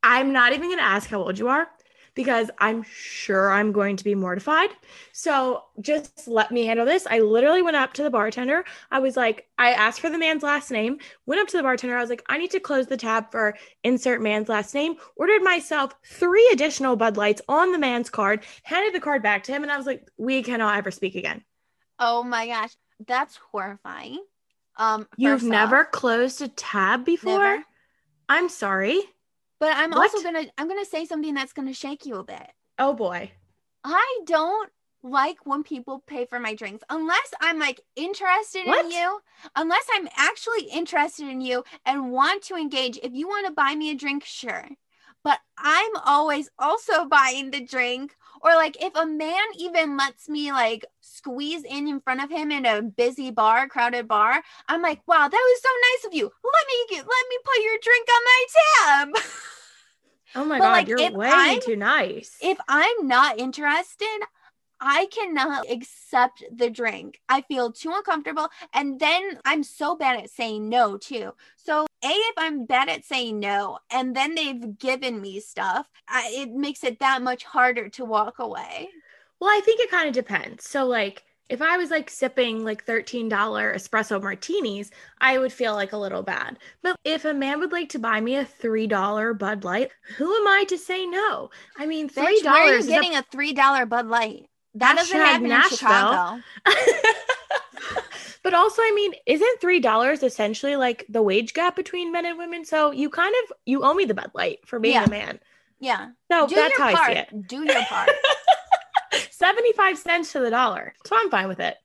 I'm 0.03 0.33
not 0.33 0.53
even 0.53 0.69
going 0.69 0.79
to 0.79 0.85
ask 0.85 1.09
how 1.09 1.23
old 1.23 1.39
you 1.39 1.49
are 1.49 1.69
because 2.14 2.50
I'm 2.59 2.85
sure 2.85 3.50
I'm 3.50 3.72
going 3.72 3.96
to 3.96 4.05
be 4.05 4.14
mortified. 4.14 4.70
So 5.12 5.64
just 5.81 6.29
let 6.29 6.50
me 6.50 6.64
handle 6.66 6.87
this. 6.87 7.07
I 7.09 7.20
literally 7.20 7.62
went 7.62 7.77
up 7.77 7.92
to 7.94 8.03
the 8.03 8.11
bartender. 8.11 8.64
I 8.90 9.00
was 9.00 9.16
like, 9.16 9.48
I 9.59 9.72
asked 9.72 10.00
for 10.00 10.11
the 10.11 10.18
man's 10.18 10.42
last 10.42 10.70
name, 10.70 10.98
went 11.27 11.40
up 11.40 11.48
to 11.48 11.57
the 11.57 11.62
bartender. 11.62 11.96
I 11.96 12.00
was 12.00 12.11
like, 12.11 12.24
I 12.29 12.38
need 12.38 12.53
to 12.53 12.61
close 12.61 12.87
the 12.87 12.96
tab 12.96 13.31
for 13.31 13.57
insert 13.83 14.22
man's 14.22 14.48
last 14.48 14.74
name, 14.74 14.96
ordered 15.16 15.42
myself 15.42 15.94
three 16.05 16.48
additional 16.53 16.96
Bud 16.96 17.16
Lights 17.16 17.42
on 17.48 17.72
the 17.72 17.79
man's 17.79 18.11
card, 18.11 18.44
handed 18.62 18.94
the 18.94 19.00
card 19.00 19.22
back 19.22 19.44
to 19.44 19.53
him, 19.53 19.62
and 19.62 19.72
I 19.72 19.77
was 19.77 19.87
like, 19.87 20.09
we 20.16 20.42
cannot 20.42 20.77
ever 20.79 20.90
speak 20.90 21.14
again. 21.16 21.42
oh 21.98 22.22
my 22.22 22.46
gosh, 22.46 22.72
that's 23.07 23.37
horrifying. 23.37 24.22
Um 24.77 25.07
You've 25.16 25.42
never 25.42 25.81
off, 25.81 25.90
closed 25.92 26.42
a 26.42 26.48
tab 26.48 27.05
before? 27.05 27.38
Never. 27.38 27.64
I'm 28.29 28.48
sorry. 28.48 29.00
But 29.61 29.77
I'm 29.77 29.93
What? 29.93 30.11
also 30.12 30.23
gonna 30.23 30.47
I'm 30.59 30.69
gonna 30.69 30.85
say 30.85 31.05
something 31.05 31.35
that's 31.35 31.53
gonna 31.53 31.75
shake 31.75 32.07
you 32.07 32.17
a 32.17 32.25
bit. 32.25 32.53
Oh 32.79 32.95
boy. 32.95 33.33
I 33.85 34.21
don't 34.25 34.71
like 35.03 35.45
when 35.45 35.62
people 35.62 36.03
pay 36.07 36.25
for 36.25 36.40
my 36.40 36.55
drinks 36.55 36.83
unless 36.88 37.33
I'm 37.40 37.59
like 37.59 37.81
interested 37.97 38.67
What? 38.67 38.85
in 38.87 38.90
you, 38.90 39.21
unless 39.55 39.85
I'm 39.93 40.09
actually 40.17 40.64
interested 40.73 41.29
in 41.29 41.40
you 41.40 41.64
and 41.85 42.11
want 42.11 42.43
to 42.45 42.57
engage. 42.57 42.99
If 43.03 43.12
you 43.12 43.29
want 43.29 43.47
to 43.47 43.53
buy 43.53 43.75
me 43.75 43.90
a 43.90 43.95
drink, 43.95 44.25
sure. 44.25 44.67
But 45.23 45.40
I'm 45.59 45.90
always 46.05 46.51
also 46.59 47.05
buying 47.09 47.51
the 47.51 47.61
drink. 47.61 48.17
Or 48.44 48.54
like 48.54 48.76
if 48.80 48.94
a 48.94 49.07
man 49.07 49.42
even 49.59 49.96
lets 49.96 50.28
me 50.28 50.52
like 50.52 50.85
squeeze 51.00 51.64
in 51.64 51.88
in 51.88 52.00
front 52.00 52.22
of 52.22 52.30
him 52.30 52.52
in 52.52 52.66
a 52.66 52.83
busy 52.83 53.30
bar, 53.30 53.66
crowded 53.68 54.07
bar, 54.07 54.42
I'm 54.68 54.83
like, 54.83 55.00
wow, 55.09 55.26
that 55.26 55.33
was 55.33 55.62
so 55.62 55.70
nice 55.70 56.04
of 56.07 56.14
you. 56.14 56.24
Let 56.24 56.66
me 56.68 56.87
get, 56.90 57.07
let 57.07 57.26
me 57.30 57.37
put 57.42 57.64
your 57.64 57.78
drink 57.83 58.09
on 58.14 58.22
my 58.24 58.44
tab. 59.16 59.24
Oh 60.37 60.44
my 60.44 60.59
But, 60.59 60.64
god, 60.64 60.72
like, 60.72 60.88
you're 60.88 61.12
way 61.12 61.28
I'm- 61.30 61.61
too 61.61 61.76
nice. 61.76 62.37
if 62.42 62.59
I'm 62.68 63.07
not 63.07 63.38
interested, 63.38 64.18
I 64.81 65.07
cannot 65.07 65.71
accept 65.71 66.45
the 66.55 66.71
drink. 66.71 67.21
I 67.29 67.43
feel 67.43 67.73
too 67.73 67.93
uncomfortable. 67.95 68.49
And 68.73 68.99
then 68.99 69.39
I'm 69.45 69.63
so 69.63 69.97
bad 69.97 70.19
at 70.21 70.31
saying 70.31 70.69
no, 70.69 70.97
too. 70.97 71.33
So, 71.57 71.87
A, 72.05 72.09
if 72.09 72.35
I'm 72.37 72.67
bad 72.67 72.89
at 72.89 73.05
saying 73.05 73.41
no 73.41 73.79
and 73.91 74.15
then 74.15 74.35
they've 74.35 74.79
given 74.79 75.21
me 75.21 75.41
stuff, 75.41 75.89
I, 76.09 76.31
it 76.35 76.51
makes 76.53 76.85
it 76.85 76.99
that 77.01 77.23
much 77.23 77.45
harder 77.45 77.89
to 77.91 78.05
walk 78.05 78.39
away. 78.39 78.89
Well, 79.41 79.51
I 79.51 79.61
think 79.65 79.81
it 79.81 79.91
kind 79.91 80.09
of 80.09 80.15
depends. 80.15 80.69
So, 80.69 80.87
like, 80.87 81.25
if 81.49 81.61
I 81.61 81.77
was 81.77 81.91
like 81.91 82.09
sipping 82.09 82.65
like 82.65 82.87
$13 82.87 83.29
espresso 83.29 84.23
martinis, 84.23 84.91
I 85.21 85.39
would 85.39 85.53
feel 85.53 85.75
like 85.75 85.93
a 85.93 85.99
little 85.99 86.23
bad. 86.23 86.59
But 86.83 86.97
if 87.05 87.25
a 87.25 87.35
man 87.35 87.61
would 87.61 87.73
like 87.73 87.91
to 87.91 87.99
buy 87.99 88.21
me 88.21 88.37
a 88.37 88.45
$3 88.45 89.39
Bud 89.39 89.65
Light, 89.65 89.91
who 90.17 90.35
am 90.35 90.49
I 90.49 90.65
to 90.69 90.79
say 90.79 91.07
no? 91.07 91.51
I 91.77 91.87
mean, 91.87 92.09
$3 92.09 92.25
Bitch, 92.25 92.45
where 92.45 92.63
are 92.63 92.73
you 92.73 92.79
is 92.79 92.89
a- 92.89 92.91
getting 92.91 93.15
a 93.15 93.25
three 93.31 93.53
dollar 93.53 93.85
Bud 93.87 94.07
Light? 94.07 94.47
That 94.75 94.97
doesn't 94.97 95.17
happen 95.17 95.49
Nashville. 95.49 95.73
in 95.73 95.79
Chicago. 95.79 96.41
but 98.43 98.55
also, 98.55 98.83
I 98.83 98.93
mean, 98.95 99.13
isn't 99.27 99.61
three 99.61 99.81
dollars 99.81 100.23
essentially 100.23 100.77
like 100.77 101.05
the 101.09 101.23
wage 101.23 101.55
gap 101.55 101.77
between 101.77 102.13
men 102.13 102.27
and 102.27 102.39
women? 102.39 102.65
So 102.65 102.91
you 102.91 103.11
kind 103.11 103.35
of 103.45 103.53
you 103.67 103.83
owe 103.83 103.95
me 103.95 104.05
the 104.05 104.15
Bud 104.15 104.31
Light 104.35 104.59
for 104.67 104.79
being 104.79 104.95
Yeah. 104.95 105.05
a 105.05 105.11
man. 105.11 105.41
Yeah, 105.81 106.11
So 106.31 106.47
do 106.49 106.55
that's 106.55 106.79
how 106.79 106.95
part. 106.95 107.11
I 107.11 107.15
see 107.15 107.19
it. 107.21 107.47
Do 107.47 107.65
your 107.65 107.85
part. 107.85 108.09
75 109.31 109.99
cents 109.99 110.33
to 110.33 110.41
the 110.41 110.51
dollar. 110.51 110.95
So 111.07 111.17
I'm 111.19 111.31
fine 111.31 111.49
with 111.49 111.61
it. 111.61 111.77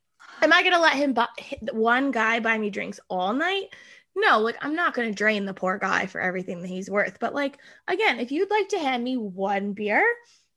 Am 0.41 0.53
I 0.53 0.61
going 0.61 0.73
to 0.73 0.79
let 0.79 0.93
him 0.93 1.11
buy 1.13 1.27
one 1.73 2.11
guy 2.11 2.39
buy 2.39 2.57
me 2.57 2.69
drinks 2.69 2.99
all 3.09 3.33
night? 3.33 3.65
No, 4.15 4.39
like 4.39 4.57
I'm 4.61 4.75
not 4.75 4.93
going 4.93 5.09
to 5.09 5.15
drain 5.15 5.45
the 5.45 5.53
poor 5.53 5.77
guy 5.77 6.05
for 6.05 6.21
everything 6.21 6.61
that 6.61 6.67
he's 6.69 6.89
worth. 6.89 7.19
But 7.19 7.33
like 7.35 7.57
again, 7.87 8.19
if 8.19 8.31
you'd 8.31 8.49
like 8.49 8.69
to 8.69 8.79
hand 8.79 9.03
me 9.03 9.17
one 9.17 9.73
beer, 9.73 10.03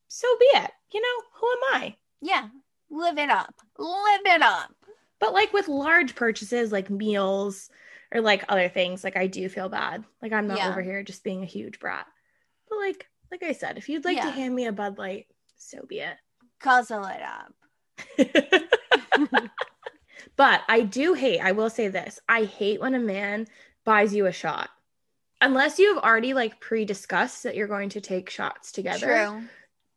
so 0.08 0.28
be 0.38 0.46
it. 0.46 0.70
You 0.92 1.00
know, 1.00 1.22
who 1.34 1.46
am 1.50 1.82
I? 1.82 1.96
Yeah, 2.22 2.48
live 2.90 3.18
it 3.18 3.28
up. 3.28 3.54
Live 3.78 4.20
it 4.24 4.40
up. 4.42 4.72
But 5.20 5.34
like 5.34 5.52
with 5.52 5.68
large 5.68 6.14
purchases 6.14 6.72
like 6.72 6.88
meals 6.88 7.68
or 8.14 8.20
like 8.20 8.44
other 8.48 8.68
things, 8.68 9.04
like 9.04 9.16
I 9.16 9.26
do 9.26 9.48
feel 9.48 9.68
bad. 9.68 10.04
Like 10.22 10.32
I'm 10.32 10.46
not 10.46 10.58
Yeah. 10.58 10.70
over 10.70 10.80
here 10.80 11.02
just 11.02 11.24
being 11.24 11.42
a 11.42 11.46
huge 11.46 11.78
brat. 11.78 12.06
But 12.68 12.78
like 12.78 13.08
like 13.30 13.42
I 13.42 13.52
said, 13.52 13.76
if 13.78 13.88
you'd 13.88 14.04
like 14.04 14.20
to 14.20 14.30
hand 14.30 14.54
me 14.54 14.66
a 14.66 14.72
Bud 14.72 14.98
Light, 14.98 15.26
so 15.56 15.84
be 15.86 16.00
it. 16.00 16.16
Guzzle 16.60 17.04
it 17.06 17.22
up. 17.22 18.70
but 20.36 20.62
I 20.68 20.82
do 20.82 21.14
hate, 21.14 21.40
I 21.40 21.52
will 21.52 21.70
say 21.70 21.88
this. 21.88 22.20
I 22.28 22.44
hate 22.44 22.80
when 22.80 22.94
a 22.94 22.98
man 22.98 23.46
buys 23.84 24.14
you 24.14 24.26
a 24.26 24.32
shot. 24.32 24.70
Unless 25.40 25.78
you 25.78 25.94
have 25.94 26.04
already 26.04 26.34
like 26.34 26.60
pre-discussed 26.60 27.42
that 27.42 27.56
you're 27.56 27.66
going 27.66 27.88
to 27.90 28.00
take 28.00 28.30
shots 28.30 28.70
together. 28.70 29.06
True. 29.06 29.42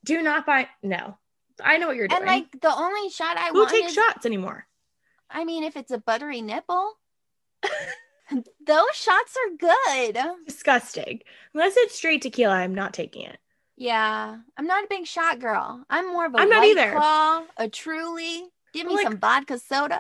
Do 0.04 0.22
not 0.22 0.46
buy 0.46 0.70
no. 0.82 1.18
I 1.64 1.78
know 1.78 1.88
what 1.88 1.96
you're 1.96 2.08
doing. 2.08 2.22
And 2.22 2.28
like 2.30 2.62
the 2.62 2.74
only 2.76 3.10
shot 3.10 3.38
I 3.38 3.50
Who 3.50 3.60
want 3.60 3.70
takes 3.72 3.88
is, 3.90 3.94
shots 3.94 4.26
anymore? 4.26 4.68
I 5.30 5.44
mean, 5.46 5.64
if 5.64 5.76
it's 5.76 5.92
a 5.92 5.98
buttery 5.98 6.42
nipple, 6.42 6.94
those 8.66 8.86
shots 8.94 9.36
are 9.38 9.58
good. 9.58 10.18
Disgusting. 10.46 11.22
Unless 11.54 11.74
it's 11.78 11.96
straight 11.96 12.22
tequila, 12.22 12.54
I'm 12.56 12.76
not 12.76 12.94
taking 12.94 13.24
it. 13.24 13.38
Yeah, 13.78 14.38
I'm 14.58 14.68
not 14.68 14.86
a 14.86 14.88
big 14.90 15.06
shot 15.06 15.40
girl. 15.40 15.84
I'm 15.90 16.08
more 16.12 16.26
of 16.28 16.34
a 16.34 16.38
I'm 16.40 16.50
not 16.50 16.64
either. 16.66 16.92
Claw, 16.92 17.44
a 17.58 17.68
Truly. 17.70 18.44
Give 18.74 18.88
me 18.88 18.96
Like- 18.96 19.04
some 19.08 19.18
vodka 19.18 19.60
soda. 19.60 20.00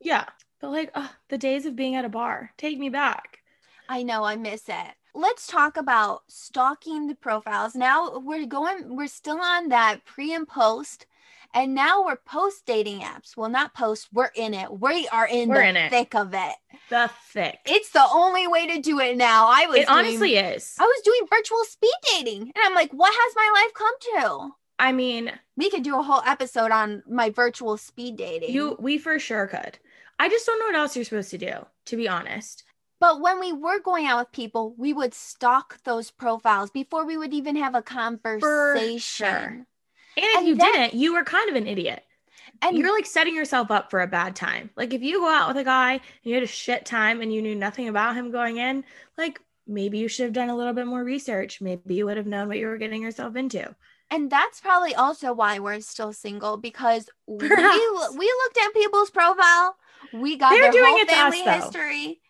Yeah. 0.00 0.24
But 0.60 0.70
like 0.70 0.94
the 1.28 1.38
days 1.38 1.66
of 1.66 1.74
being 1.76 1.96
at 1.96 2.04
a 2.04 2.08
bar, 2.08 2.52
take 2.56 2.78
me 2.78 2.88
back. 2.88 3.40
I 3.88 4.02
know, 4.04 4.22
I 4.24 4.36
miss 4.36 4.68
it. 4.68 4.94
Let's 5.14 5.46
talk 5.46 5.76
about 5.76 6.22
stalking 6.28 7.06
the 7.06 7.14
profiles. 7.14 7.74
Now 7.74 8.18
we're 8.18 8.46
going, 8.46 8.96
we're 8.96 9.06
still 9.08 9.40
on 9.40 9.68
that 9.68 10.04
pre 10.06 10.32
and 10.32 10.48
post, 10.48 11.06
and 11.54 11.74
now 11.74 12.02
we're 12.04 12.16
post 12.16 12.64
dating 12.64 13.00
apps. 13.00 13.36
Well, 13.36 13.50
not 13.50 13.74
post, 13.74 14.08
we're 14.12 14.30
in 14.34 14.54
it. 14.54 14.80
We 14.80 15.06
are 15.08 15.26
in 15.26 15.50
We're 15.50 15.56
the 15.62 15.68
in 15.68 15.76
it. 15.76 15.90
thick 15.90 16.14
of 16.14 16.32
it. 16.32 16.54
The 16.88 17.10
thick. 17.32 17.58
It's 17.66 17.90
the 17.90 18.06
only 18.10 18.48
way 18.48 18.66
to 18.74 18.80
do 18.80 19.00
it 19.00 19.16
now. 19.18 19.46
I 19.48 19.66
was 19.66 19.76
it 19.80 19.86
doing- 19.86 19.98
honestly 19.98 20.36
is. 20.36 20.76
I 20.80 20.84
was 20.84 21.02
doing 21.04 21.20
virtual 21.28 21.64
speed 21.64 21.92
dating, 22.14 22.42
and 22.42 22.52
I'm 22.64 22.74
like, 22.74 22.92
what 22.92 23.12
has 23.14 23.34
my 23.36 23.50
life 23.62 23.74
come 23.74 23.94
to? 24.48 24.54
I 24.78 24.92
mean, 24.92 25.30
We 25.58 25.68
could 25.70 25.82
do 25.84 25.98
a 25.98 26.02
whole 26.02 26.22
episode 26.26 26.70
on 26.70 27.02
my 27.08 27.28
virtual 27.28 27.76
speed 27.76 28.16
dating. 28.16 28.50
you 28.52 28.76
we 28.80 28.96
for 28.98 29.18
sure 29.18 29.46
could. 29.46 29.78
I 30.18 30.28
just 30.30 30.46
don't 30.46 30.58
know 30.58 30.66
what 30.66 30.74
else 30.76 30.96
you're 30.96 31.04
supposed 31.04 31.30
to 31.32 31.38
do, 31.38 31.52
to 31.86 31.96
be 31.96 32.08
honest. 32.08 32.64
But 33.02 33.20
when 33.20 33.40
we 33.40 33.52
were 33.52 33.80
going 33.80 34.06
out 34.06 34.18
with 34.20 34.32
people, 34.32 34.74
we 34.78 34.92
would 34.92 35.12
stalk 35.12 35.82
those 35.82 36.10
profiles 36.12 36.70
before 36.70 37.04
we 37.04 37.16
would 37.18 37.34
even 37.34 37.56
have 37.56 37.74
a 37.74 37.82
conversation. 37.82 38.98
sure. 38.98 39.26
And 39.28 39.66
if 40.16 40.38
And 40.38 40.46
you 40.48 40.54
that- 40.56 40.72
didn't, 40.72 40.94
you 40.94 41.14
were 41.14 41.24
kind 41.24 41.50
of 41.50 41.56
an 41.56 41.66
idiot. 41.66 42.04
And 42.60 42.78
You're 42.78 42.94
like 42.94 43.06
setting 43.06 43.34
yourself 43.34 43.70
up 43.72 43.90
for 43.90 44.00
a 44.02 44.06
bad 44.06 44.36
time. 44.36 44.70
Like 44.76 44.94
if 44.94 45.02
you 45.02 45.18
go 45.18 45.28
out 45.28 45.48
with 45.48 45.56
a 45.56 45.64
guy 45.64 45.94
and 45.94 46.00
you 46.22 46.34
had 46.34 46.44
a 46.44 46.46
shit 46.46 46.84
time 46.86 47.20
and 47.20 47.32
you 47.34 47.42
knew 47.42 47.56
nothing 47.56 47.88
about 47.88 48.14
him 48.14 48.30
going 48.30 48.58
in, 48.58 48.84
like 49.18 49.40
maybe 49.66 49.98
you 49.98 50.06
should 50.06 50.24
have 50.24 50.32
done 50.32 50.48
a 50.48 50.56
little 50.56 50.72
bit 50.72 50.86
more 50.86 51.02
research. 51.02 51.60
Maybe 51.60 51.94
you 51.94 52.06
would 52.06 52.16
have 52.16 52.26
known 52.26 52.46
what 52.46 52.58
you 52.58 52.68
were 52.68 52.78
getting 52.78 53.02
yourself 53.02 53.34
into. 53.34 53.74
and 54.12 54.30
that's 54.30 54.60
probably 54.60 54.94
also 54.94 55.32
why 55.32 55.58
we're 55.58 55.80
still 55.80 56.12
single 56.12 56.56
because 56.56 57.08
we, 57.26 57.48
Perhaps. 57.48 58.14
we 58.16 58.26
looked 58.26 58.58
at 58.58 58.74
people's 58.74 59.10
profile. 59.10 59.76
We 60.12 60.36
got 60.36 60.50
They're 60.50 60.70
their 60.70 60.86
whole 60.86 61.00
us, 61.00 61.10
family 61.10 61.42
though. 61.44 61.50
history. 61.52 62.20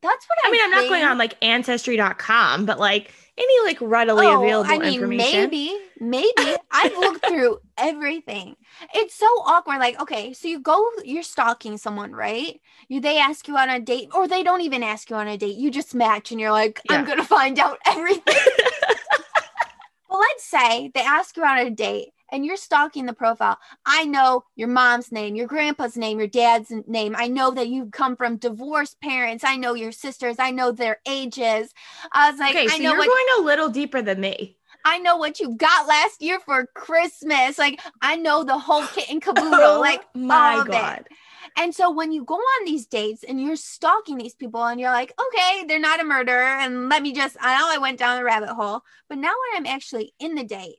That's 0.00 0.26
what 0.28 0.38
I, 0.44 0.48
I 0.48 0.52
mean, 0.52 0.60
I'm 0.62 0.70
not 0.70 0.88
going 0.88 1.04
on 1.04 1.18
like 1.18 1.34
ancestry.com, 1.42 2.66
but 2.66 2.78
like 2.78 3.12
any 3.36 3.64
like 3.66 3.78
readily 3.80 4.26
Oh, 4.26 4.38
available 4.44 4.70
I 4.70 4.78
mean, 4.78 4.94
information. 4.94 5.50
maybe, 5.50 5.76
maybe. 6.00 6.56
I've 6.70 6.92
looked 6.96 7.26
through 7.26 7.58
everything. 7.78 8.56
It's 8.94 9.14
so 9.14 9.26
awkward. 9.26 9.78
Like, 9.78 10.00
okay, 10.00 10.32
so 10.32 10.46
you 10.48 10.60
go, 10.60 10.84
you're 11.04 11.22
stalking 11.24 11.78
someone, 11.78 12.12
right? 12.12 12.60
You 12.88 13.00
they 13.00 13.18
ask 13.18 13.48
you 13.48 13.56
on 13.56 13.68
a 13.68 13.80
date, 13.80 14.08
or 14.14 14.28
they 14.28 14.42
don't 14.44 14.60
even 14.62 14.82
ask 14.84 15.10
you 15.10 15.16
on 15.16 15.26
a 15.28 15.36
date. 15.36 15.56
You 15.56 15.70
just 15.70 15.94
match, 15.94 16.30
and 16.30 16.40
you're 16.40 16.52
like, 16.52 16.80
I'm 16.88 17.04
gonna 17.04 17.24
find 17.24 17.58
out 17.58 17.78
everything. 17.86 18.36
well, 20.08 20.20
let's 20.20 20.44
say 20.44 20.90
they 20.94 21.00
ask 21.00 21.36
you 21.36 21.44
on 21.44 21.58
a 21.58 21.70
date. 21.70 22.08
And 22.30 22.44
you're 22.44 22.56
stalking 22.56 23.06
the 23.06 23.12
profile. 23.12 23.58
I 23.86 24.04
know 24.04 24.44
your 24.54 24.68
mom's 24.68 25.10
name, 25.10 25.34
your 25.34 25.46
grandpa's 25.46 25.96
name, 25.96 26.18
your 26.18 26.28
dad's 26.28 26.70
name. 26.86 27.14
I 27.16 27.28
know 27.28 27.50
that 27.52 27.68
you 27.68 27.86
come 27.86 28.16
from 28.16 28.36
divorced 28.36 29.00
parents. 29.00 29.44
I 29.44 29.56
know 29.56 29.74
your 29.74 29.92
sisters. 29.92 30.36
I 30.38 30.50
know 30.50 30.72
their 30.72 30.98
ages. 31.06 31.72
I 32.12 32.30
was 32.30 32.38
like, 32.38 32.54
okay, 32.54 32.64
I 32.64 32.76
so 32.76 32.82
know 32.82 32.90
you're 32.90 32.98
what 32.98 33.06
going 33.06 33.26
a 33.38 33.42
little 33.46 33.68
deeper 33.68 34.02
than 34.02 34.20
me. 34.20 34.56
I 34.84 34.98
know 34.98 35.16
what 35.16 35.40
you 35.40 35.54
got 35.54 35.86
last 35.86 36.22
year 36.22 36.38
for 36.40 36.66
Christmas. 36.74 37.58
Like 37.58 37.80
I 38.00 38.16
know 38.16 38.44
the 38.44 38.58
whole 38.58 38.86
kit 38.86 39.10
and 39.10 39.20
caboodle. 39.22 39.50
Oh 39.50 39.80
like 39.80 40.02
my 40.14 40.62
god. 40.66 41.00
it. 41.00 41.12
And 41.56 41.74
so 41.74 41.90
when 41.90 42.12
you 42.12 42.24
go 42.24 42.34
on 42.36 42.64
these 42.64 42.86
dates 42.86 43.24
and 43.24 43.40
you're 43.42 43.56
stalking 43.56 44.16
these 44.16 44.34
people 44.34 44.64
and 44.64 44.80
you're 44.80 44.92
like, 44.92 45.12
okay, 45.20 45.64
they're 45.66 45.80
not 45.80 46.00
a 46.00 46.04
murderer, 46.04 46.42
and 46.42 46.88
let 46.88 47.02
me 47.02 47.12
just 47.12 47.36
I 47.40 47.58
know 47.58 47.68
I 47.74 47.78
went 47.78 47.98
down 47.98 48.16
the 48.16 48.24
rabbit 48.24 48.50
hole, 48.50 48.82
but 49.08 49.18
now 49.18 49.32
when 49.52 49.56
I'm 49.66 49.66
actually 49.66 50.14
in 50.20 50.34
the 50.34 50.44
date, 50.44 50.76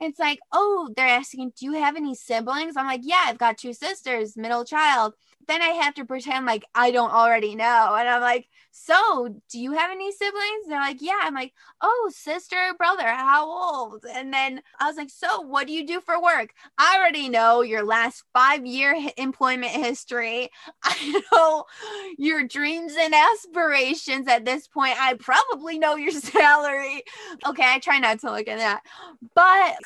it's 0.00 0.18
like, 0.18 0.38
oh, 0.52 0.90
they're 0.96 1.06
asking, 1.08 1.52
do 1.58 1.66
you 1.66 1.72
have 1.74 1.96
any 1.96 2.14
siblings? 2.14 2.76
I'm 2.76 2.86
like, 2.86 3.02
yeah, 3.04 3.24
I've 3.26 3.38
got 3.38 3.58
two 3.58 3.72
sisters, 3.72 4.36
middle 4.36 4.64
child. 4.64 5.14
Then 5.48 5.62
I 5.62 5.68
have 5.68 5.94
to 5.94 6.04
pretend 6.04 6.46
like 6.46 6.64
I 6.74 6.90
don't 6.90 7.10
already 7.12 7.54
know. 7.54 7.94
And 7.98 8.08
I'm 8.08 8.20
like, 8.20 8.46
so 8.70 9.40
do 9.50 9.58
you 9.58 9.72
have 9.72 9.90
any 9.90 10.12
siblings? 10.12 10.66
They're 10.68 10.78
like, 10.78 10.98
yeah. 11.00 11.18
I'm 11.22 11.34
like, 11.34 11.52
oh, 11.80 12.10
sister, 12.14 12.56
brother, 12.76 13.08
how 13.08 13.48
old? 13.48 14.04
And 14.14 14.32
then 14.32 14.62
I 14.78 14.86
was 14.86 14.96
like, 14.96 15.10
so 15.10 15.40
what 15.40 15.66
do 15.66 15.72
you 15.72 15.86
do 15.86 16.00
for 16.00 16.22
work? 16.22 16.50
I 16.78 16.96
already 16.96 17.28
know 17.28 17.62
your 17.62 17.84
last 17.84 18.22
five 18.32 18.64
year 18.64 18.94
employment 19.16 19.72
history. 19.72 20.50
I 20.84 21.22
know 21.32 21.64
your 22.18 22.44
dreams 22.46 22.94
and 22.98 23.14
aspirations 23.14 24.28
at 24.28 24.44
this 24.44 24.68
point. 24.68 25.00
I 25.00 25.14
probably 25.14 25.78
know 25.78 25.96
your 25.96 26.12
salary. 26.12 27.02
Okay, 27.46 27.64
I 27.64 27.78
try 27.78 27.98
not 27.98 28.20
to 28.20 28.30
look 28.30 28.48
at 28.48 28.58
that. 28.58 28.82
But 29.34 29.76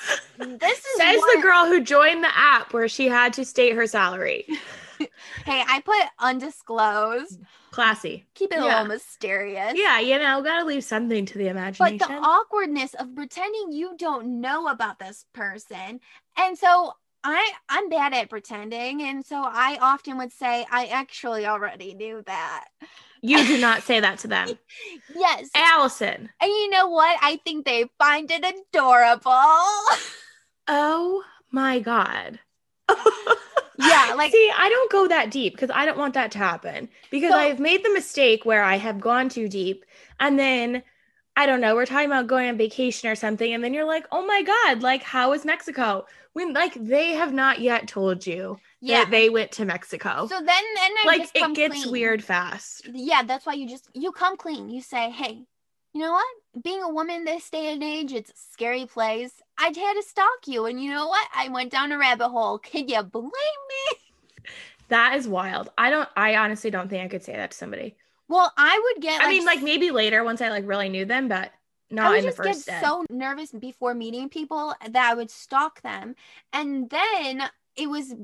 this 0.58 0.78
is 0.78 0.96
Says 0.96 1.18
what- 1.18 1.36
the 1.36 1.42
girl 1.42 1.66
who 1.66 1.80
joined 1.80 2.24
the 2.24 2.36
app 2.36 2.72
where 2.72 2.88
she 2.88 3.08
had 3.08 3.32
to 3.34 3.44
state 3.44 3.74
her 3.74 3.86
salary. 3.86 4.44
hey, 5.44 5.62
I 5.68 5.80
put 5.80 6.02
undisclosed. 6.18 7.40
Classy. 7.70 8.26
Keep 8.34 8.52
it 8.52 8.58
a 8.58 8.64
little 8.64 8.84
mysterious. 8.84 9.72
Yeah, 9.74 9.98
you 9.98 10.18
know, 10.18 10.42
gotta 10.42 10.64
leave 10.64 10.84
something 10.84 11.24
to 11.26 11.38
the 11.38 11.48
imagination. 11.48 11.98
But 11.98 12.08
the 12.08 12.14
awkwardness 12.14 12.94
of 12.94 13.14
pretending 13.14 13.72
you 13.72 13.96
don't 13.96 14.40
know 14.40 14.68
about 14.68 14.98
this 14.98 15.24
person. 15.32 16.00
And 16.36 16.58
so 16.58 16.92
I 17.24 17.52
I'm 17.68 17.88
bad 17.88 18.12
at 18.14 18.30
pretending 18.30 19.02
and 19.02 19.24
so 19.24 19.36
I 19.36 19.78
often 19.80 20.18
would 20.18 20.32
say 20.32 20.66
I 20.70 20.86
actually 20.86 21.46
already 21.46 21.94
knew 21.94 22.22
that. 22.26 22.64
you 23.22 23.46
do 23.46 23.58
not 23.60 23.82
say 23.82 24.00
that 24.00 24.18
to 24.20 24.28
them. 24.28 24.48
Yes. 25.14 25.50
Allison. 25.54 26.28
And 26.40 26.48
you 26.50 26.70
know 26.70 26.88
what? 26.88 27.16
I 27.22 27.38
think 27.44 27.64
they 27.64 27.86
find 27.98 28.30
it 28.30 28.44
adorable. 28.44 29.30
Oh 30.68 31.22
my 31.50 31.78
God. 31.78 32.40
Yeah, 33.82 34.14
like- 34.16 34.32
see, 34.32 34.50
I 34.56 34.68
don't 34.68 34.90
go 34.90 35.08
that 35.08 35.30
deep 35.30 35.54
because 35.54 35.70
I 35.70 35.84
don't 35.84 35.98
want 35.98 36.14
that 36.14 36.32
to 36.32 36.38
happen. 36.38 36.88
Because 37.10 37.32
So- 37.32 37.38
I've 37.38 37.60
made 37.60 37.84
the 37.84 37.92
mistake 37.92 38.44
where 38.44 38.62
I 38.62 38.76
have 38.76 39.00
gone 39.00 39.28
too 39.28 39.48
deep 39.48 39.84
and 40.20 40.38
then 40.38 40.82
I 41.36 41.46
don't 41.46 41.60
know, 41.60 41.74
we're 41.74 41.86
talking 41.86 42.06
about 42.06 42.26
going 42.26 42.48
on 42.48 42.58
vacation 42.58 43.08
or 43.08 43.14
something, 43.14 43.54
and 43.54 43.64
then 43.64 43.72
you're 43.72 43.86
like, 43.86 44.06
oh 44.12 44.26
my 44.26 44.42
God, 44.42 44.82
like, 44.82 45.02
how 45.02 45.32
is 45.32 45.44
Mexico? 45.44 46.04
When 46.34 46.52
like 46.52 46.74
they 46.74 47.12
have 47.12 47.32
not 47.32 47.60
yet 47.60 47.88
told 47.88 48.26
you 48.26 48.58
yeah. 48.80 49.04
that 49.04 49.10
they 49.10 49.28
went 49.28 49.52
to 49.52 49.64
Mexico. 49.64 50.26
so 50.26 50.36
then 50.36 50.46
then 50.46 50.90
I 51.02 51.04
like 51.06 51.30
it 51.34 51.54
gets 51.54 51.82
clean. 51.82 51.92
weird 51.92 52.24
fast. 52.24 52.88
Yeah, 52.92 53.22
that's 53.22 53.44
why 53.44 53.52
you 53.54 53.68
just 53.68 53.88
you 53.94 54.12
come 54.12 54.36
clean. 54.38 54.70
You 54.70 54.80
say, 54.80 55.10
"Hey, 55.10 55.44
you 55.92 56.00
know 56.00 56.12
what? 56.12 56.64
Being 56.64 56.82
a 56.82 56.88
woman 56.88 57.24
this 57.24 57.50
day 57.50 57.72
and 57.72 57.82
age, 57.82 58.12
it's 58.12 58.30
a 58.30 58.52
scary 58.52 58.86
place. 58.86 59.32
I 59.62 59.66
had 59.66 59.94
to 59.94 60.02
stalk 60.02 60.46
you, 60.46 60.66
and 60.66 60.82
you 60.82 60.90
know 60.90 61.06
what? 61.06 61.28
I 61.34 61.48
went 61.48 61.70
down 61.70 61.92
a 61.92 61.98
rabbit 61.98 62.28
hole. 62.30 62.58
Can 62.58 62.88
you 62.88 63.02
blame 63.02 63.30
me?" 63.30 63.96
That 64.88 65.16
is 65.16 65.26
wild. 65.28 65.70
I 65.78 65.88
don't 65.90 66.08
I 66.16 66.36
honestly 66.36 66.70
don't 66.70 66.88
think 66.88 67.04
I 67.04 67.08
could 67.08 67.22
say 67.22 67.34
that 67.34 67.52
to 67.52 67.56
somebody. 67.56 67.96
Well, 68.28 68.52
I 68.56 68.80
would 68.84 69.02
get. 69.02 69.22
I 69.22 69.28
mean, 69.30 69.44
like 69.44 69.62
maybe 69.62 69.90
later 69.90 70.24
once 70.24 70.40
I 70.40 70.48
like 70.48 70.66
really 70.66 70.88
knew 70.88 71.04
them, 71.04 71.28
but 71.28 71.52
I 71.94 71.94
not 71.94 72.10
would 72.10 72.18
in 72.18 72.24
the 72.24 72.28
just 72.28 72.36
first 72.36 72.66
get 72.66 72.80
day. 72.80 72.86
so 72.86 73.04
nervous 73.10 73.52
before 73.52 73.94
meeting 73.94 74.28
people 74.28 74.74
that 74.86 75.10
I 75.10 75.14
would 75.14 75.30
stalk 75.30 75.80
them, 75.82 76.14
and 76.52 76.90
then 76.90 77.42
it 77.76 77.88
was 77.88 78.14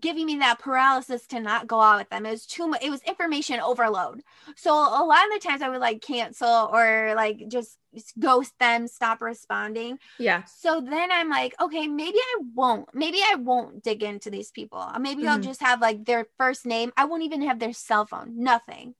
giving 0.00 0.26
me 0.26 0.38
that 0.38 0.58
paralysis 0.58 1.26
to 1.28 1.40
not 1.40 1.66
go 1.66 1.80
out 1.80 1.98
with 1.98 2.10
them. 2.10 2.26
It 2.26 2.30
was 2.30 2.46
too 2.46 2.66
much. 2.66 2.82
It 2.82 2.90
was 2.90 3.00
information 3.02 3.60
overload. 3.60 4.22
So 4.56 4.72
a 4.72 5.04
lot 5.04 5.24
of 5.26 5.32
the 5.40 5.46
times 5.46 5.62
I 5.62 5.68
would 5.68 5.80
like 5.80 6.02
cancel 6.02 6.68
or 6.72 7.14
like 7.14 7.44
just 7.48 7.78
ghost 8.18 8.52
them, 8.58 8.86
stop 8.88 9.22
responding. 9.22 9.98
yeah. 10.18 10.42
So 10.44 10.80
then 10.80 11.10
I'm 11.12 11.30
like, 11.30 11.54
okay, 11.60 11.86
maybe 11.86 12.18
I 12.18 12.36
won't. 12.54 12.88
Maybe 12.94 13.18
I 13.18 13.36
won't 13.36 13.82
dig 13.82 14.02
into 14.02 14.30
these 14.30 14.50
people. 14.50 14.84
Maybe 15.00 15.26
I'll 15.26 15.38
Mhm. 15.38 15.44
just 15.44 15.62
have 15.62 15.80
like 15.80 16.04
their 16.04 16.26
first 16.36 16.66
name. 16.66 16.92
I 16.96 17.04
won't 17.04 17.22
even 17.22 17.42
have 17.42 17.58
their 17.60 17.72
cell 17.72 18.04
phone, 18.04 18.42
nothing. 18.42 18.94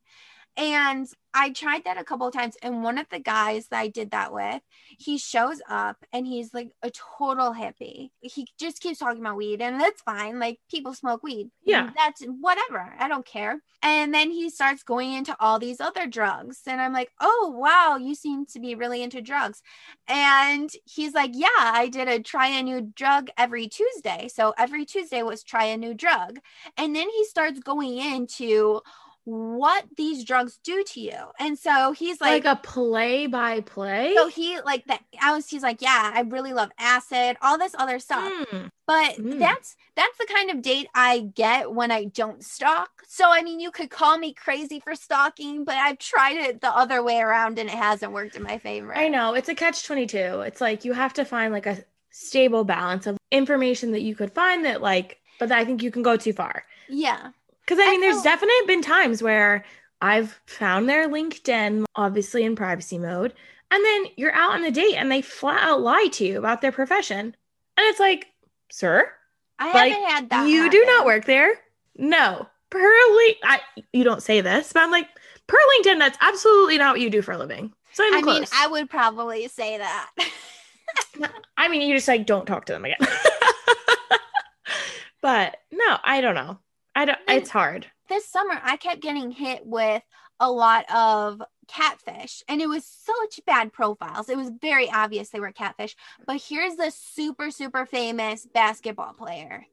And 0.59 1.09
I 1.33 1.51
tried 1.51 1.85
that 1.85 1.99
a 1.99 2.05
couple 2.05 2.27
of 2.27 2.35
times. 2.35 2.57
And 2.63 2.83
one 2.83 2.99
of 2.99 3.09
the 3.11 3.21
guys 3.21 3.69
that 3.69 3.79
I 3.79 3.87
did 3.87 4.11
that 4.11 4.33
with, 4.33 4.61
he 4.99 5.17
shows 5.17 5.63
up 5.69 5.97
and 6.13 6.27
he's 6.27 6.53
like 6.53 6.73
a 6.83 6.91
total 6.91 7.55
hippie. 7.55 8.11
He 8.21 8.49
just 8.59 8.81
keeps 8.81 8.99
talking 8.99 9.21
about 9.21 9.37
weed, 9.37 9.63
and 9.63 9.81
that's 9.81 10.03
fine. 10.03 10.41
Like 10.41 10.59
people 10.69 10.95
smoke 10.95 11.23
weed. 11.23 11.51
Yeah. 11.65 11.91
That's 11.97 12.25
whatever. 12.41 12.93
I 12.99 13.07
don't 13.07 13.25
care. 13.25 13.63
And 13.83 14.13
then 14.13 14.33
he 14.33 14.51
starts 14.51 14.83
going 14.83 15.13
into 15.13 15.37
all 15.39 15.61
these 15.61 15.81
other 15.81 16.09
drugs. 16.09 16.63
And 16.67 16.81
I'm 16.81 16.93
like, 16.93 17.13
oh, 17.21 17.55
wow, 17.57 17.97
you 17.97 18.17
seem 18.17 18.45
to 18.47 18.59
be 18.59 18.75
really 18.75 19.05
into 19.05 19.23
drugs. 19.23 19.63
And 20.09 20.69
he's 20.85 21.15
like, 21.15 21.31
Yeah, 21.35 21.49
I 21.57 21.89
did 21.89 22.09
a 22.09 22.19
try 22.19 22.49
a 22.49 22.63
new 22.65 22.81
drug 22.81 23.29
every 23.39 23.69
Tuesday. 23.69 24.29
So 24.35 24.55
every 24.59 24.85
Tuesday 24.85 25.23
was 25.23 25.45
try 25.45 25.67
a 25.67 25.77
new 25.77 25.95
drug. 25.95 26.41
And 26.77 26.97
then 26.97 27.09
he 27.09 27.25
starts 27.27 27.61
going 27.61 27.99
into 27.99 28.81
what 29.29 29.85
these 29.99 30.25
drugs 30.25 30.59
do 30.65 30.83
to 30.83 31.01
you. 31.01 31.19
And 31.39 31.59
so 31.59 31.93
he's 31.93 32.19
Like, 32.19 32.45
like, 32.47 32.59
a 32.59 32.61
play 32.63 33.27
by 33.27 33.61
play. 33.61 34.15
so 34.17 34.29
he 34.29 34.59
like 34.63 34.87
that 34.87 35.01
I 35.21 35.35
was 35.35 35.47
he's 35.49 35.63
like, 35.63 35.83
Yeah, 35.83 36.11
I 36.15 36.23
really 36.23 36.55
love 36.55 36.71
acid, 36.79 37.37
all 37.43 37.59
this 37.59 37.75
other 37.79 37.99
stuff. 37.99 38.33
Mm. 38.51 38.71
But 38.87 39.17
Mm. 39.17 39.39
that's 39.39 39.77
that's 39.97 40.17
the 40.17 40.27
kind 40.33 40.51
of 40.51 40.63
date 40.63 40.89
I 40.95 41.19
get 41.21 41.73
when 41.73 41.91
I 41.91 42.05
don't 42.05 42.43
stalk. 42.43 42.89
So 43.07 43.27
I 43.31 43.43
mean 43.43 43.61
you 43.61 43.71
could 43.71 43.91
call 43.91 44.17
me 44.17 44.33
crazy 44.33 44.81
for 44.81 44.95
stalking, 44.95 45.65
but 45.65 45.75
I've 45.77 45.99
tried 45.99 46.37
it 46.39 46.61
the 46.63 46.75
other 46.75 47.03
way 47.03 47.19
around 47.21 47.59
and 47.59 47.69
it 47.69 47.75
hasn't 47.77 48.13
worked 48.13 48.35
in 48.35 48.43
my 48.43 48.57
favor. 48.57 48.97
I 48.97 49.09
know 49.09 49.35
it's 49.35 49.51
a 49.51 49.55
catch 49.55 49.85
22. 49.85 50.17
It's 50.47 50.63
like 50.63 50.87
you 50.87 50.95
have 50.95 51.13
to 51.15 51.27
find 51.27 51.53
like 51.53 51.67
a 51.67 51.85
stable 52.11 52.65
balance 52.65 53.07
of 53.07 53.19
information 53.31 53.93
that 53.93 54.01
you 54.01 54.15
could 54.17 54.33
find 54.33 54.65
that 54.65 54.81
like, 54.81 55.19
but 55.39 55.53
I 55.53 55.67
think 55.67 55.83
you 55.83 55.91
can 55.91 56.03
go 56.03 56.17
too 56.17 56.33
far. 56.33 56.65
Yeah. 56.89 57.33
Because 57.69 57.81
I 57.85 57.89
I 57.89 57.91
mean, 57.91 58.01
there's 58.01 58.23
definitely 58.23 58.55
been 58.67 58.81
times 58.81 59.23
where 59.23 59.63
I've 60.01 60.41
found 60.47 60.89
their 60.89 61.07
LinkedIn, 61.07 61.85
obviously 61.97 62.43
in 62.45 62.57
privacy 62.57 62.97
mode, 62.97 63.35
and 63.71 63.85
then 63.85 64.07
you're 64.17 64.33
out 64.33 64.53
on 64.55 64.63
the 64.63 64.71
date 64.71 64.95
and 64.95 65.13
they 65.13 65.21
flat 65.21 65.63
out 65.63 65.83
lie 65.83 66.09
to 66.13 66.25
you 66.25 66.39
about 66.39 66.63
their 66.63 66.73
profession. 66.73 67.19
And 67.19 67.87
it's 67.87 68.01
like, 68.01 68.29
sir, 68.73 69.11
I 69.59 69.75
Like, 69.75 69.93
haven't 69.93 70.09
had 70.09 70.31
that. 70.31 70.49
you 70.49 70.71
do 70.71 70.83
not 70.87 71.05
work 71.05 71.27
there. 71.27 71.61
No. 71.95 72.47
Per 72.71 72.79
link, 73.15 73.37
I, 73.45 73.61
you 73.93 74.03
don't 74.03 74.23
say 74.23 74.41
this, 74.41 74.73
but 74.73 74.83
I'm 74.83 74.91
like, 74.91 75.09
per 75.47 75.59
LinkedIn, 75.59 75.99
that's 75.99 76.17
absolutely 76.23 76.79
not 76.79 76.95
what 76.95 77.03
you 77.03 77.11
do 77.11 77.21
for 77.21 77.33
a 77.33 77.39
living. 77.39 77.75
So 77.93 78.03
I'm 78.03 78.15
I 78.15 78.23
mean. 78.23 78.45
I 78.55 78.67
would 78.69 78.89
probably 78.89 79.47
say 79.49 79.77
that. 79.77 80.11
I 81.59 81.69
mean, 81.69 81.83
you 81.83 81.95
just 81.95 82.09
like 82.09 82.25
don't 82.25 82.47
talk 82.47 82.65
to 82.65 82.73
them 82.73 82.87
again. 82.87 82.97
but 85.21 85.59
no, 85.71 85.99
I 86.03 86.23
don't 86.23 86.35
know. 86.35 86.59
I 86.99 87.05
don't. 87.05 87.19
Then- 87.27 87.37
It's 87.39 87.51
hard. 87.51 87.87
this 88.09 88.27
summer 88.27 88.59
I 88.63 88.77
kept 88.77 89.01
getting 89.03 89.31
hit 89.31 89.65
with 89.65 90.03
a 90.41 90.51
lot 90.51 90.85
of 90.95 91.43
catfish 91.69 92.43
and 92.49 92.61
it 92.63 92.69
was 92.69 92.85
such 92.85 93.41
bad 93.47 93.73
profiles. 93.73 94.29
It 94.29 94.37
was 94.37 94.51
very 94.61 94.91
obvious 94.91 95.31
they 95.31 95.41
were 95.41 95.53
catfish. 95.53 95.95
But 96.27 96.41
here's 96.43 96.77
this 96.77 96.95
super, 96.97 97.51
super 97.51 97.87
famous 97.87 98.47
basketball 98.53 99.13
player. 99.15 99.67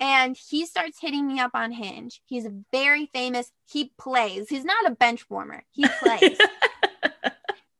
And 0.00 0.36
he 0.36 0.64
starts 0.64 0.98
hitting 1.00 1.26
me 1.26 1.40
up 1.40 1.50
on 1.54 1.72
Hinge. 1.72 2.22
He's 2.26 2.46
very 2.72 3.06
famous. 3.12 3.52
He 3.66 3.92
plays. 3.98 4.48
He's 4.48 4.64
not 4.64 4.86
a 4.86 4.94
bench 4.94 5.28
warmer. 5.28 5.62
He 5.70 5.86
plays. 6.02 6.38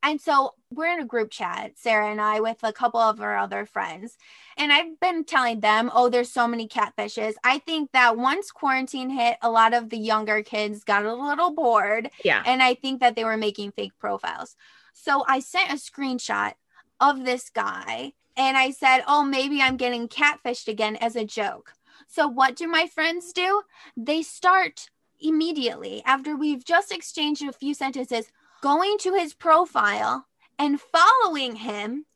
And 0.02 0.20
so 0.20 0.54
we're 0.70 0.92
in 0.92 1.00
a 1.00 1.04
group 1.04 1.30
chat, 1.30 1.72
Sarah 1.76 2.10
and 2.10 2.20
I, 2.20 2.40
with 2.40 2.58
a 2.62 2.72
couple 2.72 3.00
of 3.00 3.20
our 3.20 3.36
other 3.36 3.66
friends. 3.66 4.16
And 4.56 4.72
I've 4.72 4.98
been 5.00 5.24
telling 5.24 5.60
them, 5.60 5.90
oh, 5.94 6.08
there's 6.08 6.30
so 6.30 6.48
many 6.48 6.66
catfishes. 6.66 7.34
I 7.44 7.58
think 7.58 7.92
that 7.92 8.16
once 8.16 8.50
quarantine 8.50 9.10
hit, 9.10 9.36
a 9.42 9.50
lot 9.50 9.74
of 9.74 9.90
the 9.90 9.98
younger 9.98 10.42
kids 10.42 10.84
got 10.84 11.04
a 11.04 11.14
little 11.14 11.50
bored. 11.50 12.10
yeah. 12.24 12.42
And 12.46 12.62
I 12.62 12.74
think 12.74 13.00
that 13.00 13.14
they 13.14 13.24
were 13.24 13.36
making 13.36 13.72
fake 13.72 13.92
profiles. 13.98 14.56
So 14.92 15.24
I 15.28 15.40
sent 15.40 15.70
a 15.70 15.74
screenshot 15.74 16.54
of 17.00 17.24
this 17.24 17.50
guy 17.50 18.12
and 18.36 18.56
I 18.56 18.70
said, 18.70 19.02
oh, 19.06 19.24
maybe 19.24 19.60
I'm 19.60 19.76
getting 19.76 20.08
catfished 20.08 20.68
again 20.68 20.96
as 20.96 21.16
a 21.16 21.24
joke. 21.24 21.72
So 22.08 22.26
what 22.26 22.56
do 22.56 22.66
my 22.66 22.86
friends 22.86 23.32
do? 23.32 23.62
They 23.96 24.22
start 24.22 24.88
immediately 25.20 26.02
after 26.06 26.36
we've 26.36 26.64
just 26.64 26.90
exchanged 26.92 27.42
a 27.42 27.52
few 27.52 27.74
sentences 27.74 28.26
going 28.62 28.98
to 28.98 29.14
his 29.14 29.34
profile 29.34 30.26
and 30.58 30.80
following 30.80 31.56
him. 31.56 32.06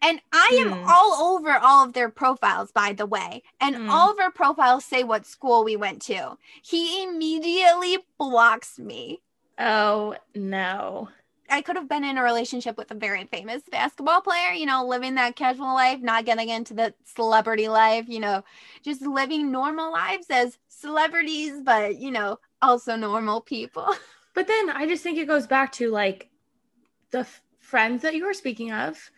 And 0.00 0.20
I 0.32 0.64
am 0.66 0.74
Hmm. 0.74 0.90
all 0.90 1.34
over 1.34 1.56
all 1.56 1.84
of 1.84 1.92
their 1.92 2.08
profiles, 2.08 2.70
by 2.72 2.92
the 2.92 3.06
way. 3.06 3.42
And 3.60 3.76
Hmm. 3.76 3.90
all 3.90 4.12
of 4.12 4.20
our 4.20 4.30
profiles 4.30 4.84
say 4.84 5.02
what 5.04 5.26
school 5.26 5.64
we 5.64 5.76
went 5.76 6.02
to. 6.02 6.38
He 6.62 7.02
immediately 7.02 7.98
blocks 8.18 8.78
me. 8.78 9.22
Oh 9.58 10.16
no. 10.34 11.08
I 11.50 11.60
could 11.60 11.76
have 11.76 11.88
been 11.88 12.04
in 12.04 12.16
a 12.16 12.22
relationship 12.22 12.78
with 12.78 12.90
a 12.90 12.94
very 12.94 13.24
famous 13.24 13.62
basketball 13.70 14.22
player, 14.22 14.52
you 14.52 14.64
know, 14.64 14.86
living 14.86 15.16
that 15.16 15.36
casual 15.36 15.74
life, 15.74 16.00
not 16.00 16.24
getting 16.24 16.48
into 16.48 16.72
the 16.72 16.94
celebrity 17.04 17.68
life, 17.68 18.06
you 18.08 18.20
know, 18.20 18.42
just 18.82 19.02
living 19.02 19.50
normal 19.52 19.92
lives 19.92 20.26
as 20.30 20.56
celebrities, 20.68 21.60
but, 21.62 21.98
you 21.98 22.10
know, 22.10 22.38
also 22.62 22.96
normal 22.96 23.40
people. 23.42 23.86
But 24.34 24.46
then 24.46 24.70
I 24.70 24.86
just 24.86 25.02
think 25.02 25.18
it 25.18 25.28
goes 25.28 25.46
back 25.46 25.72
to 25.72 25.90
like 25.90 26.28
the 27.10 27.20
f- 27.20 27.42
friends 27.60 28.02
that 28.02 28.14
you 28.14 28.24
are 28.26 28.34
speaking 28.34 28.72
of 28.72 29.10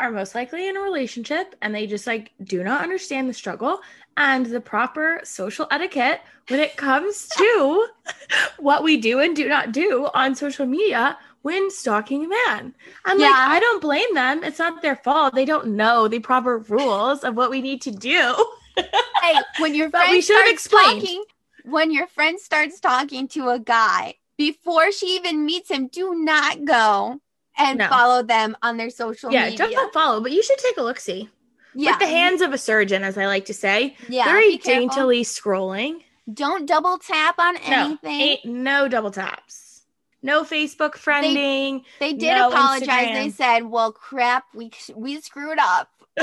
are 0.00 0.10
most 0.10 0.34
likely 0.34 0.68
in 0.68 0.76
a 0.76 0.80
relationship 0.80 1.54
and 1.60 1.74
they 1.74 1.86
just 1.86 2.06
like 2.06 2.30
do 2.42 2.62
not 2.62 2.82
understand 2.82 3.28
the 3.28 3.34
struggle 3.34 3.80
and 4.16 4.46
the 4.46 4.60
proper 4.60 5.20
social 5.24 5.66
etiquette 5.70 6.20
when 6.48 6.60
it 6.60 6.76
comes 6.76 7.28
to 7.28 7.88
what 8.58 8.82
we 8.82 8.96
do 8.96 9.18
and 9.20 9.34
do 9.34 9.48
not 9.48 9.72
do 9.72 10.08
on 10.14 10.34
social 10.34 10.66
media 10.66 11.18
when 11.42 11.70
stalking 11.70 12.24
a 12.24 12.28
man. 12.28 12.74
I'm 13.04 13.18
like, 13.18 13.32
I 13.32 13.60
don't 13.60 13.80
blame 13.80 14.14
them. 14.14 14.44
It's 14.44 14.58
not 14.58 14.82
their 14.82 14.96
fault. 14.96 15.34
They 15.34 15.44
don't 15.44 15.68
know 15.68 16.08
the 16.08 16.18
proper 16.18 16.58
rules 16.58 17.24
of 17.24 17.36
what 17.36 17.50
we 17.50 17.62
need 17.62 17.80
to 17.82 17.90
do. 17.90 18.34
hey, 18.76 19.34
when 19.58 19.74
your 19.74 19.90
friend 19.90 20.10
we 20.10 20.20
should 20.20 20.36
have 20.36 20.48
explained. 20.52 21.02
talking, 21.02 21.24
when 21.64 21.90
your 21.90 22.06
friend 22.08 22.38
starts 22.38 22.80
talking 22.80 23.28
to 23.28 23.50
a 23.50 23.58
guy 23.58 24.14
before 24.38 24.90
she 24.92 25.16
even 25.16 25.44
meets 25.44 25.70
him, 25.70 25.88
do 25.88 26.14
not 26.14 26.64
go 26.64 27.20
and 27.58 27.78
No. 27.78 27.88
follow 27.88 28.22
them 28.22 28.56
on 28.62 28.76
their 28.78 28.88
social 28.90 29.30
yeah, 29.32 29.50
media. 29.50 29.68
don't 29.68 29.92
follow, 29.92 30.20
but 30.22 30.32
you 30.32 30.42
should 30.42 30.58
take 30.58 30.76
a 30.78 30.82
look 30.82 30.98
see. 31.00 31.28
yeah, 31.74 31.90
With 31.90 31.98
the 31.98 32.06
hands 32.06 32.40
of 32.40 32.52
a 32.52 32.58
surgeon, 32.58 33.02
as 33.04 33.18
I 33.18 33.26
like 33.26 33.44
to 33.46 33.54
say. 33.54 33.96
yeah, 34.08 34.24
very 34.24 34.56
daintily 34.56 35.22
scrolling. 35.24 36.02
Don't 36.32 36.66
double 36.66 36.98
tap 36.98 37.38
on 37.38 37.54
No, 37.54 37.60
anything. 37.86 38.20
ain't 38.20 38.44
no 38.44 38.86
double 38.88 39.10
taps. 39.10 39.82
No 40.22 40.42
Facebook 40.44 40.92
friending. 40.92 41.82
They 42.00 42.12
did 42.12 42.34
No 42.36 42.48
apologize. 42.48 43.14
They 43.14 43.30
said, 43.30 43.60
"Well, 43.64 43.92
crap, 43.92 44.44
we 44.52 44.70
we 44.94 45.20
screwed 45.20 45.58
up." 45.60 45.88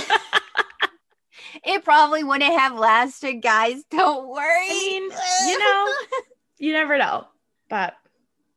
it 1.63 1.83
probably 1.83 2.23
wouldn't 2.23 2.53
have 2.59 2.77
lasted, 2.77 3.35
guys. 3.41 3.83
Don't 3.89 4.27
worry. 4.27 4.67
I 4.69 4.69
mean, 4.69 5.03
you 5.49 5.59
know, 5.59 5.93
you 6.59 6.73
never 6.73 6.97
know. 6.97 7.25
But 7.69 7.95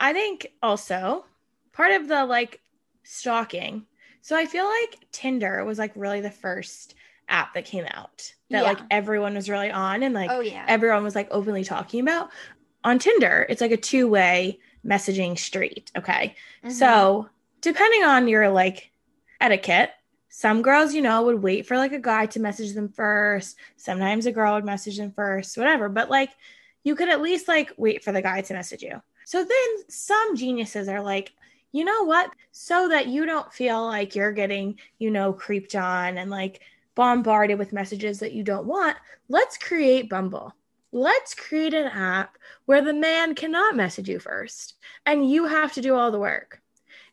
I 0.00 0.12
think 0.12 0.52
also 0.62 1.24
part 1.72 1.92
of 1.92 2.08
the 2.08 2.24
like 2.24 2.60
stalking. 3.02 3.86
So 4.20 4.36
I 4.36 4.46
feel 4.46 4.64
like 4.66 4.98
Tinder 5.12 5.64
was 5.64 5.78
like 5.78 5.92
really 5.96 6.20
the 6.20 6.30
first 6.30 6.94
app 7.28 7.54
that 7.54 7.64
came 7.64 7.84
out 7.90 8.32
that 8.50 8.62
like 8.62 8.78
everyone 8.90 9.34
was 9.34 9.50
really 9.50 9.70
on 9.70 10.02
and 10.02 10.14
like 10.14 10.30
oh 10.30 10.40
yeah, 10.40 10.64
everyone 10.68 11.04
was 11.04 11.14
like 11.14 11.28
openly 11.30 11.64
talking 11.64 12.00
about. 12.00 12.30
On 12.84 12.98
Tinder, 12.98 13.44
it's 13.48 13.60
like 13.60 13.72
a 13.72 13.76
two-way 13.76 14.58
messaging 14.86 15.38
street, 15.38 15.90
okay? 15.96 16.36
Mhm. 16.64 16.72
So, 16.72 17.28
depending 17.60 18.04
on 18.04 18.28
your 18.28 18.48
like 18.50 18.90
etiquette, 19.40 19.90
some 20.28 20.62
girls, 20.62 20.94
you 20.94 21.02
know, 21.02 21.22
would 21.24 21.42
wait 21.42 21.66
for 21.66 21.76
like 21.76 21.92
a 21.92 21.98
guy 21.98 22.26
to 22.26 22.40
message 22.40 22.74
them 22.74 22.88
first. 22.88 23.56
Sometimes 23.76 24.26
a 24.26 24.32
girl 24.32 24.54
would 24.54 24.64
message 24.64 24.96
them 24.98 25.12
first, 25.12 25.58
whatever. 25.58 25.88
But 25.88 26.08
like, 26.08 26.30
you 26.84 26.94
could 26.94 27.08
at 27.08 27.20
least 27.20 27.48
like 27.48 27.72
wait 27.76 28.04
for 28.04 28.12
the 28.12 28.22
guy 28.22 28.40
to 28.42 28.54
message 28.54 28.82
you. 28.82 29.02
So 29.28 29.44
then 29.44 29.68
some 29.90 30.36
geniuses 30.36 30.88
are 30.88 31.02
like, 31.02 31.34
you 31.70 31.84
know 31.84 32.04
what? 32.04 32.30
So 32.50 32.88
that 32.88 33.08
you 33.08 33.26
don't 33.26 33.52
feel 33.52 33.84
like 33.84 34.14
you're 34.14 34.32
getting, 34.32 34.78
you 34.98 35.10
know, 35.10 35.34
creeped 35.34 35.74
on 35.74 36.16
and 36.16 36.30
like 36.30 36.62
bombarded 36.94 37.58
with 37.58 37.74
messages 37.74 38.20
that 38.20 38.32
you 38.32 38.42
don't 38.42 38.64
want, 38.64 38.96
let's 39.28 39.58
create 39.58 40.08
Bumble. 40.08 40.54
let's 40.92 41.34
create 41.34 41.74
an 41.74 41.88
app 41.88 42.38
where 42.64 42.80
the 42.80 42.94
man 42.94 43.34
cannot 43.34 43.76
message 43.76 44.08
you 44.08 44.18
first 44.18 44.76
and 45.04 45.30
you 45.30 45.44
have 45.44 45.74
to 45.74 45.82
do 45.82 45.94
all 45.94 46.10
the 46.10 46.18
work. 46.18 46.62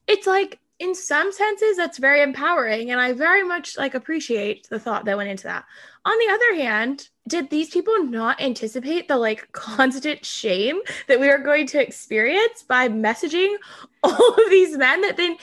It's 0.07 0.25
like 0.25 0.59
in 0.79 0.93
some 0.93 1.31
senses 1.31 1.77
that's 1.77 1.97
very 1.97 2.21
empowering 2.21 2.91
and 2.91 2.99
I 2.99 3.13
very 3.13 3.43
much 3.43 3.77
like 3.77 3.95
appreciate 3.95 4.67
the 4.69 4.79
thought 4.79 5.05
that 5.05 5.17
went 5.17 5.29
into 5.29 5.43
that. 5.43 5.65
On 6.03 6.17
the 6.17 6.33
other 6.33 6.61
hand, 6.61 7.09
did 7.27 7.49
these 7.49 7.69
people 7.69 8.03
not 8.03 8.41
anticipate 8.41 9.07
the 9.07 9.17
like 9.17 9.51
constant 9.53 10.25
shame 10.25 10.81
that 11.07 11.19
we 11.19 11.29
are 11.29 11.39
going 11.39 11.65
to 11.67 11.81
experience 11.81 12.63
by 12.63 12.89
messaging 12.89 13.55
all 14.03 14.33
of 14.33 14.49
these 14.49 14.77
men 14.77 15.01
that 15.01 15.17
then 15.17 15.37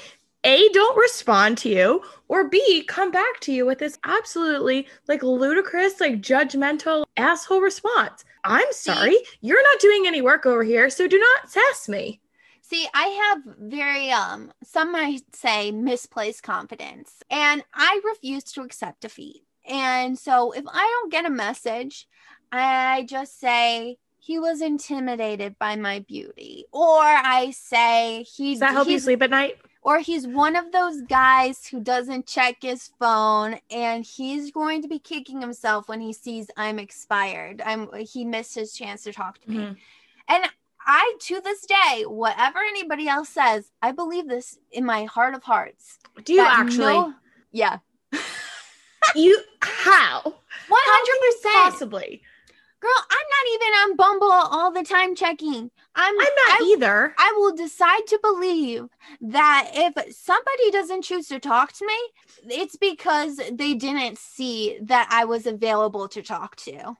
a 0.44 0.68
don't 0.70 0.96
respond 0.96 1.56
to 1.56 1.68
you 1.68 2.02
or 2.26 2.48
b 2.48 2.84
come 2.88 3.12
back 3.12 3.38
to 3.40 3.52
you 3.52 3.64
with 3.64 3.78
this 3.78 3.98
absolutely 4.04 4.86
like 5.06 5.22
ludicrous 5.22 6.00
like 6.00 6.20
judgmental 6.20 7.04
asshole 7.16 7.60
response 7.60 8.24
i'm 8.42 8.66
sorry 8.72 9.16
you're 9.40 9.62
not 9.62 9.80
doing 9.80 10.04
any 10.04 10.20
work 10.20 10.44
over 10.44 10.64
here 10.64 10.90
so 10.90 11.06
do 11.06 11.16
not 11.16 11.48
sass 11.48 11.88
me 11.88 12.20
See, 12.62 12.86
I 12.94 13.06
have 13.34 13.56
very 13.58 14.10
um 14.10 14.52
some 14.62 14.92
might 14.92 15.34
say 15.34 15.70
misplaced 15.70 16.42
confidence 16.42 17.22
and 17.30 17.62
I 17.74 18.00
refuse 18.04 18.44
to 18.44 18.62
accept 18.62 19.02
defeat. 19.02 19.44
And 19.68 20.18
so 20.18 20.52
if 20.52 20.64
I 20.66 21.00
don't 21.00 21.12
get 21.12 21.26
a 21.26 21.30
message, 21.30 22.08
I 22.50 23.04
just 23.08 23.38
say 23.38 23.98
he 24.18 24.38
was 24.38 24.62
intimidated 24.62 25.58
by 25.58 25.74
my 25.76 26.00
beauty 26.00 26.64
or 26.72 27.02
I 27.02 27.50
say 27.50 28.22
he 28.22 28.52
does 28.52 28.60
that 28.60 28.72
help 28.72 28.88
you 28.88 29.00
sleep 29.00 29.22
at 29.22 29.30
night 29.30 29.58
or 29.82 29.98
he's 29.98 30.28
one 30.28 30.54
of 30.54 30.70
those 30.70 31.02
guys 31.02 31.66
who 31.66 31.80
doesn't 31.80 32.26
check 32.26 32.58
his 32.62 32.90
phone 33.00 33.58
and 33.70 34.04
he's 34.04 34.52
going 34.52 34.80
to 34.82 34.88
be 34.88 35.00
kicking 35.00 35.40
himself 35.40 35.88
when 35.88 36.00
he 36.00 36.12
sees 36.12 36.48
I'm 36.56 36.78
expired. 36.78 37.60
I'm 37.64 37.88
he 37.92 38.24
missed 38.24 38.54
his 38.54 38.72
chance 38.72 39.02
to 39.04 39.12
talk 39.12 39.40
to 39.40 39.50
me. 39.50 39.56
Mm-hmm. 39.56 39.72
And 40.28 40.44
I, 40.86 41.14
to 41.20 41.40
this 41.40 41.64
day, 41.66 42.04
whatever 42.06 42.58
anybody 42.58 43.08
else 43.08 43.28
says, 43.28 43.70
I 43.80 43.92
believe 43.92 44.28
this 44.28 44.58
in 44.70 44.84
my 44.84 45.04
heart 45.04 45.34
of 45.34 45.42
hearts. 45.42 45.98
Do 46.24 46.32
you 46.32 46.44
actually? 46.46 46.94
No, 46.94 47.14
yeah. 47.52 47.78
you 49.14 49.40
how? 49.60 50.22
One 50.22 50.80
hundred 50.84 51.36
percent. 51.36 51.72
Possibly. 51.72 52.22
Girl, 52.80 52.90
I'm 53.10 53.16
not 53.30 53.54
even 53.54 53.68
on 53.74 53.96
Bumble 53.96 54.32
all 54.32 54.72
the 54.72 54.82
time 54.82 55.14
checking. 55.14 55.70
I'm, 55.94 56.14
I'm 56.14 56.16
not 56.16 56.62
I, 56.62 56.72
either. 56.72 57.14
I 57.16 57.32
will 57.36 57.54
decide 57.54 58.08
to 58.08 58.18
believe 58.20 58.88
that 59.20 59.70
if 59.72 60.16
somebody 60.16 60.70
doesn't 60.72 61.02
choose 61.02 61.28
to 61.28 61.38
talk 61.38 61.72
to 61.74 61.86
me, 61.86 62.56
it's 62.56 62.74
because 62.74 63.36
they 63.36 63.74
didn't 63.74 64.18
see 64.18 64.78
that 64.82 65.06
I 65.12 65.26
was 65.26 65.46
available 65.46 66.08
to 66.08 66.22
talk 66.22 66.56
to. 66.56 66.96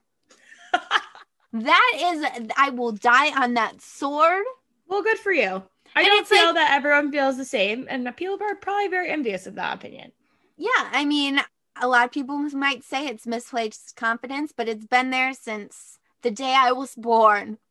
That 1.53 1.91
is 1.99 2.49
I 2.57 2.69
will 2.71 2.91
die 2.91 3.31
on 3.41 3.53
that 3.53 3.81
sword. 3.81 4.43
Well, 4.87 5.03
good 5.03 5.19
for 5.19 5.31
you. 5.31 5.63
I 5.95 6.01
and 6.01 6.07
don't 6.07 6.27
feel 6.27 6.47
like, 6.47 6.55
that 6.55 6.71
everyone 6.71 7.11
feels 7.11 7.37
the 7.37 7.45
same, 7.45 7.87
and 7.89 8.15
people 8.15 8.39
are 8.41 8.55
probably 8.55 8.87
very 8.87 9.09
envious 9.09 9.45
of 9.45 9.55
that 9.55 9.75
opinion. 9.75 10.11
Yeah, 10.57 10.89
I 10.91 11.05
mean, 11.05 11.39
a 11.81 11.87
lot 11.87 12.05
of 12.05 12.11
people 12.11 12.37
might 12.37 12.83
say 12.83 13.05
it's 13.05 13.27
misplaced 13.27 13.95
confidence, 13.95 14.51
but 14.55 14.67
it's 14.67 14.85
been 14.85 15.11
there 15.11 15.33
since 15.33 15.99
the 16.23 16.31
day 16.31 16.55
I 16.57 16.71
was 16.71 16.95
born. 16.95 17.59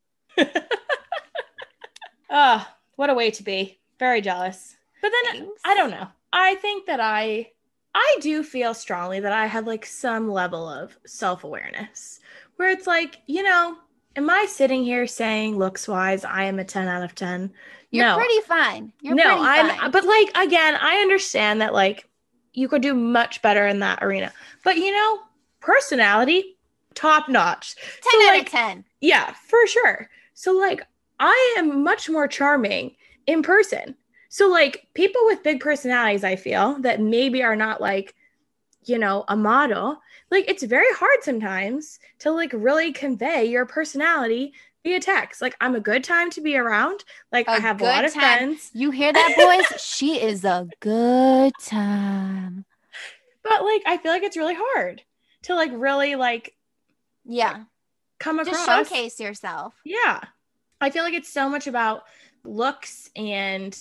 Ah, 2.35 2.67
oh, 2.67 2.75
what 2.97 3.11
a 3.11 3.15
way 3.15 3.31
to 3.31 3.43
be. 3.43 3.79
Very 3.99 4.23
jealous. 4.23 4.75
But 5.03 5.13
then 5.13 5.43
Thanks. 5.43 5.61
I 5.67 5.75
don't 5.75 5.91
know. 5.91 6.09
I 6.33 6.55
think 6.55 6.87
that 6.87 6.99
I 6.99 7.51
I 7.95 8.17
do 8.23 8.43
feel 8.43 8.73
strongly 8.73 9.21
that 9.21 9.33
I 9.35 9.45
have 9.45 9.67
like 9.67 9.85
some 9.85 10.31
level 10.31 10.67
of 10.67 10.97
self-awareness 11.05 12.21
where 12.63 12.71
it's 12.71 12.87
like, 12.87 13.21
you 13.27 13.43
know, 13.43 13.77
am 14.15 14.31
I 14.31 14.47
sitting 14.49 14.85
here 14.85 15.09
saying 15.09 15.59
looks 15.59 15.89
wise 15.89 16.25
I 16.25 16.45
am 16.45 16.61
a 16.61 16.65
10 16.65 16.87
out 16.87 17.03
of 17.03 17.13
10? 17.17 17.53
You're 17.91 18.07
no. 18.07 18.17
pretty 18.17 18.41
fine. 18.43 18.93
You're 19.01 19.17
no, 19.17 19.25
pretty 19.25 19.41
I'm 19.41 19.77
fine. 19.77 19.91
but 19.91 20.05
like 20.05 20.31
again, 20.37 20.77
I 20.81 20.99
understand 20.99 21.61
that 21.61 21.75
like 21.75 22.09
you 22.55 22.69
could 22.69 22.81
do 22.81 22.95
much 22.95 23.43
better 23.43 23.67
in 23.67 23.81
that 23.81 23.99
arena. 24.01 24.33
But 24.63 24.77
you 24.77 24.93
know, 24.93 25.19
personality 25.59 26.57
top 26.95 27.29
notch. 27.29 27.75
10 27.75 27.83
so, 28.03 28.29
out 28.29 28.35
like, 28.35 28.47
of 28.47 28.53
10. 28.53 28.85
Yeah, 29.01 29.35
for 29.49 29.67
sure. 29.67 30.09
So 30.35 30.53
like 30.53 30.83
I 31.19 31.57
am 31.59 31.83
much 31.83 32.09
more 32.09 32.29
charming 32.29 32.95
in 33.27 33.43
person. 33.43 33.97
So 34.29 34.49
like 34.49 34.87
people 34.95 35.21
with 35.25 35.43
big 35.43 35.59
personalities 35.59 36.23
I 36.23 36.37
feel 36.37 36.79
that 36.83 37.01
maybe 37.01 37.43
are 37.43 37.57
not 37.57 37.81
like 37.81 38.15
you 38.85 38.99
know, 38.99 39.25
a 39.29 39.37
model, 39.37 40.01
like 40.31 40.49
it's 40.49 40.63
very 40.63 40.93
hard 40.95 41.23
sometimes 41.23 41.99
to 42.21 42.31
like 42.31 42.53
really 42.53 42.93
convey 42.93 43.45
your 43.45 43.67
personality 43.67 44.53
via 44.83 45.01
text. 45.01 45.41
Like 45.41 45.57
I'm 45.61 45.75
a 45.75 45.81
good 45.81 46.05
time 46.05 46.31
to 46.31 46.41
be 46.41 46.57
around. 46.57 47.05
Like 47.31 47.49
a 47.49 47.53
I 47.53 47.59
have 47.61 47.81
a 47.81 47.85
lot 47.85 48.05
of 48.05 48.13
time. 48.13 48.23
friends. 48.23 48.71
You 48.73 48.91
hear 48.91 49.13
that, 49.13 49.67
boys? 49.71 49.81
she 49.81 50.21
is 50.21 50.45
a 50.45 50.69
good 50.81 51.53
time. 51.63 52.65
But 53.43 53.65
like 53.65 53.83
I 53.87 53.99
feel 53.99 54.13
like 54.13 54.23
it's 54.23 54.37
really 54.37 54.57
hard 54.57 55.03
to 55.43 55.55
like 55.55 55.71
really 55.75 56.15
like 56.15 56.55
yeah 57.25 57.65
come 58.19 58.39
across. 58.39 58.67
Just 58.67 58.91
showcase 58.91 59.21
yourself. 59.21 59.75
Yeah. 59.85 60.21
I 60.81 60.91
feel 60.91 61.05
like 61.05 61.15
it's 61.15 61.33
so 61.33 61.49
much 61.49 61.67
about 61.67 62.05
looks 62.45 63.11
and 63.15 63.77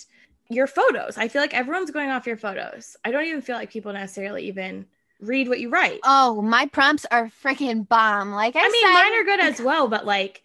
your 0.51 0.67
photos. 0.67 1.17
I 1.17 1.27
feel 1.27 1.41
like 1.41 1.53
everyone's 1.53 1.91
going 1.91 2.09
off 2.09 2.27
your 2.27 2.37
photos. 2.37 2.97
I 3.05 3.11
don't 3.11 3.25
even 3.25 3.41
feel 3.41 3.55
like 3.55 3.71
people 3.71 3.93
necessarily 3.93 4.47
even 4.47 4.85
read 5.19 5.47
what 5.47 5.59
you 5.59 5.69
write. 5.69 5.99
Oh, 6.03 6.41
my 6.41 6.65
prompts 6.65 7.05
are 7.09 7.31
freaking 7.43 7.87
bomb. 7.87 8.31
Like 8.31 8.55
I, 8.55 8.59
I 8.59 8.69
mean, 8.69 8.87
said, 8.87 8.93
mine 8.93 9.13
are 9.13 9.23
good 9.23 9.39
as 9.39 9.61
well, 9.61 9.87
but 9.87 10.05
like 10.05 10.43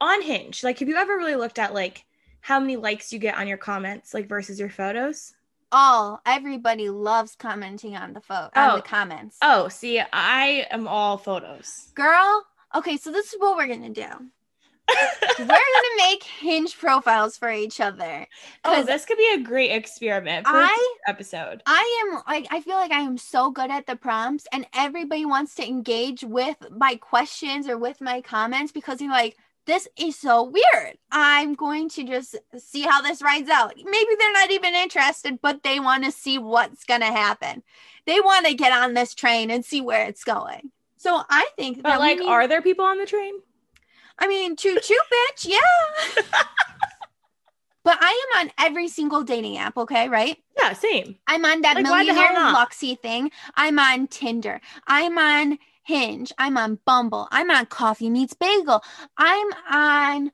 on 0.00 0.22
Hinge, 0.22 0.64
like 0.64 0.78
have 0.80 0.88
you 0.88 0.96
ever 0.96 1.16
really 1.16 1.36
looked 1.36 1.58
at 1.58 1.74
like 1.74 2.04
how 2.40 2.58
many 2.60 2.76
likes 2.76 3.12
you 3.12 3.18
get 3.18 3.36
on 3.36 3.48
your 3.48 3.56
comments, 3.56 4.12
like 4.12 4.28
versus 4.28 4.58
your 4.58 4.70
photos? 4.70 5.34
All 5.70 6.20
everybody 6.26 6.88
loves 6.88 7.36
commenting 7.36 7.96
on 7.96 8.12
the 8.12 8.20
photo 8.20 8.50
oh. 8.56 8.70
on 8.70 8.76
the 8.76 8.82
comments. 8.82 9.38
Oh, 9.42 9.68
see, 9.68 10.00
I 10.12 10.66
am 10.70 10.88
all 10.88 11.16
photos. 11.16 11.92
Girl, 11.94 12.44
okay, 12.74 12.96
so 12.96 13.10
this 13.10 13.32
is 13.32 13.40
what 13.40 13.56
we're 13.56 13.66
gonna 13.66 13.90
do. 13.90 14.08
We're 14.88 15.46
gonna 15.46 15.96
make 15.98 16.22
hinge 16.22 16.78
profiles 16.78 17.36
for 17.36 17.50
each 17.50 17.80
other. 17.80 18.26
Oh, 18.64 18.82
this 18.82 19.04
could 19.04 19.18
be 19.18 19.32
a 19.34 19.38
great 19.38 19.70
experiment 19.70 20.46
for 20.46 20.56
I, 20.56 20.94
episode. 21.08 21.62
I 21.66 22.06
am 22.06 22.22
like 22.26 22.46
I 22.50 22.60
feel 22.60 22.76
like 22.76 22.92
I 22.92 23.00
am 23.00 23.18
so 23.18 23.50
good 23.50 23.70
at 23.70 23.86
the 23.86 23.96
prompts 23.96 24.46
and 24.52 24.66
everybody 24.74 25.24
wants 25.24 25.54
to 25.56 25.66
engage 25.66 26.22
with 26.22 26.56
my 26.70 26.96
questions 26.96 27.68
or 27.68 27.78
with 27.78 28.00
my 28.00 28.20
comments 28.20 28.72
because 28.72 29.00
you're 29.00 29.10
like, 29.10 29.36
this 29.66 29.88
is 29.96 30.16
so 30.16 30.42
weird. 30.44 30.98
I'm 31.10 31.54
going 31.54 31.88
to 31.90 32.04
just 32.04 32.36
see 32.58 32.82
how 32.82 33.00
this 33.00 33.22
rides 33.22 33.48
out. 33.48 33.74
Maybe 33.76 34.10
they're 34.18 34.32
not 34.32 34.50
even 34.50 34.74
interested, 34.74 35.40
but 35.40 35.62
they 35.62 35.80
want 35.80 36.04
to 36.04 36.12
see 36.12 36.38
what's 36.38 36.84
gonna 36.84 37.06
happen. 37.06 37.62
They 38.06 38.20
want 38.20 38.46
to 38.46 38.54
get 38.54 38.72
on 38.72 38.94
this 38.94 39.14
train 39.14 39.50
and 39.50 39.64
see 39.64 39.80
where 39.80 40.06
it's 40.06 40.24
going. 40.24 40.70
So 40.96 41.22
I 41.28 41.48
think 41.56 41.82
But 41.82 41.98
like, 41.98 42.18
need- 42.18 42.28
are 42.28 42.46
there 42.46 42.62
people 42.62 42.84
on 42.84 42.98
the 42.98 43.06
train? 43.06 43.34
I 44.18 44.28
mean, 44.28 44.56
choo 44.56 44.78
choo, 44.80 44.98
bitch. 45.12 45.46
Yeah. 45.46 46.22
but 47.84 47.98
I 48.00 48.32
am 48.36 48.46
on 48.46 48.52
every 48.58 48.88
single 48.88 49.22
dating 49.22 49.58
app, 49.58 49.76
okay? 49.76 50.08
Right? 50.08 50.36
Yeah, 50.58 50.72
same. 50.72 51.16
I'm 51.26 51.44
on 51.44 51.62
that 51.62 51.76
like, 51.76 51.84
millionaire 51.84 52.30
Luxy 52.30 52.98
thing. 52.98 53.30
I'm 53.54 53.78
on 53.78 54.06
Tinder. 54.06 54.60
I'm 54.86 55.18
on 55.18 55.58
Hinge. 55.84 56.32
I'm 56.38 56.56
on 56.56 56.78
Bumble. 56.86 57.28
I'm 57.30 57.50
on 57.50 57.66
Coffee 57.66 58.10
Meets 58.10 58.34
Bagel. 58.34 58.82
I'm 59.16 59.46
on 59.70 60.32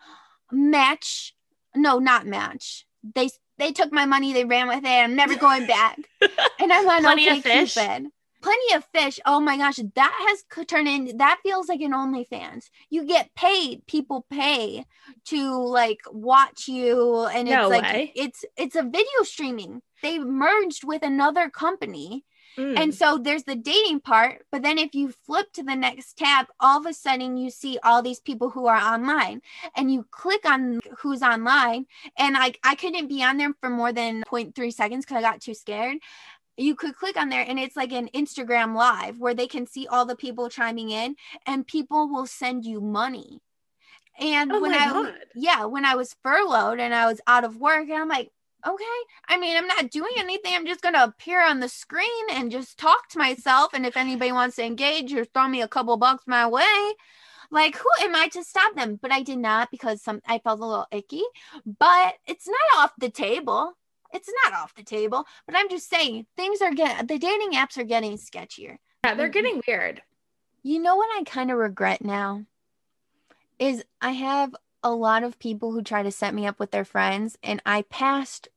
Match. 0.53 1.35
No, 1.75 1.99
not 1.99 2.27
Match. 2.27 2.87
They 3.15 3.31
they 3.59 3.73
took 3.73 3.93
my 3.93 4.07
money. 4.07 4.33
They 4.33 4.45
ran 4.45 4.69
with 4.69 4.85
it. 4.85 4.89
I'm 4.89 5.17
never 5.17 5.37
going 5.37 5.67
back. 5.67 5.99
and 6.21 6.73
I'm 6.73 6.89
on 6.89 7.03
Plenty 7.03 7.31
OK 7.31 7.43
Cupid. 7.43 8.11
Plenty 8.43 8.75
of 8.75 8.85
fish. 8.93 9.21
Oh 9.27 9.41
my 9.41 9.57
gosh, 9.57 9.81
that 9.95 10.27
has 10.29 10.67
turned 10.67 10.89
in. 10.89 11.19
That 11.19 11.41
feels 11.43 11.69
like 11.69 11.81
an 11.81 11.93
OnlyFans. 11.93 12.71
You 12.89 13.05
get 13.05 13.35
paid. 13.35 13.87
People 13.87 14.27
pay 14.31 14.87
to 15.27 15.63
like 15.63 16.01
watch 16.11 16.67
you, 16.67 17.27
and 17.27 17.49
it's 17.49 17.55
no 17.55 17.69
like 17.69 17.83
way. 17.83 18.13
it's 18.15 18.45
it's 18.57 18.77
a 18.77 18.83
video 18.83 19.23
streaming. 19.23 19.83
They 20.03 20.19
merged 20.19 20.85
with 20.85 21.03
another 21.03 21.51
company. 21.51 22.25
Mm. 22.59 22.79
And 22.79 22.95
so 22.95 23.17
there's 23.17 23.45
the 23.45 23.55
dating 23.55 24.01
part, 24.01 24.45
but 24.51 24.63
then 24.63 24.77
if 24.77 24.95
you 24.95 25.13
flip 25.25 25.53
to 25.53 25.63
the 25.63 25.77
next 25.77 26.19
tab, 26.19 26.47
all 26.59 26.81
of 26.81 26.87
a 26.87 26.93
sudden 26.93 27.37
you 27.37 27.49
see 27.49 27.79
all 27.85 28.03
these 28.03 28.19
people 28.19 28.51
who 28.51 28.67
are 28.67 28.77
online 28.77 29.41
and 29.77 29.93
you 29.93 30.05
click 30.11 30.45
on 30.45 30.81
who's 30.99 31.23
online. 31.23 31.87
And 32.19 32.37
I, 32.37 32.55
I 32.65 32.75
couldn't 32.75 33.07
be 33.07 33.23
on 33.23 33.37
there 33.37 33.55
for 33.61 33.71
more 33.71 33.93
than 33.93 34.25
0.3 34.25 34.73
seconds 34.73 35.05
because 35.05 35.19
I 35.19 35.23
got 35.23 35.41
too 35.41 35.55
scared 35.55 35.99
you 36.61 36.75
could 36.75 36.97
click 36.97 37.17
on 37.17 37.29
there 37.29 37.45
and 37.47 37.59
it's 37.59 37.77
like 37.77 37.93
an 37.93 38.09
Instagram 38.15 38.75
live 38.77 39.19
where 39.19 39.35
they 39.35 39.47
can 39.47 39.67
see 39.67 39.87
all 39.87 40.05
the 40.07 40.17
people 40.17 40.49
chiming 40.49 40.91
in 40.91 41.17
and 41.47 41.67
people 41.67 42.09
will 42.09 42.27
send 42.27 42.65
you 42.65 42.81
money. 42.81 43.41
And 44.19 44.53
oh 44.53 44.61
when 44.61 44.75
I 44.75 44.91
God. 44.91 45.15
yeah, 45.35 45.65
when 45.65 45.85
I 45.85 45.95
was 45.97 46.17
furloughed 46.23 46.81
and 46.81 46.95
I 46.95 47.07
was 47.07 47.21
out 47.27 47.45
of 47.45 47.57
work 47.57 47.89
and 47.89 47.95
I'm 47.95 48.09
like, 48.09 48.31
okay, 48.67 48.85
I 49.29 49.39
mean, 49.39 49.57
I'm 49.57 49.67
not 49.67 49.91
doing 49.91 50.13
anything. 50.19 50.53
I'm 50.55 50.67
just 50.67 50.83
going 50.83 50.95
to 50.95 51.05
appear 51.05 51.43
on 51.45 51.61
the 51.61 51.69
screen 51.69 52.27
and 52.31 52.51
just 52.53 52.79
talk 52.79 53.09
to 53.11 53.19
myself 53.19 53.73
and 53.73 53.87
if 53.87 53.97
anybody 53.97 54.33
wants 54.33 54.57
to 54.57 54.65
engage 54.65 55.13
or 55.15 55.25
throw 55.25 55.49
me 55.49 55.63
a 55.63 55.69
couple 55.69 55.97
bucks 55.97 56.25
my 56.27 56.47
way, 56.47 56.95
Like, 57.51 57.77
who 57.77 57.89
am 58.03 58.15
I 58.15 58.29
to 58.29 58.45
stop 58.45 58.75
them? 58.77 58.99
But 59.01 59.13
I 59.13 59.23
did 59.23 59.39
not 59.39 59.71
because 59.71 60.03
some 60.03 60.21
I 60.27 60.39
felt 60.39 60.61
a 60.61 60.67
little 60.67 60.87
icky. 60.93 61.23
But 61.67 62.15
it's 62.27 62.49
not 62.49 62.85
off 62.85 62.93
the 62.99 63.11
table. 63.11 63.73
It's 64.13 64.31
not 64.45 64.55
off 64.55 64.75
the 64.75 64.83
table. 64.83 65.25
But 65.47 65.57
I'm 65.57 65.69
just 65.69 65.89
saying 65.89 66.27
things 66.37 66.61
are 66.61 66.73
getting 66.73 67.07
the 67.07 67.19
dating 67.19 67.53
apps 67.53 67.79
are 67.79 67.85
getting 67.85 68.17
sketchier. 68.17 68.77
Yeah, 69.05 69.15
they're 69.15 69.27
mm-hmm. 69.27 69.33
getting 69.33 69.63
weird. 69.67 70.03
You 70.63 70.79
know 70.79 70.97
what 70.97 71.09
I 71.19 71.25
kind 71.25 71.51
of 71.51 71.59
regret 71.59 72.05
now 72.05 72.45
is 73.59 73.85
I 74.01 74.13
have 74.13 74.55
a 74.83 74.91
lot 74.91 75.23
of 75.23 75.39
people 75.39 75.73
who 75.73 75.83
try 75.83 76.03
to 76.03 76.11
set 76.11 76.35
me 76.35 76.47
up 76.47 76.59
with 76.59 76.71
their 76.71 76.85
friends 76.85 77.39
and 77.43 77.63
I 77.65 77.83
passed 77.83 78.49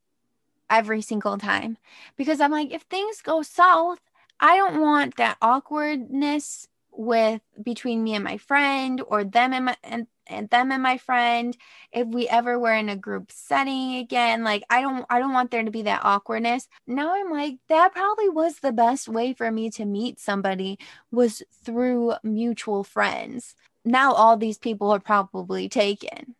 every 0.69 1.01
single 1.01 1.37
time 1.37 1.77
because 2.15 2.41
I'm 2.41 2.51
like 2.51 2.71
if 2.71 2.83
things 2.83 3.21
go 3.21 3.41
south, 3.41 3.99
I 4.39 4.57
don't 4.57 4.81
want 4.81 5.17
that 5.17 5.37
awkwardness 5.41 6.67
with 6.95 7.41
between 7.61 8.03
me 8.03 8.15
and 8.15 8.23
my 8.23 8.37
friend 8.37 9.01
or 9.07 9.23
them 9.23 9.53
and 9.53 9.65
my 9.65 9.77
and, 9.83 10.07
and 10.27 10.49
them 10.49 10.71
and 10.71 10.81
my 10.81 10.97
friend 10.97 11.57
if 11.91 12.07
we 12.07 12.27
ever 12.27 12.57
were 12.57 12.73
in 12.73 12.89
a 12.89 12.95
group 12.95 13.31
setting 13.31 13.95
again 13.95 14.43
like 14.43 14.63
i 14.69 14.81
don't 14.81 15.05
i 15.09 15.19
don't 15.19 15.33
want 15.33 15.51
there 15.51 15.63
to 15.63 15.71
be 15.71 15.81
that 15.83 16.01
awkwardness. 16.03 16.67
Now 16.87 17.15
i'm 17.15 17.31
like 17.31 17.57
that 17.69 17.93
probably 17.93 18.29
was 18.29 18.59
the 18.59 18.71
best 18.71 19.07
way 19.07 19.33
for 19.33 19.51
me 19.51 19.69
to 19.71 19.85
meet 19.85 20.19
somebody 20.19 20.77
was 21.11 21.43
through 21.63 22.13
mutual 22.23 22.83
friends. 22.83 23.55
Now 23.85 24.13
all 24.13 24.37
these 24.37 24.57
people 24.57 24.91
are 24.91 24.99
probably 24.99 25.67
taken. 25.67 26.35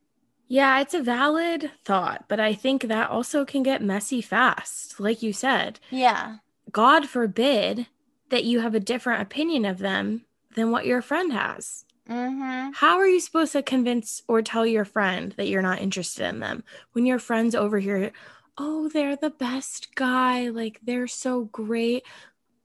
Yeah, 0.47 0.80
it's 0.82 0.93
a 0.93 1.01
valid 1.01 1.72
thought, 1.84 2.26
but 2.28 2.39
I 2.39 2.54
think 2.54 2.84
that 2.84 3.10
also 3.10 3.43
can 3.43 3.64
get 3.64 3.82
messy 3.82 4.22
fast. 4.22 4.99
Like 4.99 5.24
you 5.24 5.34
said, 5.34 5.80
yeah. 5.89 6.38
God 6.72 7.08
forbid 7.08 7.88
that 8.30 8.43
you 8.43 8.60
have 8.60 8.76
a 8.76 8.80
different 8.80 9.22
opinion 9.22 9.66
of 9.66 9.80
them 9.80 10.26
than 10.56 10.72
what 10.72 10.86
your 10.86 11.01
friend 11.01 11.32
has. 11.34 11.86
mm-hmm. 12.10 12.72
How 12.74 12.97
are 12.97 13.08
you 13.08 13.20
supposed 13.20 13.54
to 13.54 13.64
convince 13.64 14.22
or 14.28 14.41
tell 14.41 14.66
your 14.66 14.86
friend 14.86 15.34
that 15.38 15.47
you're 15.47 15.62
not 15.62 15.82
interested 15.82 16.28
in 16.28 16.39
them 16.39 16.64
when 16.93 17.06
your 17.06 17.20
friend's 17.20 17.56
over 17.56 17.80
here? 17.80 18.12
Oh, 18.58 18.89
they're 18.89 19.16
the 19.16 19.30
best 19.30 19.95
guy. 19.95 20.49
Like, 20.49 20.80
they're 20.84 21.08
so 21.08 21.45
great. 21.45 22.04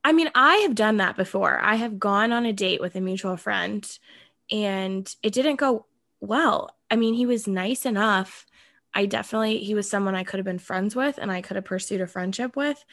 I 0.03 0.13
mean, 0.13 0.29
I 0.35 0.57
have 0.57 0.75
done 0.75 0.97
that 0.97 1.17
before. 1.17 1.59
I 1.59 1.75
have 1.75 1.99
gone 1.99 2.31
on 2.31 2.45
a 2.45 2.53
date 2.53 2.81
with 2.81 2.95
a 2.95 3.01
mutual 3.01 3.37
friend 3.37 3.85
and 4.51 5.13
it 5.21 5.33
didn't 5.33 5.57
go 5.57 5.85
well. 6.21 6.75
I 6.89 6.95
mean, 6.95 7.13
he 7.13 7.25
was 7.25 7.47
nice 7.47 7.85
enough. 7.85 8.45
I 8.93 9.05
definitely, 9.05 9.59
he 9.59 9.75
was 9.75 9.89
someone 9.89 10.15
I 10.15 10.23
could 10.23 10.37
have 10.37 10.45
been 10.45 10.59
friends 10.59 10.95
with 10.95 11.17
and 11.17 11.31
I 11.31 11.41
could 11.41 11.55
have 11.55 11.65
pursued 11.65 12.01
a 12.01 12.07
friendship 12.07 12.55
with. 12.55 12.83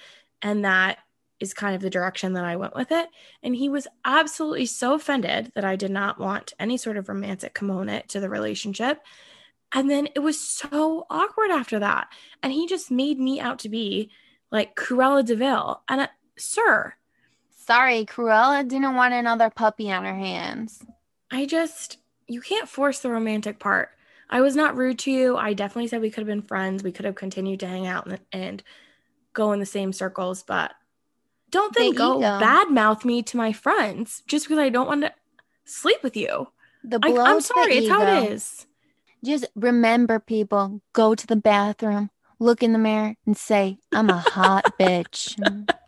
And 0.42 0.64
that 0.64 0.98
is 1.40 1.54
kind 1.54 1.74
of 1.74 1.82
the 1.82 1.90
direction 1.90 2.32
that 2.34 2.44
I 2.44 2.56
went 2.56 2.74
with 2.74 2.90
it. 2.90 3.08
And 3.42 3.54
he 3.54 3.68
was 3.68 3.86
absolutely 4.04 4.66
so 4.66 4.94
offended 4.94 5.52
that 5.54 5.64
I 5.64 5.76
did 5.76 5.90
not 5.90 6.18
want 6.18 6.54
any 6.58 6.76
sort 6.76 6.96
of 6.96 7.08
romantic 7.08 7.54
component 7.54 8.08
to 8.10 8.20
the 8.20 8.28
relationship. 8.28 9.00
And 9.72 9.90
then 9.90 10.08
it 10.14 10.20
was 10.20 10.40
so 10.40 11.06
awkward 11.10 11.50
after 11.50 11.78
that. 11.78 12.08
And 12.42 12.52
he 12.52 12.66
just 12.66 12.90
made 12.90 13.18
me 13.18 13.40
out 13.40 13.58
to 13.60 13.68
be 13.68 14.10
like 14.50 14.76
Cruella 14.76 15.24
de 15.24 15.36
Vil. 15.36 15.82
And 15.88 16.08
sir, 16.36 16.94
sorry 17.50 18.04
cruella 18.04 18.66
didn't 18.66 18.94
want 18.94 19.12
another 19.12 19.50
puppy 19.50 19.90
on 19.90 20.04
her 20.04 20.14
hands 20.14 20.84
I 21.30 21.46
just, 21.46 21.98
you 22.28 22.40
can't 22.40 22.68
force 22.68 23.00
the 23.00 23.10
romantic 23.10 23.58
part. 23.58 23.90
I 24.28 24.40
was 24.40 24.56
not 24.56 24.76
rude 24.76 24.98
to 25.00 25.10
you. 25.10 25.36
I 25.36 25.52
definitely 25.52 25.88
said 25.88 26.00
we 26.00 26.10
could 26.10 26.20
have 26.20 26.26
been 26.26 26.42
friends. 26.42 26.82
We 26.82 26.92
could 26.92 27.04
have 27.04 27.14
continued 27.14 27.60
to 27.60 27.68
hang 27.68 27.86
out 27.86 28.06
and, 28.06 28.20
and 28.32 28.62
go 29.32 29.52
in 29.52 29.60
the 29.60 29.66
same 29.66 29.92
circles, 29.92 30.42
but 30.42 30.72
don't 31.50 31.74
then 31.74 31.90
The 31.90 31.96
go 31.96 32.16
ego. 32.18 32.38
badmouth 32.40 33.04
me 33.04 33.22
to 33.22 33.36
my 33.36 33.52
friends 33.52 34.22
just 34.26 34.46
because 34.46 34.58
I 34.58 34.68
don't 34.68 34.86
want 34.86 35.02
to 35.02 35.12
sleep 35.64 36.02
with 36.02 36.16
you. 36.16 36.48
the 36.84 36.98
I, 37.02 37.08
blow 37.08 37.26
I'm 37.26 37.40
to 37.40 37.48
the 37.54 37.54
sorry. 37.54 37.74
It's 37.74 37.88
how 37.88 38.02
it 38.02 38.08
ego. 38.08 38.32
is. 38.32 38.66
Just 39.24 39.46
remember, 39.56 40.18
people, 40.20 40.80
go 40.92 41.14
to 41.14 41.26
the 41.26 41.36
bathroom, 41.36 42.10
look 42.38 42.62
in 42.62 42.72
the 42.72 42.78
mirror, 42.78 43.16
and 43.26 43.36
say, 43.36 43.78
I'm 43.92 44.10
a 44.10 44.18
hot 44.18 44.66
bitch. 44.78 45.36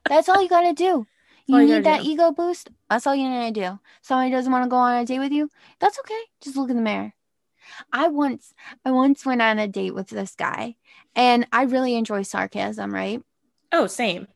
That's 0.08 0.28
all 0.28 0.42
you 0.42 0.48
got 0.48 0.62
to 0.62 0.72
do. 0.72 1.06
You 1.46 1.58
you 1.60 1.66
need 1.66 1.84
that 1.84 2.02
do. 2.02 2.10
ego 2.10 2.32
boost? 2.32 2.70
That's 2.90 3.06
all 3.06 3.14
you 3.14 3.28
need 3.28 3.54
to 3.54 3.60
do. 3.60 3.78
Somebody 4.02 4.30
doesn't 4.30 4.50
want 4.52 4.64
to 4.64 4.68
go 4.70 4.76
on 4.76 4.96
a 4.96 5.04
date 5.04 5.18
with 5.18 5.32
you? 5.32 5.50
That's 5.78 5.98
okay. 6.00 6.20
Just 6.40 6.56
look 6.56 6.70
in 6.70 6.76
the 6.76 6.82
mirror. 6.82 7.14
I 7.92 8.08
once 8.08 8.54
I 8.84 8.90
once 8.92 9.24
went 9.26 9.42
on 9.42 9.58
a 9.58 9.68
date 9.68 9.94
with 9.94 10.08
this 10.08 10.34
guy 10.34 10.76
and 11.14 11.46
I 11.52 11.62
really 11.64 11.94
enjoy 11.94 12.22
sarcasm, 12.22 12.92
right? 12.94 13.22
Oh, 13.72 13.86
same. 13.86 14.28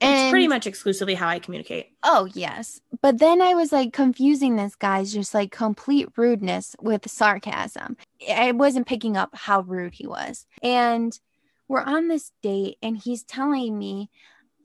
It's 0.00 0.30
pretty 0.30 0.48
much 0.48 0.66
exclusively 0.66 1.14
how 1.14 1.28
I 1.28 1.38
communicate. 1.38 1.92
Oh, 2.02 2.28
yes. 2.32 2.80
But 3.02 3.18
then 3.18 3.42
I 3.42 3.54
was 3.54 3.72
like 3.72 3.92
confusing 3.92 4.56
this 4.56 4.74
guy's 4.74 5.12
just 5.12 5.34
like 5.34 5.50
complete 5.52 6.08
rudeness 6.16 6.74
with 6.80 7.10
sarcasm. 7.10 7.96
I 8.28 8.52
wasn't 8.52 8.86
picking 8.86 9.16
up 9.16 9.30
how 9.34 9.60
rude 9.62 9.94
he 9.94 10.06
was. 10.06 10.46
And 10.62 11.18
we're 11.68 11.82
on 11.82 12.08
this 12.08 12.32
date 12.42 12.78
and 12.82 12.96
he's 12.96 13.22
telling 13.22 13.78
me 13.78 14.10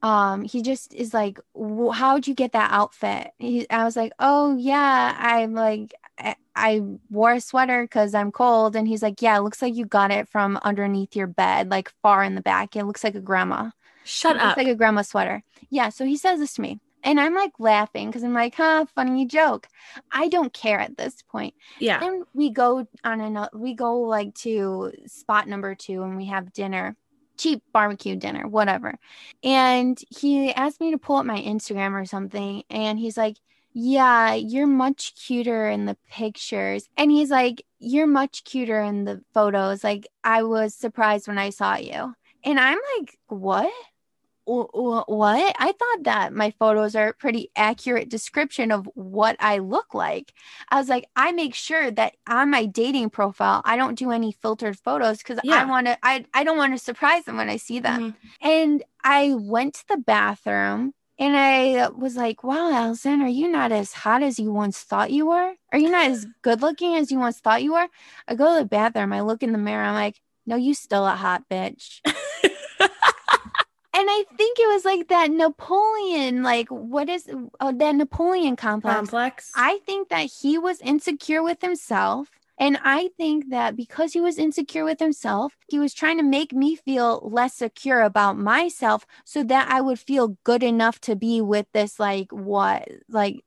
um 0.01 0.43
he 0.43 0.61
just 0.61 0.93
is 0.93 1.13
like 1.13 1.39
"Wh- 1.57 1.95
how'd 1.95 2.27
you 2.27 2.33
get 2.35 2.51
that 2.51 2.71
outfit 2.71 3.31
he, 3.37 3.69
i 3.69 3.83
was 3.83 3.95
like 3.95 4.11
oh 4.19 4.55
yeah 4.57 5.15
i'm 5.17 5.53
like 5.53 5.93
I, 6.17 6.35
I 6.55 6.81
wore 7.09 7.33
a 7.33 7.41
sweater 7.41 7.83
because 7.83 8.13
i'm 8.13 8.31
cold 8.31 8.75
and 8.75 8.87
he's 8.87 9.01
like 9.01 9.21
yeah 9.21 9.37
it 9.37 9.41
looks 9.41 9.61
like 9.61 9.75
you 9.75 9.85
got 9.85 10.11
it 10.11 10.27
from 10.27 10.59
underneath 10.63 11.15
your 11.15 11.27
bed 11.27 11.69
like 11.71 11.93
far 12.01 12.23
in 12.23 12.35
the 12.35 12.41
back 12.41 12.75
it 12.75 12.85
looks 12.85 13.03
like 13.03 13.15
a 13.15 13.21
grandma 13.21 13.69
Shut 14.05 14.37
up. 14.37 14.43
looks 14.43 14.57
like 14.57 14.67
a 14.67 14.75
grandma 14.75 15.01
sweater. 15.01 15.43
Yeah. 15.69 15.89
So 15.89 16.05
he 16.05 16.15
says 16.15 16.39
this 16.39 16.53
to 16.53 16.61
me. 16.61 16.79
And 17.03 17.19
I'm 17.19 17.35
like 17.35 17.51
laughing 17.59 18.09
because 18.09 18.23
I'm 18.23 18.33
like, 18.33 18.55
huh, 18.55 18.85
funny 18.95 19.27
joke. 19.27 19.67
I 20.11 20.27
don't 20.27 20.51
care 20.51 20.79
at 20.79 20.97
this 20.97 21.21
point. 21.21 21.53
yeah. 21.79 21.99
Then 21.99 22.23
we 22.33 22.49
go 22.49 22.87
on 23.03 23.21
another, 23.21 23.49
we 23.53 23.75
go 23.75 23.99
like 24.01 24.33
to 24.35 24.91
spot 25.05 25.47
number 25.47 25.75
two 25.75 26.01
and 26.01 26.17
we 26.17 26.25
have 26.25 26.51
dinner, 26.51 26.97
cheap 27.37 27.61
barbecue 27.71 28.15
dinner, 28.15 28.47
whatever. 28.47 28.97
And 29.43 29.99
he 30.09 30.51
asked 30.51 30.81
me 30.81 30.91
to 30.91 30.97
pull 30.97 31.17
up 31.17 31.27
my 31.27 31.39
Instagram 31.39 31.93
or 31.93 32.05
something. 32.05 32.63
And 32.71 32.97
he's 32.97 33.17
like, 33.17 33.37
yeah, 33.77 34.33
you're 34.33 34.65
much 34.65 35.13
cuter 35.15 35.67
in 35.67 35.85
the 35.85 35.97
pictures. 36.09 36.87
And 36.97 37.11
he's 37.11 37.29
like, 37.29 37.63
you're 37.77 38.07
much 38.07 38.45
cuter 38.45 38.79
in 38.81 39.03
the 39.03 39.21
photos. 39.33 39.83
Like, 39.83 40.07
I 40.23 40.43
was 40.43 40.73
surprised 40.73 41.27
when 41.27 41.37
I 41.37 41.49
saw 41.51 41.75
you. 41.75 42.15
And 42.43 42.59
I'm 42.59 42.79
like, 42.97 43.17
what? 43.27 43.71
Wh- 44.47 44.69
wh- 44.73 45.09
what? 45.09 45.55
I 45.59 45.71
thought 45.71 46.03
that 46.03 46.33
my 46.33 46.51
photos 46.59 46.95
are 46.95 47.09
a 47.09 47.13
pretty 47.13 47.49
accurate 47.55 48.09
description 48.09 48.71
of 48.71 48.87
what 48.93 49.35
I 49.39 49.57
look 49.57 49.93
like. 49.93 50.33
I 50.69 50.77
was 50.79 50.89
like, 50.89 51.07
I 51.15 51.31
make 51.31 51.55
sure 51.55 51.91
that 51.91 52.15
on 52.27 52.51
my 52.51 52.65
dating 52.65 53.09
profile, 53.09 53.61
I 53.65 53.75
don't 53.75 53.97
do 53.97 54.11
any 54.11 54.31
filtered 54.31 54.77
photos 54.77 55.19
because 55.19 55.39
Yeah. 55.43 55.61
I 55.61 55.65
want 55.65 55.87
to. 55.87 55.97
I 56.03 56.25
I 56.33 56.43
don't 56.43 56.57
want 56.57 56.73
to 56.73 56.79
surprise 56.83 57.25
them 57.25 57.37
when 57.37 57.49
I 57.49 57.57
see 57.57 57.79
them. 57.79 58.13
Mhm. 58.13 58.15
And 58.41 58.83
I 59.03 59.33
went 59.33 59.75
to 59.75 59.87
the 59.87 59.97
bathroom. 59.97 60.93
And 61.17 61.37
I 61.37 61.87
was 61.87 62.17
like, 62.17 62.43
wow, 62.43 62.73
Allison, 62.73 63.21
are 63.21 63.29
you 63.29 63.47
not 63.47 63.71
as 63.71 63.93
hot 63.93 64.21
as 64.21 64.37
you 64.37 64.51
once 64.51 64.81
thought 64.81 65.11
you 65.11 65.27
were? 65.27 65.53
Are 65.71 65.79
you 65.79 65.89
not 65.89 66.07
as 66.07 66.27
good 66.41 66.61
looking 66.61 66.95
as 66.95 67.09
you 67.09 67.19
once 67.19 67.39
thought 67.39 67.63
you 67.63 67.71
were? 67.71 67.87
I 68.27 68.35
go 68.35 68.53
to 68.53 68.59
the 68.59 68.65
bathroom, 68.67 69.13
I 69.13 69.21
look 69.21 69.41
in 69.41 69.53
the 69.53 69.57
mirror, 69.57 69.85
I'm 69.85 69.93
like, 69.93 70.19
no, 70.45 70.57
you 70.57 70.73
still 70.73 71.07
a 71.07 71.15
hot 71.15 71.43
bitch. 71.49 72.01
And 73.97 74.09
I 74.09 74.25
think 74.37 74.59
it 74.59 74.67
was 74.67 74.83
like 74.83 75.07
that 75.07 75.31
Napoleon, 75.31 76.43
like 76.43 76.67
what 76.69 77.07
is 77.07 77.29
oh, 77.61 77.71
that 77.71 77.95
Napoleon 77.95 78.57
complex? 78.57 78.95
Complex. 78.95 79.51
I 79.55 79.79
think 79.85 80.09
that 80.09 80.29
he 80.41 80.57
was 80.57 80.81
insecure 80.81 81.41
with 81.41 81.61
himself. 81.61 82.29
And 82.57 82.77
I 82.83 83.09
think 83.17 83.49
that 83.51 83.75
because 83.75 84.13
he 84.13 84.21
was 84.21 84.37
insecure 84.37 84.83
with 84.85 84.99
himself, 84.99 85.57
he 85.69 85.79
was 85.79 85.93
trying 85.93 86.17
to 86.17 86.23
make 86.23 86.53
me 86.53 86.75
feel 86.75 87.21
less 87.23 87.53
secure 87.55 88.01
about 88.01 88.37
myself 88.37 89.05
so 89.25 89.43
that 89.43 89.69
I 89.69 89.81
would 89.81 89.99
feel 89.99 90.37
good 90.43 90.63
enough 90.63 90.99
to 91.01 91.15
be 91.15 91.41
with 91.41 91.67
this, 91.73 91.99
like, 91.99 92.31
what, 92.31 92.87
like, 93.09 93.43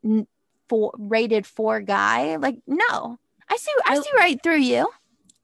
four, 0.68 0.92
rated 0.98 1.46
four 1.46 1.80
guy. 1.80 2.36
Like, 2.36 2.58
no, 2.66 3.18
I 3.48 3.56
see, 3.56 3.72
I 3.86 3.96
I- 3.96 4.00
see 4.00 4.10
right 4.16 4.42
through 4.42 4.60
you. 4.60 4.90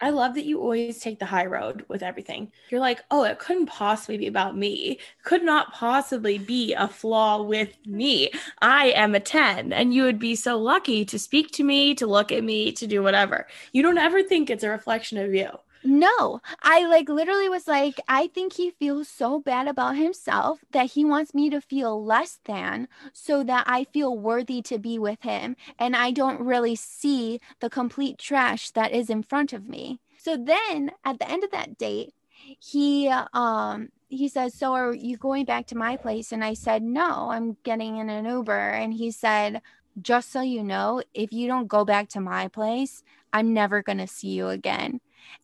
I 0.04 0.10
love 0.10 0.34
that 0.34 0.44
you 0.44 0.60
always 0.60 0.98
take 0.98 1.18
the 1.18 1.24
high 1.24 1.46
road 1.46 1.86
with 1.88 2.02
everything. 2.02 2.52
You're 2.68 2.78
like, 2.78 3.02
oh, 3.10 3.24
it 3.24 3.38
couldn't 3.38 3.64
possibly 3.64 4.18
be 4.18 4.26
about 4.26 4.54
me. 4.54 4.98
Could 5.22 5.42
not 5.42 5.72
possibly 5.72 6.36
be 6.36 6.74
a 6.74 6.88
flaw 6.88 7.40
with 7.40 7.74
me. 7.86 8.30
I 8.60 8.88
am 8.88 9.14
a 9.14 9.20
10. 9.20 9.72
And 9.72 9.94
you 9.94 10.02
would 10.02 10.18
be 10.18 10.34
so 10.34 10.58
lucky 10.58 11.06
to 11.06 11.18
speak 11.18 11.52
to 11.52 11.64
me, 11.64 11.94
to 11.94 12.06
look 12.06 12.30
at 12.32 12.44
me, 12.44 12.70
to 12.72 12.86
do 12.86 13.02
whatever. 13.02 13.46
You 13.72 13.82
don't 13.82 13.96
ever 13.96 14.22
think 14.22 14.50
it's 14.50 14.62
a 14.62 14.68
reflection 14.68 15.16
of 15.16 15.32
you. 15.32 15.48
No, 15.86 16.40
I 16.62 16.86
like 16.86 17.10
literally 17.10 17.48
was 17.50 17.68
like, 17.68 18.00
I 18.08 18.28
think 18.28 18.54
he 18.54 18.70
feels 18.70 19.06
so 19.06 19.38
bad 19.38 19.68
about 19.68 19.96
himself 19.96 20.64
that 20.72 20.92
he 20.92 21.04
wants 21.04 21.34
me 21.34 21.50
to 21.50 21.60
feel 21.60 22.02
less 22.02 22.40
than 22.46 22.88
so 23.12 23.44
that 23.44 23.64
I 23.66 23.84
feel 23.84 24.16
worthy 24.16 24.62
to 24.62 24.78
be 24.78 24.98
with 24.98 25.20
him. 25.22 25.56
And 25.78 25.94
I 25.94 26.10
don't 26.10 26.40
really 26.40 26.74
see 26.74 27.38
the 27.60 27.68
complete 27.68 28.16
trash 28.18 28.70
that 28.70 28.92
is 28.92 29.10
in 29.10 29.22
front 29.22 29.52
of 29.52 29.68
me. 29.68 30.00
So 30.16 30.38
then 30.38 30.90
at 31.04 31.18
the 31.18 31.30
end 31.30 31.44
of 31.44 31.50
that 31.50 31.76
date, 31.76 32.14
he, 32.58 33.12
um, 33.34 33.90
he 34.08 34.28
says, 34.28 34.54
So 34.54 34.72
are 34.72 34.94
you 34.94 35.18
going 35.18 35.44
back 35.44 35.66
to 35.66 35.76
my 35.76 35.98
place? 35.98 36.32
And 36.32 36.42
I 36.42 36.54
said, 36.54 36.82
No, 36.82 37.28
I'm 37.30 37.58
getting 37.62 37.98
in 37.98 38.08
an 38.08 38.24
Uber. 38.24 38.70
And 38.70 38.94
he 38.94 39.10
said, 39.10 39.60
just 40.02 40.32
so 40.32 40.40
you 40.40 40.64
know, 40.64 41.02
if 41.14 41.32
you 41.32 41.46
don't 41.46 41.68
go 41.68 41.84
back 41.84 42.08
to 42.08 42.20
my 42.20 42.48
place, 42.48 43.04
I'm 43.32 43.54
never 43.54 43.80
going 43.82 43.98
to 43.98 44.08
see 44.08 44.30
you 44.30 44.48
again. 44.48 45.00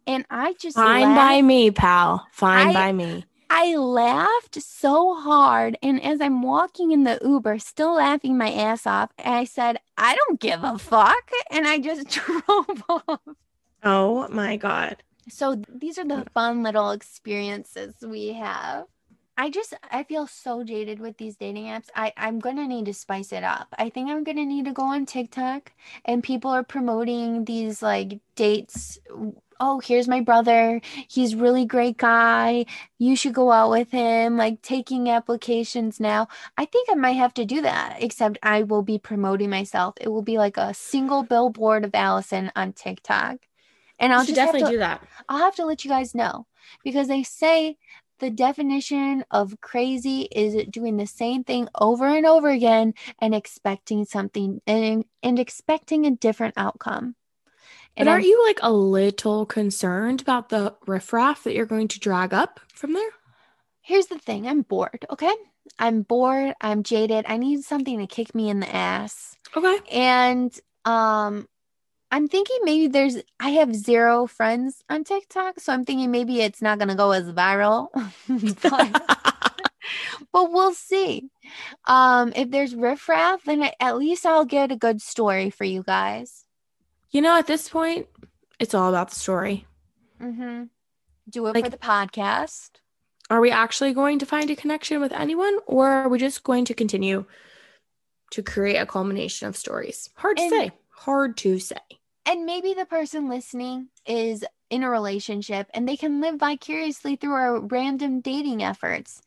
And 0.07 0.25
I 0.31 0.55
just 0.55 0.77
Fine 0.77 1.03
laughed. 1.03 1.17
by 1.17 1.43
me, 1.43 1.71
pal. 1.71 2.27
Fine 2.33 2.69
I- 2.69 2.73
by 2.73 2.93
me. 2.93 3.25
I 3.53 3.75
laughed 3.75 4.63
so 4.63 5.17
hard. 5.17 5.77
And 5.83 6.01
as 6.05 6.21
I'm 6.21 6.41
walking 6.41 6.93
in 6.93 7.03
the 7.03 7.19
Uber, 7.25 7.59
still 7.59 7.95
laughing 7.95 8.39
my 8.39 8.53
ass 8.53 8.87
off, 8.87 9.11
I 9.19 9.43
said, 9.43 9.79
I 9.99 10.15
don't 10.15 10.39
give 10.39 10.63
a 10.63 10.79
fuck. 10.79 11.29
And 11.51 11.67
I 11.67 11.79
just 11.81 12.09
drove 12.11 12.83
off. 12.89 13.21
Oh 13.83 14.29
my 14.29 14.57
god. 14.57 15.03
So 15.29 15.61
these 15.69 15.99
are 15.99 16.05
the 16.05 16.27
fun 16.33 16.63
little 16.63 16.93
experiences 16.93 17.95
we 18.07 18.35
have. 18.35 18.85
I 19.37 19.51
just 19.51 19.75
I 19.91 20.05
feel 20.05 20.27
so 20.29 20.63
jaded 20.63 21.01
with 21.01 21.17
these 21.17 21.37
dating 21.37 21.65
apps. 21.65 21.89
I 21.97 22.13
I'm 22.17 22.39
gonna 22.39 22.69
need 22.69 22.85
to 22.87 22.95
spice 22.95 23.33
it 23.33 23.43
up. 23.43 23.69
I 23.79 23.89
think 23.89 24.11
I'm 24.11 24.23
gonna 24.23 24.45
need 24.45 24.67
to 24.67 24.73
go 24.73 24.83
on 24.85 25.07
TikTok 25.07 25.73
and 26.05 26.23
people 26.23 26.51
are 26.53 26.63
promoting 26.63 27.47
these 27.47 27.83
like 27.83 28.21
dates. 28.37 28.99
Oh, 29.63 29.79
here's 29.79 30.09
my 30.09 30.23
brother. 30.23 30.81
He's 31.07 31.35
really 31.35 31.67
great 31.67 31.99
guy. 31.99 32.65
You 32.99 33.15
should 33.15 33.35
go 33.35 33.53
out 33.53 33.69
with 33.71 33.91
him. 33.91 34.39
Like 34.39 34.63
taking 34.63 35.11
applications 35.11 36.01
now. 36.01 36.29
I 36.57 36.65
think 36.65 36.89
I 36.91 36.95
might 36.95 37.13
have 37.13 37.35
to 37.35 37.45
do 37.45 37.61
that. 37.63 37.99
Except 38.01 38.39
I 38.43 38.63
will 38.63 38.83
be 38.83 38.99
promoting 38.99 39.51
myself. 39.51 39.97
It 40.01 40.09
will 40.09 40.23
be 40.23 40.39
like 40.39 40.57
a 40.57 40.73
single 40.73 41.23
billboard 41.25 41.85
of 41.85 41.95
Allison 41.95 42.51
on 42.57 42.73
TikTok. 42.73 43.37
And 43.99 44.15
I'll 44.15 44.25
definitely 44.25 44.63
to- 44.63 44.71
do 44.71 44.79
that. 44.79 45.07
I'll 45.29 45.39
have 45.39 45.57
to 45.57 45.67
let 45.67 45.85
you 45.85 45.91
guys 45.91 46.15
know 46.15 46.47
because 46.83 47.09
they 47.09 47.23
say 47.23 47.77
the 48.19 48.31
definition 48.31 49.25
of 49.31 49.61
crazy 49.61 50.23
is 50.33 50.67
doing 50.71 50.97
the 50.97 51.07
same 51.07 51.45
thing 51.45 51.69
over 51.79 52.07
and 52.07 52.25
over 52.25 52.49
again 52.49 52.95
and 53.19 53.35
expecting 53.35 54.07
something 54.07 54.63
and, 54.67 55.05
and 55.23 55.39
expecting 55.39 56.07
a 56.07 56.11
different 56.11 56.55
outcome. 56.57 57.15
And 58.01 58.09
aren't 58.09 58.25
I'm- 58.25 58.29
you 58.31 58.45
like 58.47 58.59
a 58.63 58.73
little 58.73 59.47
concerned 59.47 60.21
about 60.23 60.49
the 60.49 60.75
riffraff 60.87 61.45
that 61.45 61.55
you're 61.55 61.67
going 61.67 61.89
to 61.89 62.01
drag 62.01 62.33
up 62.35 62.61
from 62.75 62.93
there? 62.95 63.11
here's 63.83 64.07
the 64.07 64.19
thing 64.19 64.47
I'm 64.47 64.63
bored, 64.63 65.05
okay? 65.11 65.35
I'm 65.79 66.03
bored, 66.03 66.55
I'm 66.61 66.85
jaded. 66.85 67.25
I 67.27 67.39
need 67.39 67.63
something 67.65 67.99
to 67.99 68.07
kick 68.07 68.35
me 68.37 68.49
in 68.49 68.61
the 68.61 68.73
ass. 68.73 69.37
Okay. 69.57 69.79
And 69.91 70.57
um 70.85 71.49
I'm 72.13 72.29
thinking 72.29 72.59
maybe 72.63 72.87
there's 72.89 73.17
I 73.41 73.51
have 73.51 73.75
zero 73.75 74.27
friends 74.29 74.83
on 74.89 75.03
TikTok, 75.05 75.59
so 75.61 75.73
I'm 75.73 75.85
thinking 75.85 76.11
maybe 76.13 76.41
it's 76.41 76.63
not 76.63 76.79
gonna 76.79 76.95
go 76.95 77.11
as 77.13 77.31
viral. 77.33 77.89
but, 78.63 79.63
but 80.33 80.53
we'll 80.53 80.75
see. 80.75 81.31
Um, 81.87 82.33
if 82.37 82.51
there's 82.51 82.75
riffraff, 82.75 83.43
then 83.45 83.63
I- 83.63 83.75
at 83.81 83.97
least 83.99 84.25
I'll 84.27 84.45
get 84.45 84.71
a 84.73 84.77
good 84.77 85.01
story 85.03 85.51
for 85.51 85.65
you 85.65 85.83
guys. 85.83 86.45
You 87.11 87.21
know, 87.21 87.37
at 87.37 87.47
this 87.47 87.69
point, 87.69 88.07
it's 88.59 88.75
all 88.75 88.89
about 88.89 89.11
the 89.11 89.17
story. 89.17 89.67
Mm-hmm. 90.21 90.65
Do 91.29 91.47
it 91.47 91.55
Like- 91.55 91.65
for 91.65 91.71
the 91.71 91.79
podcast. 91.79 92.71
Are 93.29 93.41
we 93.41 93.53
actually 93.53 93.93
going 93.95 94.19
to 94.19 94.27
find 94.27 94.51
a 94.51 94.57
connection 94.57 95.01
with 95.01 95.13
anyone, 95.13 95.57
or 95.67 95.87
are 95.89 96.09
we 96.09 96.19
just 96.19 96.43
going 96.43 96.65
to 96.65 96.75
continue 96.75 97.27
to 98.33 98.43
create 98.43 98.77
a 98.77 98.87
culmination 98.87 99.47
of 99.47 99.57
stories? 99.57 100.11
Hard 100.17 100.37
to 100.39 100.43
And- 100.43 100.51
say. 100.51 100.71
Hard 100.91 101.37
to 101.39 101.59
say. 101.59 101.77
And 102.27 102.45
maybe 102.45 102.75
the 102.75 102.85
person 102.85 103.29
listening 103.29 103.89
is 104.05 104.45
in 104.69 104.83
a 104.83 104.91
relationship 104.91 105.69
and 105.73 105.89
they 105.89 105.97
can 105.97 106.21
live 106.21 106.39
vicariously 106.39 107.17
through 107.17 107.33
our 107.33 107.61
random 107.61 108.21
dating 108.21 108.63
efforts. 108.63 109.23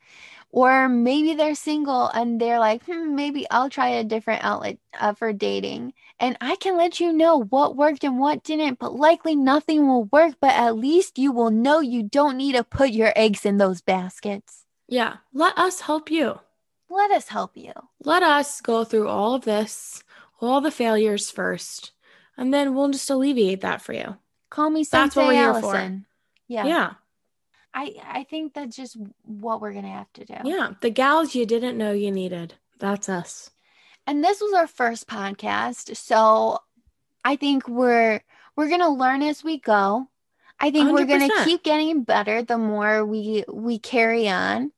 Or 0.53 0.87
maybe 0.87 1.33
they're 1.33 1.55
single 1.55 2.09
and 2.09 2.39
they're 2.39 2.59
like, 2.59 2.83
hmm, 2.85 3.15
maybe 3.15 3.49
I'll 3.49 3.71
try 3.71 3.89
a 3.89 4.03
different 4.03 4.43
outlet 4.43 4.77
uh, 4.99 5.15
for 5.15 5.33
dating. 5.33 5.93
And 6.19 6.37
I 6.41 6.57
can 6.57 6.77
let 6.77 6.99
you 6.99 7.11
know 7.11 7.41
what 7.41 7.75
worked 7.75 8.03
and 8.03 8.19
what 8.19 8.43
didn't, 8.43 8.77
but 8.77 8.93
likely 8.93 9.35
nothing 9.35 9.87
will 9.87 10.03
work. 10.03 10.35
But 10.39 10.53
at 10.53 10.77
least 10.77 11.17
you 11.17 11.31
will 11.31 11.49
know 11.49 11.79
you 11.79 12.03
don't 12.03 12.37
need 12.37 12.51
to 12.53 12.63
put 12.63 12.91
your 12.91 13.11
eggs 13.15 13.47
in 13.47 13.57
those 13.57 13.81
baskets. 13.81 14.65
Yeah. 14.87 15.17
Let 15.33 15.57
us 15.57 15.81
help 15.81 16.11
you. 16.11 16.39
Let 16.87 17.09
us 17.09 17.29
help 17.29 17.57
you. 17.57 17.73
Let 18.03 18.21
us 18.21 18.61
go 18.61 18.83
through 18.83 19.07
all 19.07 19.33
of 19.33 19.45
this, 19.45 20.03
all 20.39 20.61
the 20.61 20.69
failures 20.69 21.31
first, 21.31 21.93
and 22.37 22.53
then 22.53 22.75
we'll 22.75 22.91
just 22.91 23.09
alleviate 23.09 23.61
that 23.61 23.81
for 23.81 23.93
you. 23.93 24.17
Call 24.51 24.69
me 24.69 24.85
That's 24.91 25.15
what 25.15 25.25
we're 25.25 25.33
here 25.33 25.53
for. 25.55 25.75
Allison. 25.75 26.05
Yeah. 26.47 26.67
Yeah. 26.67 26.93
I, 27.73 27.95
I 28.07 28.23
think 28.23 28.53
that's 28.53 28.75
just 28.75 28.97
what 29.25 29.61
we're 29.61 29.71
going 29.71 29.85
to 29.85 29.89
have 29.91 30.11
to 30.13 30.25
do. 30.25 30.35
Yeah. 30.43 30.71
The 30.81 30.89
gals 30.91 31.33
you 31.35 31.45
didn't 31.45 31.77
know 31.77 31.91
you 31.91 32.11
needed. 32.11 32.55
That's 32.79 33.09
us. 33.09 33.49
and 34.05 34.23
this 34.23 34.41
was 34.41 34.53
our 34.53 34.67
first 34.67 35.07
podcast 35.07 35.95
so 35.95 36.57
i 37.23 37.37
think 37.37 37.67
we're 37.69 38.19
we're 38.57 38.67
gonna 38.69 38.89
learn 38.89 39.21
as 39.21 39.43
we 39.45 39.57
go 39.59 40.05
i 40.59 40.69
think 40.69 40.91
we 40.91 41.01
are 41.01 41.05
gonna 41.05 41.45
keep 41.45 41.63
getting 41.63 42.03
better 42.03 42.41
the 42.43 42.57
more 42.57 43.05
we 43.05 43.45
we 43.47 43.79
carry 43.79 44.27
on 44.27 44.71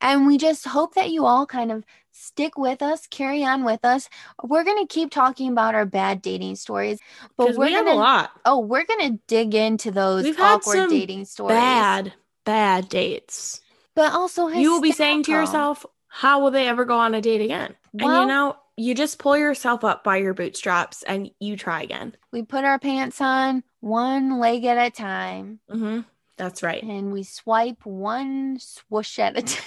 and 0.00 0.26
we 0.26 0.38
just 0.38 0.66
hope 0.66 0.94
that 0.94 1.10
you 1.10 1.26
all 1.26 1.44
kind 1.44 1.70
of 1.70 1.84
stick 2.12 2.56
with 2.56 2.80
us 2.80 3.06
carry 3.08 3.44
on 3.44 3.64
with 3.64 3.84
us 3.84 4.08
we're 4.42 4.64
gonna 4.64 4.86
keep 4.86 5.10
talking 5.10 5.52
about 5.52 5.74
our 5.74 5.84
bad 5.84 6.22
dating 6.22 6.56
stories 6.56 6.98
but 7.36 7.54
we're 7.56 7.66
we 7.66 7.74
gonna 7.74 7.92
a 7.92 7.94
lot. 7.94 8.30
oh 8.46 8.60
we're 8.60 8.84
gonna 8.86 9.18
dig 9.28 9.54
into 9.54 9.90
those 9.90 10.24
We've 10.24 10.36
had 10.36 10.54
awkward 10.54 10.76
some 10.76 10.90
dating 10.90 11.26
stories 11.26 11.56
Bad, 11.58 12.14
bad 12.44 12.88
dates. 12.88 13.60
but 13.94 14.12
also 14.12 14.48
You 14.48 14.72
will 14.72 14.80
be 14.80 14.92
saying 14.92 15.24
to 15.24 15.32
yourself, 15.32 15.84
how 16.08 16.40
will 16.40 16.50
they 16.50 16.68
ever 16.68 16.84
go 16.84 16.98
on 16.98 17.14
a 17.14 17.20
date 17.20 17.40
again? 17.40 17.74
and 17.92 18.02
you 18.02 18.26
know, 18.26 18.56
you 18.76 18.94
just 18.94 19.18
pull 19.18 19.36
yourself 19.36 19.84
up 19.84 20.04
by 20.04 20.16
your 20.16 20.32
bootstraps 20.34 21.02
and 21.02 21.30
you 21.40 21.56
try 21.56 21.82
again. 21.82 22.16
we 22.32 22.42
put 22.42 22.64
our 22.64 22.78
pants 22.78 23.20
on 23.20 23.62
one 23.80 24.38
leg 24.38 24.64
at 24.64 24.78
a 24.78 24.90
time 24.90 25.60
hmm 25.70 26.00
That's 26.36 26.62
right. 26.62 26.82
and 26.82 27.12
we 27.12 27.22
swipe 27.24 27.84
one 27.84 28.58
swoosh 28.60 29.18
at 29.18 29.36
a 29.36 29.42
time. 29.42 29.64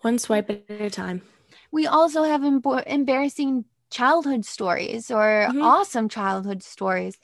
One 0.00 0.18
swipe 0.18 0.48
at 0.50 0.80
a 0.80 0.90
time. 0.90 1.22
We 1.70 1.86
also 1.86 2.22
have 2.24 2.42
embarrassing 2.44 3.64
childhood 3.90 4.44
stories 4.44 5.10
or 5.10 5.48
Mhm. 5.50 5.62
awesome 5.62 6.08
childhood 6.08 6.62
stories. 6.62 7.18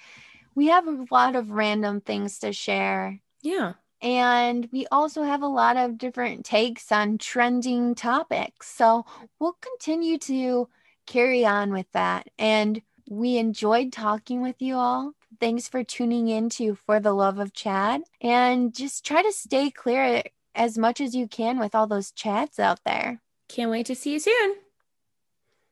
We 0.54 0.66
have 0.68 0.86
a 0.86 1.06
lot 1.10 1.36
of 1.36 1.50
random 1.50 2.00
things 2.00 2.38
to 2.40 2.52
share. 2.52 3.20
Yeah. 3.42 3.74
And 4.02 4.68
we 4.72 4.86
also 4.92 5.22
have 5.22 5.42
a 5.42 5.46
lot 5.46 5.76
of 5.76 5.98
different 5.98 6.44
takes 6.44 6.92
on 6.92 7.18
trending 7.18 7.94
topics. 7.94 8.68
So 8.68 9.04
we'll 9.38 9.56
continue 9.60 10.18
to 10.18 10.68
carry 11.06 11.44
on 11.44 11.72
with 11.72 11.90
that. 11.92 12.28
And 12.38 12.82
we 13.08 13.36
enjoyed 13.36 13.92
talking 13.92 14.42
with 14.42 14.60
you 14.60 14.76
all. 14.76 15.12
Thanks 15.40 15.68
for 15.68 15.84
tuning 15.84 16.28
in 16.28 16.48
to 16.50 16.74
For 16.74 17.00
the 17.00 17.12
Love 17.12 17.38
of 17.38 17.52
Chad. 17.52 18.02
And 18.20 18.74
just 18.74 19.04
try 19.04 19.22
to 19.22 19.32
stay 19.32 19.70
clear 19.70 20.22
as 20.54 20.78
much 20.78 21.00
as 21.00 21.14
you 21.14 21.28
can 21.28 21.58
with 21.58 21.74
all 21.74 21.86
those 21.86 22.10
chats 22.10 22.58
out 22.58 22.80
there. 22.84 23.20
Can't 23.48 23.70
wait 23.70 23.86
to 23.86 23.94
see 23.94 24.14
you 24.14 24.18
soon. 24.18 24.56